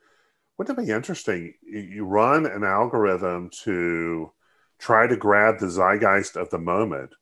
Wouldn't 0.57 0.79
it 0.79 0.85
be 0.87 0.91
interesting? 0.91 1.53
You 1.63 2.03
run 2.03 2.47
an 2.47 2.63
algorithm 2.63 3.51
to 3.63 4.31
try 4.79 5.05
to 5.05 5.15
grab 5.15 5.59
the 5.59 5.69
zeitgeist 5.69 6.35
of 6.35 6.49
the 6.49 6.57
moment. 6.57 7.13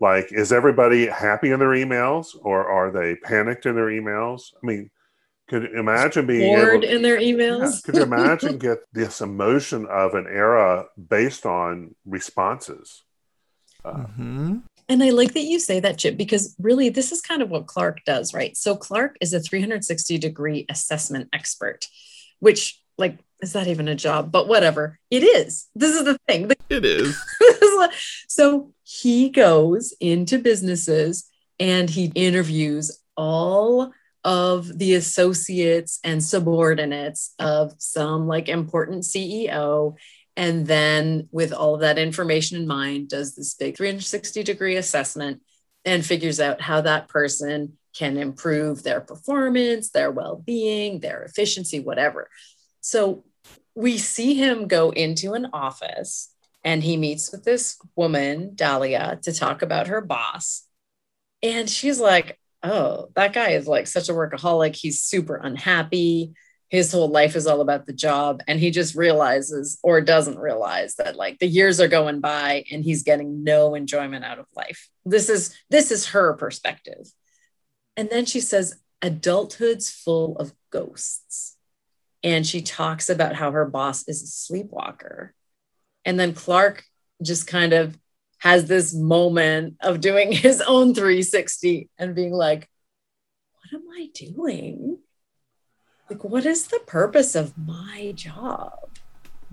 Like, 0.00 0.32
is 0.32 0.52
everybody 0.52 1.06
happy 1.06 1.50
in 1.50 1.60
their 1.60 1.68
emails, 1.70 2.28
or 2.40 2.66
are 2.68 2.90
they 2.90 3.16
panicked 3.16 3.66
in 3.66 3.74
their 3.74 3.86
emails? 3.86 4.52
I 4.62 4.66
mean, 4.66 4.90
could 5.48 5.64
imagine 5.74 6.26
being 6.26 6.54
bored 6.54 6.84
in 6.84 7.02
their 7.02 7.18
emails. 7.18 7.74
Yeah, 7.74 7.80
could 7.84 7.94
you 7.96 8.02
imagine 8.02 8.58
get 8.58 8.78
this 8.92 9.20
emotion 9.20 9.86
of 9.86 10.14
an 10.14 10.26
era 10.26 10.86
based 11.08 11.44
on 11.46 11.94
responses? 12.06 13.02
Uh, 13.84 13.92
mm-hmm. 13.92 14.56
And 14.88 15.02
I 15.02 15.10
like 15.10 15.34
that 15.34 15.40
you 15.40 15.58
say 15.58 15.80
that, 15.80 15.98
Chip, 15.98 16.16
because 16.16 16.54
really 16.58 16.88
this 16.88 17.12
is 17.12 17.20
kind 17.20 17.42
of 17.42 17.50
what 17.50 17.66
Clark 17.66 18.00
does, 18.04 18.34
right? 18.34 18.56
So 18.56 18.76
Clark 18.76 19.16
is 19.20 19.32
a 19.32 19.40
360 19.40 20.18
degree 20.18 20.66
assessment 20.68 21.28
expert, 21.32 21.86
which 22.40 22.80
like 22.98 23.18
is 23.44 23.52
that 23.52 23.68
even 23.68 23.86
a 23.86 23.94
job? 23.94 24.32
But 24.32 24.48
whatever. 24.48 24.98
It 25.10 25.22
is. 25.22 25.68
This 25.74 25.94
is 25.94 26.04
the 26.04 26.18
thing. 26.26 26.50
It 26.68 26.84
is. 26.84 27.16
so 28.28 28.72
he 28.82 29.30
goes 29.30 29.94
into 30.00 30.38
businesses 30.38 31.30
and 31.60 31.88
he 31.88 32.06
interviews 32.14 33.00
all 33.16 33.92
of 34.24 34.78
the 34.78 34.94
associates 34.94 36.00
and 36.02 36.24
subordinates 36.24 37.34
of 37.38 37.74
some 37.78 38.26
like 38.26 38.48
important 38.48 39.04
CEO. 39.04 39.94
And 40.36 40.66
then, 40.66 41.28
with 41.30 41.52
all 41.52 41.74
of 41.74 41.82
that 41.82 41.98
information 41.98 42.58
in 42.58 42.66
mind, 42.66 43.08
does 43.08 43.36
this 43.36 43.54
big 43.54 43.76
360 43.76 44.42
degree 44.42 44.76
assessment 44.76 45.42
and 45.84 46.04
figures 46.04 46.40
out 46.40 46.60
how 46.60 46.80
that 46.80 47.08
person 47.08 47.76
can 47.94 48.16
improve 48.16 48.82
their 48.82 49.00
performance, 49.00 49.90
their 49.90 50.10
well 50.10 50.36
being, 50.36 51.00
their 51.00 51.22
efficiency, 51.22 51.78
whatever. 51.78 52.28
So, 52.80 53.24
we 53.74 53.98
see 53.98 54.34
him 54.34 54.68
go 54.68 54.90
into 54.90 55.32
an 55.32 55.48
office 55.52 56.30
and 56.62 56.82
he 56.82 56.96
meets 56.96 57.30
with 57.30 57.44
this 57.44 57.76
woman, 57.94 58.52
Dahlia, 58.54 59.18
to 59.22 59.32
talk 59.32 59.62
about 59.62 59.88
her 59.88 60.00
boss. 60.00 60.66
And 61.42 61.68
she's 61.68 62.00
like, 62.00 62.38
oh, 62.62 63.10
that 63.14 63.34
guy 63.34 63.50
is 63.50 63.66
like 63.66 63.86
such 63.86 64.08
a 64.08 64.12
workaholic. 64.12 64.74
He's 64.74 65.02
super 65.02 65.36
unhappy. 65.36 66.32
His 66.70 66.90
whole 66.90 67.08
life 67.08 67.36
is 67.36 67.46
all 67.46 67.60
about 67.60 67.84
the 67.84 67.92
job. 67.92 68.42
And 68.48 68.58
he 68.58 68.70
just 68.70 68.94
realizes 68.94 69.78
or 69.82 70.00
doesn't 70.00 70.38
realize 70.38 70.94
that 70.94 71.16
like 71.16 71.38
the 71.38 71.46
years 71.46 71.80
are 71.80 71.88
going 71.88 72.20
by 72.20 72.64
and 72.70 72.82
he's 72.82 73.02
getting 73.02 73.44
no 73.44 73.74
enjoyment 73.74 74.24
out 74.24 74.38
of 74.38 74.46
life. 74.56 74.88
This 75.04 75.28
is 75.28 75.54
this 75.68 75.90
is 75.90 76.08
her 76.08 76.32
perspective. 76.34 77.06
And 77.96 78.08
then 78.08 78.24
she 78.24 78.40
says, 78.40 78.80
adulthood's 79.02 79.90
full 79.90 80.36
of 80.38 80.54
ghosts. 80.70 81.53
And 82.24 82.44
she 82.44 82.62
talks 82.62 83.08
about 83.08 83.36
how 83.36 83.52
her 83.52 83.66
boss 83.66 84.08
is 84.08 84.22
a 84.22 84.26
sleepwalker. 84.26 85.32
And 86.04 86.18
then 86.18 86.34
Clark 86.34 86.84
just 87.22 87.46
kind 87.46 87.72
of 87.72 87.96
has 88.38 88.66
this 88.66 88.92
moment 88.92 89.76
of 89.80 90.00
doing 90.00 90.32
his 90.32 90.60
own 90.60 90.94
360 90.94 91.88
and 91.98 92.14
being 92.14 92.32
like, 92.32 92.68
what 93.52 93.80
am 93.80 93.86
I 93.90 94.08
doing? 94.12 94.98
Like, 96.10 96.24
what 96.24 96.44
is 96.44 96.66
the 96.66 96.80
purpose 96.86 97.34
of 97.34 97.56
my 97.56 98.12
job? 98.14 98.93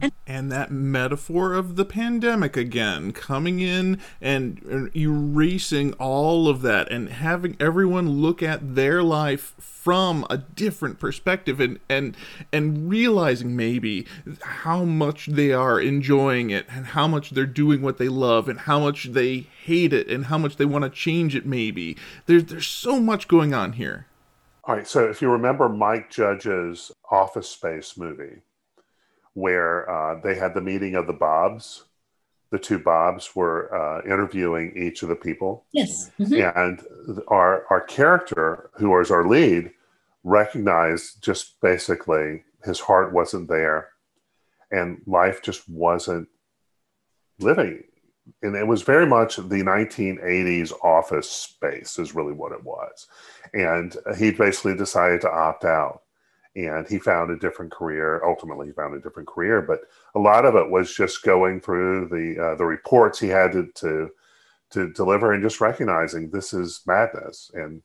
And, 0.02 0.12
and 0.26 0.52
that 0.52 0.72
metaphor 0.72 1.54
of 1.54 1.76
the 1.76 1.86
pandemic 1.86 2.58
again 2.58 3.12
coming 3.12 3.60
in 3.60 4.00
and 4.20 4.90
erasing 4.96 5.94
all 5.94 6.48
of 6.48 6.64
that 6.64 6.92
and 6.92 7.10
having 7.10 7.56
everyone 7.60 8.10
look 8.10 8.42
at 8.42 8.76
their 8.76 9.04
life 9.04 9.54
from 9.60 10.26
a 10.30 10.38
different 10.38 11.00
perspective 11.00 11.60
and 11.60 11.80
and 11.90 12.16
and 12.52 12.90
realizing 12.90 13.56
maybe 13.56 14.08
how 14.42 14.84
much 14.84 15.28
they 15.28 15.52
are 15.52 15.80
enjoying 15.80 16.50
it 16.50 16.66
and 16.70 16.88
how 16.88 17.08
much 17.08 17.32
they're 17.32 17.46
doing 17.46 17.82
what 17.82 17.98
they 17.98 18.08
love 18.08 18.50
and 18.50 18.62
how 18.62 18.80
much 18.80 19.06
they 19.12 19.48
hate 19.64 19.94
it 19.94 20.08
and 20.08 20.26
how 20.26 20.38
much 20.38 20.58
they 20.58 20.66
want 20.66 20.84
to 20.84 20.90
change 20.90 21.36
it 21.36 21.46
maybe. 21.46 21.98
There's 22.26 22.46
there's 22.46 22.68
so 22.68 23.00
much 23.00 23.28
going 23.28 23.54
on 23.54 23.74
here. 23.74 24.08
All 24.64 24.76
right 24.76 24.88
so 24.88 25.10
if 25.10 25.22
you 25.22 25.30
remember 25.30 25.68
mike 25.68 26.10
judge's 26.12 26.92
office 27.10 27.50
space 27.50 27.98
movie 27.98 28.42
where 29.34 29.90
uh, 29.90 30.20
they 30.22 30.36
had 30.36 30.54
the 30.54 30.62
meeting 30.62 30.96
of 30.96 31.08
the 31.08 31.14
Bobs. 31.14 31.86
The 32.52 32.60
two 32.60 32.80
Bobs 32.80 33.36
were 33.36 33.74
uh, 33.74 34.04
interviewing 34.06 34.74
each 34.76 35.04
of 35.04 35.10
the 35.10 35.16
people. 35.16 35.66
Yes. 35.72 36.12
Mm-hmm. 36.20 36.58
And 36.60 37.22
our, 37.28 37.66
our 37.70 37.82
character, 37.82 38.70
who 38.76 38.90
was 38.90 39.10
our 39.10 39.28
lead, 39.28 39.72
recognized 40.24 41.24
just 41.24 41.60
basically 41.62 42.44
his 42.64 42.80
heart 42.80 43.14
wasn't 43.14 43.48
there 43.48 43.90
and 44.72 45.02
life 45.06 45.42
just 45.42 45.68
wasn't 45.70 46.28
living. 47.40 47.84
And 48.44 48.56
it 48.56 48.68
was 48.68 48.84
very 48.84 49.06
much 49.06 49.38
the 49.38 49.44
1980s 49.44 50.72
office 50.84 51.30
space, 51.30 51.98
is 52.00 52.16
really 52.16 52.34
what 52.34 52.52
it 52.52 52.64
was. 52.64 53.08
And 53.54 53.96
he 54.18 54.32
basically 54.32 54.76
decided 54.76 55.22
to 55.22 55.32
opt 55.32 55.66
out 55.66 56.04
and 56.56 56.88
he 56.88 57.00
found 57.00 57.32
a 57.32 57.38
different 57.38 57.72
career. 57.72 58.22
Ultimately, 58.26 58.68
he 58.68 58.74
found 58.74 58.94
a 58.94 59.00
different 59.00 59.28
career, 59.28 59.62
but 59.62 59.82
a 60.16 60.20
lot 60.20 60.46
of 60.46 60.56
it 60.56 60.70
was 60.70 60.94
just 60.94 61.24
going 61.24 61.62
through 61.62 62.10
the 62.10 62.44
uh, 62.44 62.56
the 62.56 62.66
reports 62.66 63.20
he 63.20 63.30
had 63.30 63.54
to, 63.54 63.68
to 63.76 64.10
to 64.72 64.92
deliver 64.94 65.34
and 65.34 65.44
just 65.44 65.62
recognizing 65.62 66.30
this 66.30 66.54
is 66.54 66.82
madness 66.86 67.52
and 67.54 67.82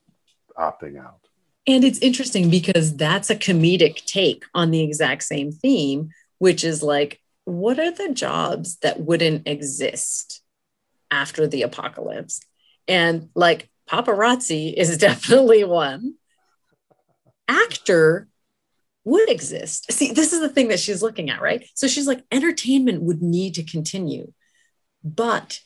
opting 0.59 0.99
out. 0.99 1.21
And 1.67 1.85
it's 1.85 1.99
interesting 1.99 2.49
because 2.49 2.95
that's 2.95 3.29
a 3.29 3.37
comedic 3.37 4.05
take 4.05 4.45
on 4.55 4.71
the 4.71 4.83
exact 4.83 5.25
same 5.25 5.51
theme, 5.51 6.11
which 6.39 6.63
is 6.63 6.83
like, 6.83 7.21
what 7.45 7.79
are 7.81 7.91
the 7.91 8.13
jobs 8.13 8.77
that 8.79 9.01
wouldn't 9.01 9.49
exist 9.49 10.43
after 11.11 11.47
the 11.47 11.63
apocalypse? 11.63 12.41
And 12.87 13.31
like 13.35 13.69
paparazzi 13.89 14.73
is 14.75 14.97
definitely 14.99 15.65
one. 15.65 16.15
Actor 17.49 18.29
would 19.07 19.31
exist. 19.31 19.91
See, 19.93 20.13
this 20.13 20.33
is 20.33 20.41
the 20.41 20.49
thing 20.49 20.67
that 20.69 20.81
she's 20.81 21.01
looking 21.01 21.31
at, 21.31 21.41
right? 21.41 21.65
So 21.75 21.87
she's 21.87 22.09
like, 22.09 22.25
entertainment 22.33 23.03
would 23.03 23.23
need 23.23 23.55
to 23.55 23.63
continue, 23.63 24.33
but 25.05 25.61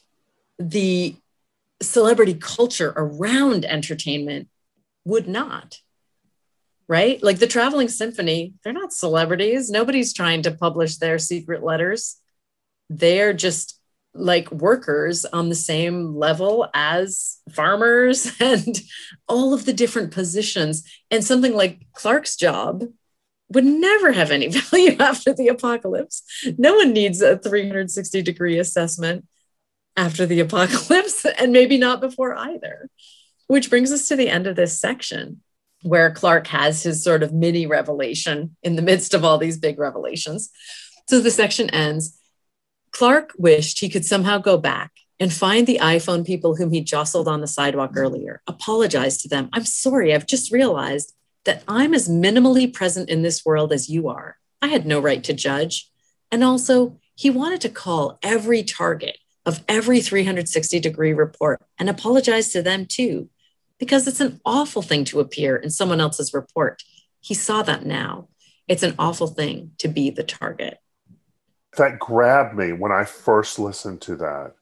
the 0.58 1.16
celebrity 1.80 2.34
culture 2.34 2.92
around 2.94 3.64
entertainment 3.64 4.48
would 5.06 5.26
not, 5.26 5.78
right? 6.86 7.20
Like 7.22 7.38
the 7.38 7.46
Traveling 7.46 7.88
Symphony, 7.88 8.52
they're 8.62 8.74
not 8.74 8.92
celebrities. 8.92 9.70
Nobody's 9.70 10.12
trying 10.12 10.42
to 10.42 10.50
publish 10.50 10.98
their 10.98 11.18
secret 11.18 11.62
letters. 11.62 12.16
They're 12.90 13.32
just 13.32 13.80
like 14.12 14.52
workers 14.52 15.24
on 15.24 15.48
the 15.48 15.54
same 15.54 16.14
level 16.14 16.68
as 16.74 17.38
farmers 17.50 18.32
and 18.40 18.82
all 19.28 19.54
of 19.54 19.64
the 19.64 19.72
different 19.72 20.12
positions. 20.12 20.82
And 21.10 21.24
something 21.24 21.54
like 21.54 21.86
Clark's 21.94 22.36
job 22.36 22.84
would 23.50 23.64
never 23.64 24.12
have 24.12 24.30
any 24.30 24.48
value 24.48 24.96
after 24.98 25.32
the 25.32 25.48
apocalypse. 25.48 26.22
No 26.58 26.76
one 26.76 26.92
needs 26.92 27.20
a 27.20 27.38
360 27.38 28.22
degree 28.22 28.58
assessment 28.58 29.26
after 29.96 30.24
the 30.26 30.40
apocalypse, 30.40 31.24
and 31.38 31.52
maybe 31.52 31.76
not 31.76 32.00
before 32.00 32.34
either. 32.36 32.88
Which 33.48 33.68
brings 33.68 33.90
us 33.90 34.06
to 34.08 34.16
the 34.16 34.28
end 34.28 34.46
of 34.46 34.56
this 34.56 34.78
section 34.80 35.42
where 35.82 36.12
Clark 36.12 36.46
has 36.48 36.82
his 36.82 37.02
sort 37.02 37.22
of 37.22 37.32
mini 37.32 37.66
revelation 37.66 38.56
in 38.62 38.76
the 38.76 38.82
midst 38.82 39.14
of 39.14 39.24
all 39.24 39.38
these 39.38 39.58
big 39.58 39.78
revelations. 39.78 40.50
So 41.08 41.20
the 41.20 41.30
section 41.30 41.70
ends. 41.70 42.18
Clark 42.92 43.32
wished 43.38 43.80
he 43.80 43.88
could 43.88 44.04
somehow 44.04 44.38
go 44.38 44.58
back 44.58 44.92
and 45.18 45.32
find 45.32 45.66
the 45.66 45.78
iPhone 45.80 46.26
people 46.26 46.56
whom 46.56 46.70
he 46.70 46.80
jostled 46.80 47.28
on 47.28 47.40
the 47.40 47.46
sidewalk 47.46 47.92
earlier, 47.94 48.42
apologize 48.46 49.18
to 49.18 49.28
them. 49.28 49.48
I'm 49.52 49.64
sorry, 49.64 50.14
I've 50.14 50.26
just 50.26 50.52
realized 50.52 51.14
that 51.44 51.62
I'm 51.66 51.94
as 51.94 52.08
minimally 52.08 52.72
present 52.72 53.08
in 53.08 53.22
this 53.22 53.44
world 53.44 53.72
as 53.72 53.88
you 53.88 54.08
are. 54.08 54.36
I 54.62 54.68
had 54.68 54.86
no 54.86 55.00
right 55.00 55.22
to 55.24 55.32
judge. 55.32 55.90
And 56.30 56.44
also, 56.44 56.98
he 57.14 57.30
wanted 57.30 57.60
to 57.62 57.68
call 57.68 58.18
every 58.22 58.62
target 58.62 59.18
of 59.46 59.64
every 59.68 60.00
360 60.00 60.80
degree 60.80 61.12
report 61.12 61.60
and 61.78 61.88
apologize 61.88 62.50
to 62.52 62.62
them 62.62 62.86
too, 62.86 63.30
because 63.78 64.06
it's 64.06 64.20
an 64.20 64.40
awful 64.44 64.82
thing 64.82 65.04
to 65.06 65.20
appear 65.20 65.56
in 65.56 65.70
someone 65.70 66.00
else's 66.00 66.34
report. 66.34 66.82
He 67.20 67.34
saw 67.34 67.62
that 67.62 67.84
now. 67.84 68.28
It's 68.68 68.82
an 68.82 68.94
awful 68.98 69.26
thing 69.26 69.72
to 69.78 69.88
be 69.88 70.10
the 70.10 70.22
target. 70.22 70.78
That 71.76 71.98
grabbed 71.98 72.56
me 72.56 72.72
when 72.72 72.92
I 72.92 73.04
first 73.04 73.58
listened 73.58 74.00
to 74.02 74.16
that. 74.16 74.54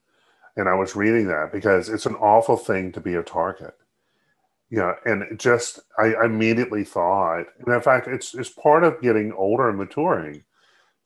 And 0.57 0.69
I 0.69 0.75
was 0.75 0.97
reading 0.97 1.29
that 1.29 1.53
because 1.53 1.89
it's 1.89 2.07
an 2.07 2.17
awful 2.17 2.57
thing 2.57 2.93
to 2.93 3.01
be 3.01 3.15
a 3.15 3.23
target 3.23 3.78
know, 4.79 4.95
and 5.07 5.39
just 5.39 5.81
I 5.99 6.15
immediately 6.25 6.85
thought, 6.85 7.47
and 7.59 7.75
in 7.75 7.81
fact, 7.81 8.07
it's 8.07 8.35
it's 8.35 8.51
part 8.51 8.85
of 8.85 9.01
getting 9.01 9.33
older 9.33 9.69
and 9.69 9.79
maturing, 9.79 10.45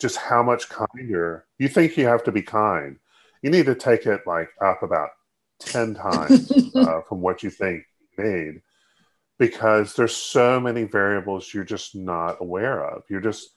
just 0.01 0.17
how 0.17 0.43
much 0.43 0.69
kinder 0.69 1.47
you 1.59 1.69
think 1.69 1.97
you 1.97 2.07
have 2.07 2.25
to 2.25 2.33
be 2.33 2.43
kind. 2.43 2.99
You 3.41 3.51
need 3.51 3.67
to 3.67 3.75
take 3.75 4.07
it 4.07 4.27
like 4.27 4.51
up 4.61 4.83
about 4.83 5.11
ten 5.61 5.95
times 5.95 6.51
uh, 6.75 7.03
from 7.09 7.21
what 7.21 7.43
you 7.45 7.51
think 7.51 7.85
you 8.19 8.25
need, 8.25 8.63
because 9.39 9.95
there's 9.95 10.17
so 10.17 10.59
many 10.59 10.83
variables 10.83 11.55
you're 11.55 11.65
just 11.65 11.95
not 11.95 12.39
aware 12.41 12.85
of. 12.85 13.05
You're 13.09 13.21
just 13.21 13.51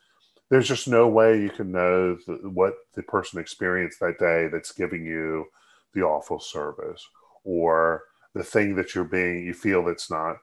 there's 0.51 0.67
just 0.67 0.87
no 0.87 1.07
way 1.07 1.41
you 1.41 1.49
can 1.49 1.71
know 1.71 2.15
the, 2.27 2.33
what 2.49 2.75
the 2.93 3.01
person 3.01 3.39
experienced 3.39 3.99
that 3.99 4.19
day 4.19 4.47
that's 4.51 4.71
giving 4.71 5.03
you 5.03 5.45
the 5.93 6.01
awful 6.01 6.39
service 6.39 7.07
or 7.43 8.03
the 8.35 8.43
thing 8.43 8.75
that 8.75 8.93
you're 8.93 9.05
being 9.05 9.45
you 9.45 9.53
feel 9.53 9.83
that's 9.83 10.11
not 10.11 10.37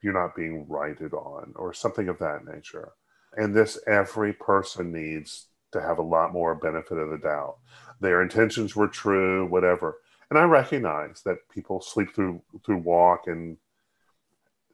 you're 0.00 0.14
not 0.14 0.34
being 0.34 0.66
righted 0.66 1.12
on 1.12 1.52
or 1.54 1.72
something 1.72 2.08
of 2.08 2.18
that 2.18 2.44
nature. 2.44 2.92
And 3.36 3.54
this 3.54 3.78
every 3.86 4.32
person 4.32 4.90
needs 4.90 5.46
to 5.70 5.80
have 5.80 5.98
a 5.98 6.02
lot 6.02 6.32
more 6.32 6.56
benefit 6.56 6.98
of 6.98 7.10
the 7.10 7.18
doubt. 7.18 7.58
Their 8.00 8.20
intentions 8.20 8.74
were 8.74 8.88
true 8.88 9.46
whatever. 9.46 9.98
And 10.30 10.38
i 10.38 10.44
recognize 10.44 11.22
that 11.26 11.48
people 11.52 11.82
sleep 11.82 12.14
through 12.14 12.42
through 12.64 12.78
walk 12.78 13.26
and 13.26 13.58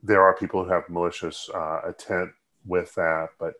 there 0.00 0.22
are 0.22 0.36
people 0.36 0.64
who 0.64 0.70
have 0.70 0.88
malicious 0.88 1.50
uh, 1.52 1.80
intent 1.88 2.30
with 2.64 2.94
that 2.94 3.30
but 3.40 3.54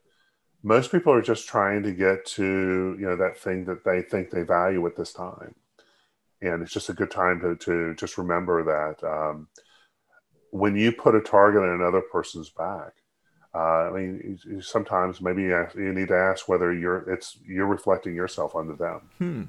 most 0.62 0.92
people 0.92 1.12
are 1.12 1.22
just 1.22 1.48
trying 1.48 1.82
to 1.82 1.92
get 1.92 2.24
to 2.24 2.96
you 3.00 3.04
know 3.04 3.16
that 3.16 3.36
thing 3.36 3.64
that 3.64 3.84
they 3.84 4.02
think 4.02 4.30
they 4.30 4.42
value 4.42 4.86
at 4.86 4.94
this 4.94 5.12
time 5.12 5.56
and 6.40 6.62
it's 6.62 6.72
just 6.72 6.88
a 6.88 6.94
good 6.94 7.10
time 7.10 7.40
to, 7.40 7.56
to 7.56 7.94
just 7.94 8.18
remember 8.18 8.64
that 8.64 9.06
um, 9.08 9.48
when 10.50 10.76
you 10.76 10.92
put 10.92 11.14
a 11.14 11.20
target 11.20 11.62
on 11.62 11.80
another 11.80 12.02
person's 12.12 12.50
back 12.50 12.92
uh, 13.54 13.88
I 13.88 13.90
mean, 13.90 14.38
sometimes 14.60 15.22
maybe 15.22 15.42
you, 15.42 15.66
need 15.74 16.08
to 16.08 16.16
ask 16.16 16.48
whether 16.48 16.72
you're 16.72 17.10
it's 17.10 17.38
you're 17.46 17.66
reflecting 17.66 18.14
yourself 18.14 18.54
onto 18.54 18.76
them. 18.76 19.00
Hmm 19.16 19.44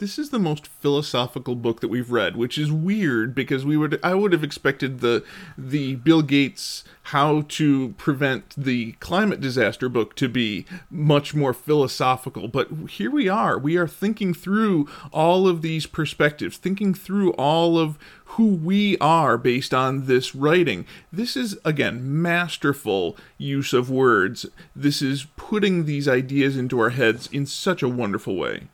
this 0.00 0.18
is 0.18 0.30
the 0.30 0.38
most 0.38 0.66
philosophical 0.66 1.54
book 1.54 1.80
that 1.80 1.88
we've 1.88 2.10
read, 2.10 2.34
which 2.34 2.56
is 2.56 2.72
weird 2.72 3.34
because 3.34 3.66
we 3.66 3.76
would 3.76 4.00
I 4.02 4.14
would 4.14 4.32
have 4.32 4.42
expected 4.42 5.00
the 5.00 5.22
the 5.58 5.96
Bill 5.96 6.22
Gates 6.22 6.84
how 7.04 7.42
to 7.48 7.90
prevent 7.98 8.54
the 8.56 8.92
climate 8.92 9.40
disaster 9.40 9.90
book 9.90 10.16
to 10.16 10.28
be 10.28 10.64
much 10.90 11.34
more 11.34 11.52
philosophical, 11.52 12.48
but 12.48 12.68
here 12.88 13.10
we 13.10 13.28
are. 13.28 13.58
We 13.58 13.76
are 13.76 13.86
thinking 13.86 14.32
through 14.32 14.88
all 15.12 15.46
of 15.46 15.60
these 15.60 15.86
perspectives, 15.86 16.56
thinking 16.56 16.94
through 16.94 17.32
all 17.32 17.78
of 17.78 17.98
who 18.36 18.54
we 18.54 18.96
are 18.98 19.36
based 19.36 19.74
on 19.74 20.06
this 20.06 20.34
writing. 20.34 20.86
This 21.12 21.36
is 21.36 21.58
again 21.62 22.22
masterful 22.22 23.18
use 23.36 23.74
of 23.74 23.90
words. 23.90 24.46
This 24.74 25.02
is 25.02 25.26
putting 25.36 25.84
these 25.84 26.08
ideas 26.08 26.56
into 26.56 26.80
our 26.80 26.90
heads 26.90 27.28
in 27.30 27.44
such 27.44 27.82
a 27.82 27.88
wonderful 27.88 28.36
way. 28.36 28.68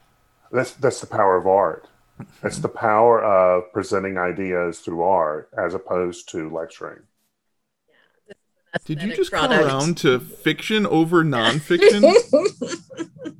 That's 0.53 0.73
that's 0.73 1.01
the 1.01 1.07
power 1.07 1.37
of 1.37 1.47
art. 1.47 1.89
That's 2.43 2.59
the 2.59 2.69
power 2.69 3.23
of 3.23 3.73
presenting 3.73 4.17
ideas 4.17 4.81
through 4.81 5.03
art 5.03 5.51
as 5.57 5.75
opposed 5.75 6.29
to 6.31 6.49
lecturing. 6.49 7.01
Did 8.85 9.03
you 9.03 9.15
just 9.15 9.31
product. 9.31 9.63
come 9.63 9.69
around 9.69 9.97
to 9.99 10.21
fiction 10.21 10.87
over 10.87 11.25
nonfiction? 11.25 12.03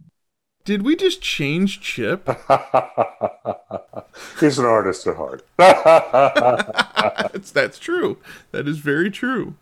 Did 0.65 0.83
we 0.83 0.97
just 0.97 1.23
change 1.23 1.81
Chip? 1.81 2.27
He's 4.41 4.59
an 4.59 4.65
artist 4.65 5.07
at 5.07 5.15
heart. 5.15 5.47
that's, 5.57 7.53
that's 7.53 7.79
true. 7.79 8.19
That 8.51 8.67
is 8.67 8.79
very 8.79 9.11
true. 9.11 9.55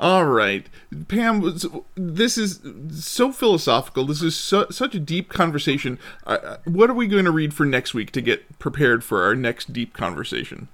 All 0.00 0.26
right, 0.26 0.64
Pam. 1.08 1.58
This 1.96 2.38
is 2.38 2.60
so 2.90 3.32
philosophical. 3.32 4.04
This 4.04 4.22
is 4.22 4.36
so, 4.36 4.66
such 4.70 4.94
a 4.94 5.00
deep 5.00 5.28
conversation. 5.28 5.98
Uh, 6.24 6.58
what 6.64 6.88
are 6.88 6.94
we 6.94 7.08
going 7.08 7.24
to 7.24 7.32
read 7.32 7.52
for 7.52 7.66
next 7.66 7.94
week 7.94 8.12
to 8.12 8.20
get 8.20 8.60
prepared 8.60 9.02
for 9.02 9.24
our 9.24 9.34
next 9.34 9.72
deep 9.72 9.94
conversation? 9.94 10.68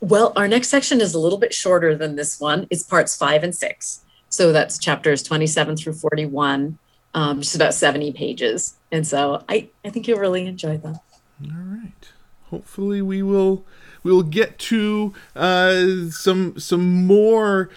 Well, 0.00 0.32
our 0.36 0.46
next 0.46 0.68
section 0.68 1.00
is 1.00 1.14
a 1.14 1.18
little 1.18 1.38
bit 1.38 1.52
shorter 1.52 1.96
than 1.96 2.14
this 2.14 2.38
one. 2.38 2.68
It's 2.70 2.84
parts 2.84 3.16
five 3.16 3.42
and 3.42 3.54
six. 3.54 4.04
So 4.28 4.52
that's 4.52 4.78
chapters 4.78 5.24
27 5.24 5.76
through 5.76 5.94
41, 5.94 6.78
um, 7.14 7.40
just 7.40 7.56
about 7.56 7.74
70 7.74 8.12
pages. 8.12 8.76
And 8.92 9.04
so 9.04 9.44
I, 9.48 9.68
I 9.84 9.90
think 9.90 10.06
you'll 10.06 10.20
really 10.20 10.46
enjoy 10.46 10.78
them. 10.78 11.00
All 11.44 11.50
right. 11.50 12.12
Hopefully, 12.50 13.02
we 13.02 13.22
will 13.22 13.64
we 14.02 14.12
will 14.12 14.22
get 14.22 14.58
to 14.58 15.12
uh, 15.36 16.10
some 16.10 16.58
some 16.58 17.06
more 17.06 17.70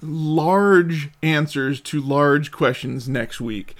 large 0.00 1.10
answers 1.22 1.80
to 1.82 2.00
large 2.00 2.50
questions 2.52 3.08
next 3.08 3.40
week. 3.40 3.74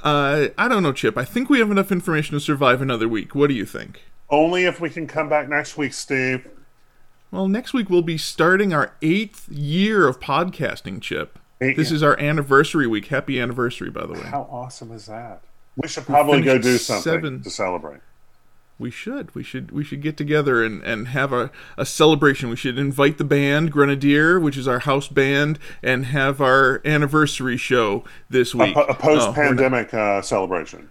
Uh, 0.00 0.48
I 0.56 0.68
don't 0.68 0.82
know, 0.82 0.92
Chip. 0.92 1.18
I 1.18 1.24
think 1.24 1.50
we 1.50 1.58
have 1.58 1.70
enough 1.70 1.90
information 1.90 2.34
to 2.34 2.40
survive 2.40 2.80
another 2.80 3.08
week. 3.08 3.34
What 3.34 3.48
do 3.48 3.54
you 3.54 3.66
think? 3.66 4.02
Only 4.30 4.64
if 4.64 4.80
we 4.80 4.90
can 4.90 5.06
come 5.06 5.28
back 5.28 5.48
next 5.48 5.76
week, 5.76 5.92
Steve. 5.92 6.48
Well, 7.30 7.48
next 7.48 7.74
week 7.74 7.90
we'll 7.90 8.02
be 8.02 8.18
starting 8.18 8.72
our 8.72 8.94
eighth 9.02 9.48
year 9.48 10.06
of 10.06 10.20
podcasting, 10.20 11.02
Chip. 11.02 11.38
Eight 11.60 11.76
this 11.76 11.90
is 11.90 12.02
our 12.02 12.18
anniversary 12.20 12.86
week. 12.86 13.06
Happy 13.06 13.40
anniversary, 13.40 13.90
by 13.90 14.06
the 14.06 14.12
way. 14.12 14.20
How 14.20 14.42
awesome 14.50 14.92
is 14.92 15.06
that? 15.06 15.42
We 15.76 15.88
should 15.88 16.06
probably 16.06 16.42
go 16.42 16.58
do 16.58 16.78
something 16.78 17.02
seven, 17.02 17.42
to 17.42 17.50
celebrate. 17.50 18.00
We 18.78 18.92
should. 18.92 19.34
We 19.34 19.42
should. 19.42 19.72
We 19.72 19.82
should 19.82 20.02
get 20.02 20.16
together 20.16 20.62
and, 20.62 20.82
and 20.84 21.08
have 21.08 21.32
a, 21.32 21.50
a 21.76 21.84
celebration. 21.84 22.48
We 22.48 22.54
should 22.54 22.78
invite 22.78 23.18
the 23.18 23.24
band 23.24 23.72
Grenadier, 23.72 24.38
which 24.38 24.56
is 24.56 24.68
our 24.68 24.78
house 24.78 25.08
band, 25.08 25.58
and 25.82 26.06
have 26.06 26.40
our 26.40 26.80
anniversary 26.84 27.56
show 27.56 28.04
this 28.30 28.54
week. 28.54 28.76
A, 28.76 28.80
a 28.82 28.94
post-pandemic 28.94 29.92
oh, 29.92 30.18
uh, 30.18 30.22
celebration. 30.22 30.90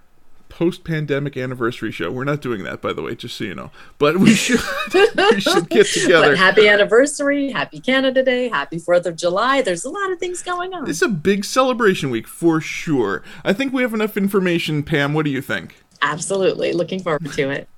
Post-pandemic 0.49 1.37
anniversary 1.37 1.93
show. 1.93 2.11
We're 2.11 2.25
not 2.25 2.41
doing 2.41 2.63
that, 2.63 2.81
by 2.81 2.91
the 2.91 3.01
way, 3.01 3.15
just 3.15 3.37
so 3.37 3.45
you 3.45 3.55
know. 3.55 3.71
But 3.99 4.17
we 4.17 4.33
should. 4.33 4.59
we 4.93 5.39
should 5.39 5.69
get 5.69 5.87
together. 5.87 6.29
But 6.31 6.37
happy 6.37 6.67
anniversary! 6.67 7.51
Happy 7.51 7.79
Canada 7.79 8.21
Day! 8.21 8.49
Happy 8.49 8.79
Fourth 8.79 9.05
of 9.05 9.15
July! 9.15 9.61
There's 9.61 9.85
a 9.85 9.89
lot 9.89 10.11
of 10.11 10.19
things 10.19 10.43
going 10.43 10.73
on. 10.73 10.89
It's 10.89 11.01
a 11.01 11.07
big 11.07 11.45
celebration 11.45 12.09
week 12.09 12.27
for 12.27 12.59
sure. 12.59 13.23
I 13.45 13.53
think 13.53 13.71
we 13.71 13.81
have 13.81 13.93
enough 13.93 14.17
information. 14.17 14.83
Pam, 14.83 15.13
what 15.13 15.23
do 15.23 15.31
you 15.31 15.41
think? 15.41 15.85
Absolutely. 16.01 16.73
Looking 16.73 17.01
forward 17.01 17.31
to 17.31 17.49
it. 17.49 17.69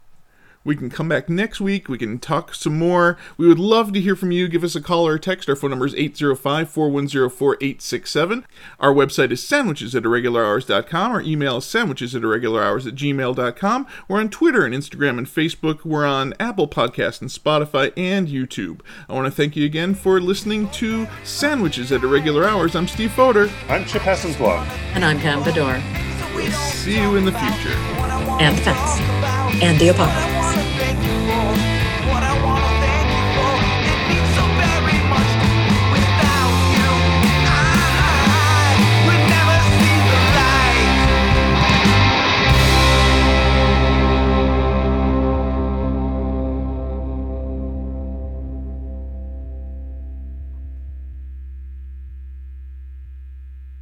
We 0.70 0.76
can 0.76 0.92
come 0.92 1.10
back 1.10 1.30
next 1.30 1.60
week. 1.60 1.90
We 1.90 1.98
can 1.98 2.20
talk 2.20 2.54
some 2.54 2.78
more. 2.78 3.18
We 3.38 3.48
would 3.48 3.58
love 3.58 3.92
to 3.94 4.00
hear 4.00 4.16
from 4.16 4.30
you. 4.30 4.48
Give 4.48 4.64
us 4.64 4.76
a 4.76 4.82
call 4.82 5.08
or 5.08 5.16
a 5.16 5.20
text. 5.20 5.50
Our 5.50 5.56
phone 5.56 5.72
number 5.72 5.88
is 5.88 5.96
805 5.96 6.70
410 6.70 7.28
4867. 7.32 8.46
Our 8.80 8.94
website 8.94 9.32
is 9.32 9.42
sandwiches 9.44 9.96
at 9.96 10.04
irregularhours.com. 10.04 11.12
Our 11.12 11.22
email 11.22 11.58
is 11.58 11.66
sandwiches 11.66 12.14
at 12.14 12.22
irregularhours 12.22 12.86
at 12.86 12.94
gmail.com. 12.94 13.88
We're 14.08 14.20
on 14.20 14.30
Twitter 14.30 14.64
and 14.64 14.76
Instagram 14.76 15.18
and 15.18 15.26
Facebook. 15.26 15.84
We're 15.84 16.06
on 16.06 16.36
Apple 16.40 16.68
Podcasts 16.68 17.20
and 17.20 17.32
Spotify 17.32 17.92
and 17.98 18.28
YouTube. 18.28 18.82
I 19.10 19.14
want 19.14 19.26
to 19.26 19.32
thank 19.32 19.56
you 19.56 19.66
again 19.66 19.96
for 19.96 20.22
listening 20.22 20.70
to 20.70 21.08
Sandwiches 21.24 21.92
at 21.92 22.04
Irregular 22.04 22.48
Hours. 22.48 22.76
I'm 22.76 22.88
Steve 22.88 23.10
Foder. 23.10 23.52
I'm 23.70 23.86
Chip 23.86 24.04
Hessensblad. 24.04 24.68
And 24.94 25.04
I'm 25.04 25.18
Pam 25.18 25.42
Bedore. 25.42 25.82
See 26.52 27.02
you 27.02 27.16
in 27.16 27.26
the 27.26 27.32
future. 27.32 27.76
and 28.40 28.58
facts 28.60 29.02
and 29.62 29.78
the 29.80 29.90
apocalypse. 29.90 30.39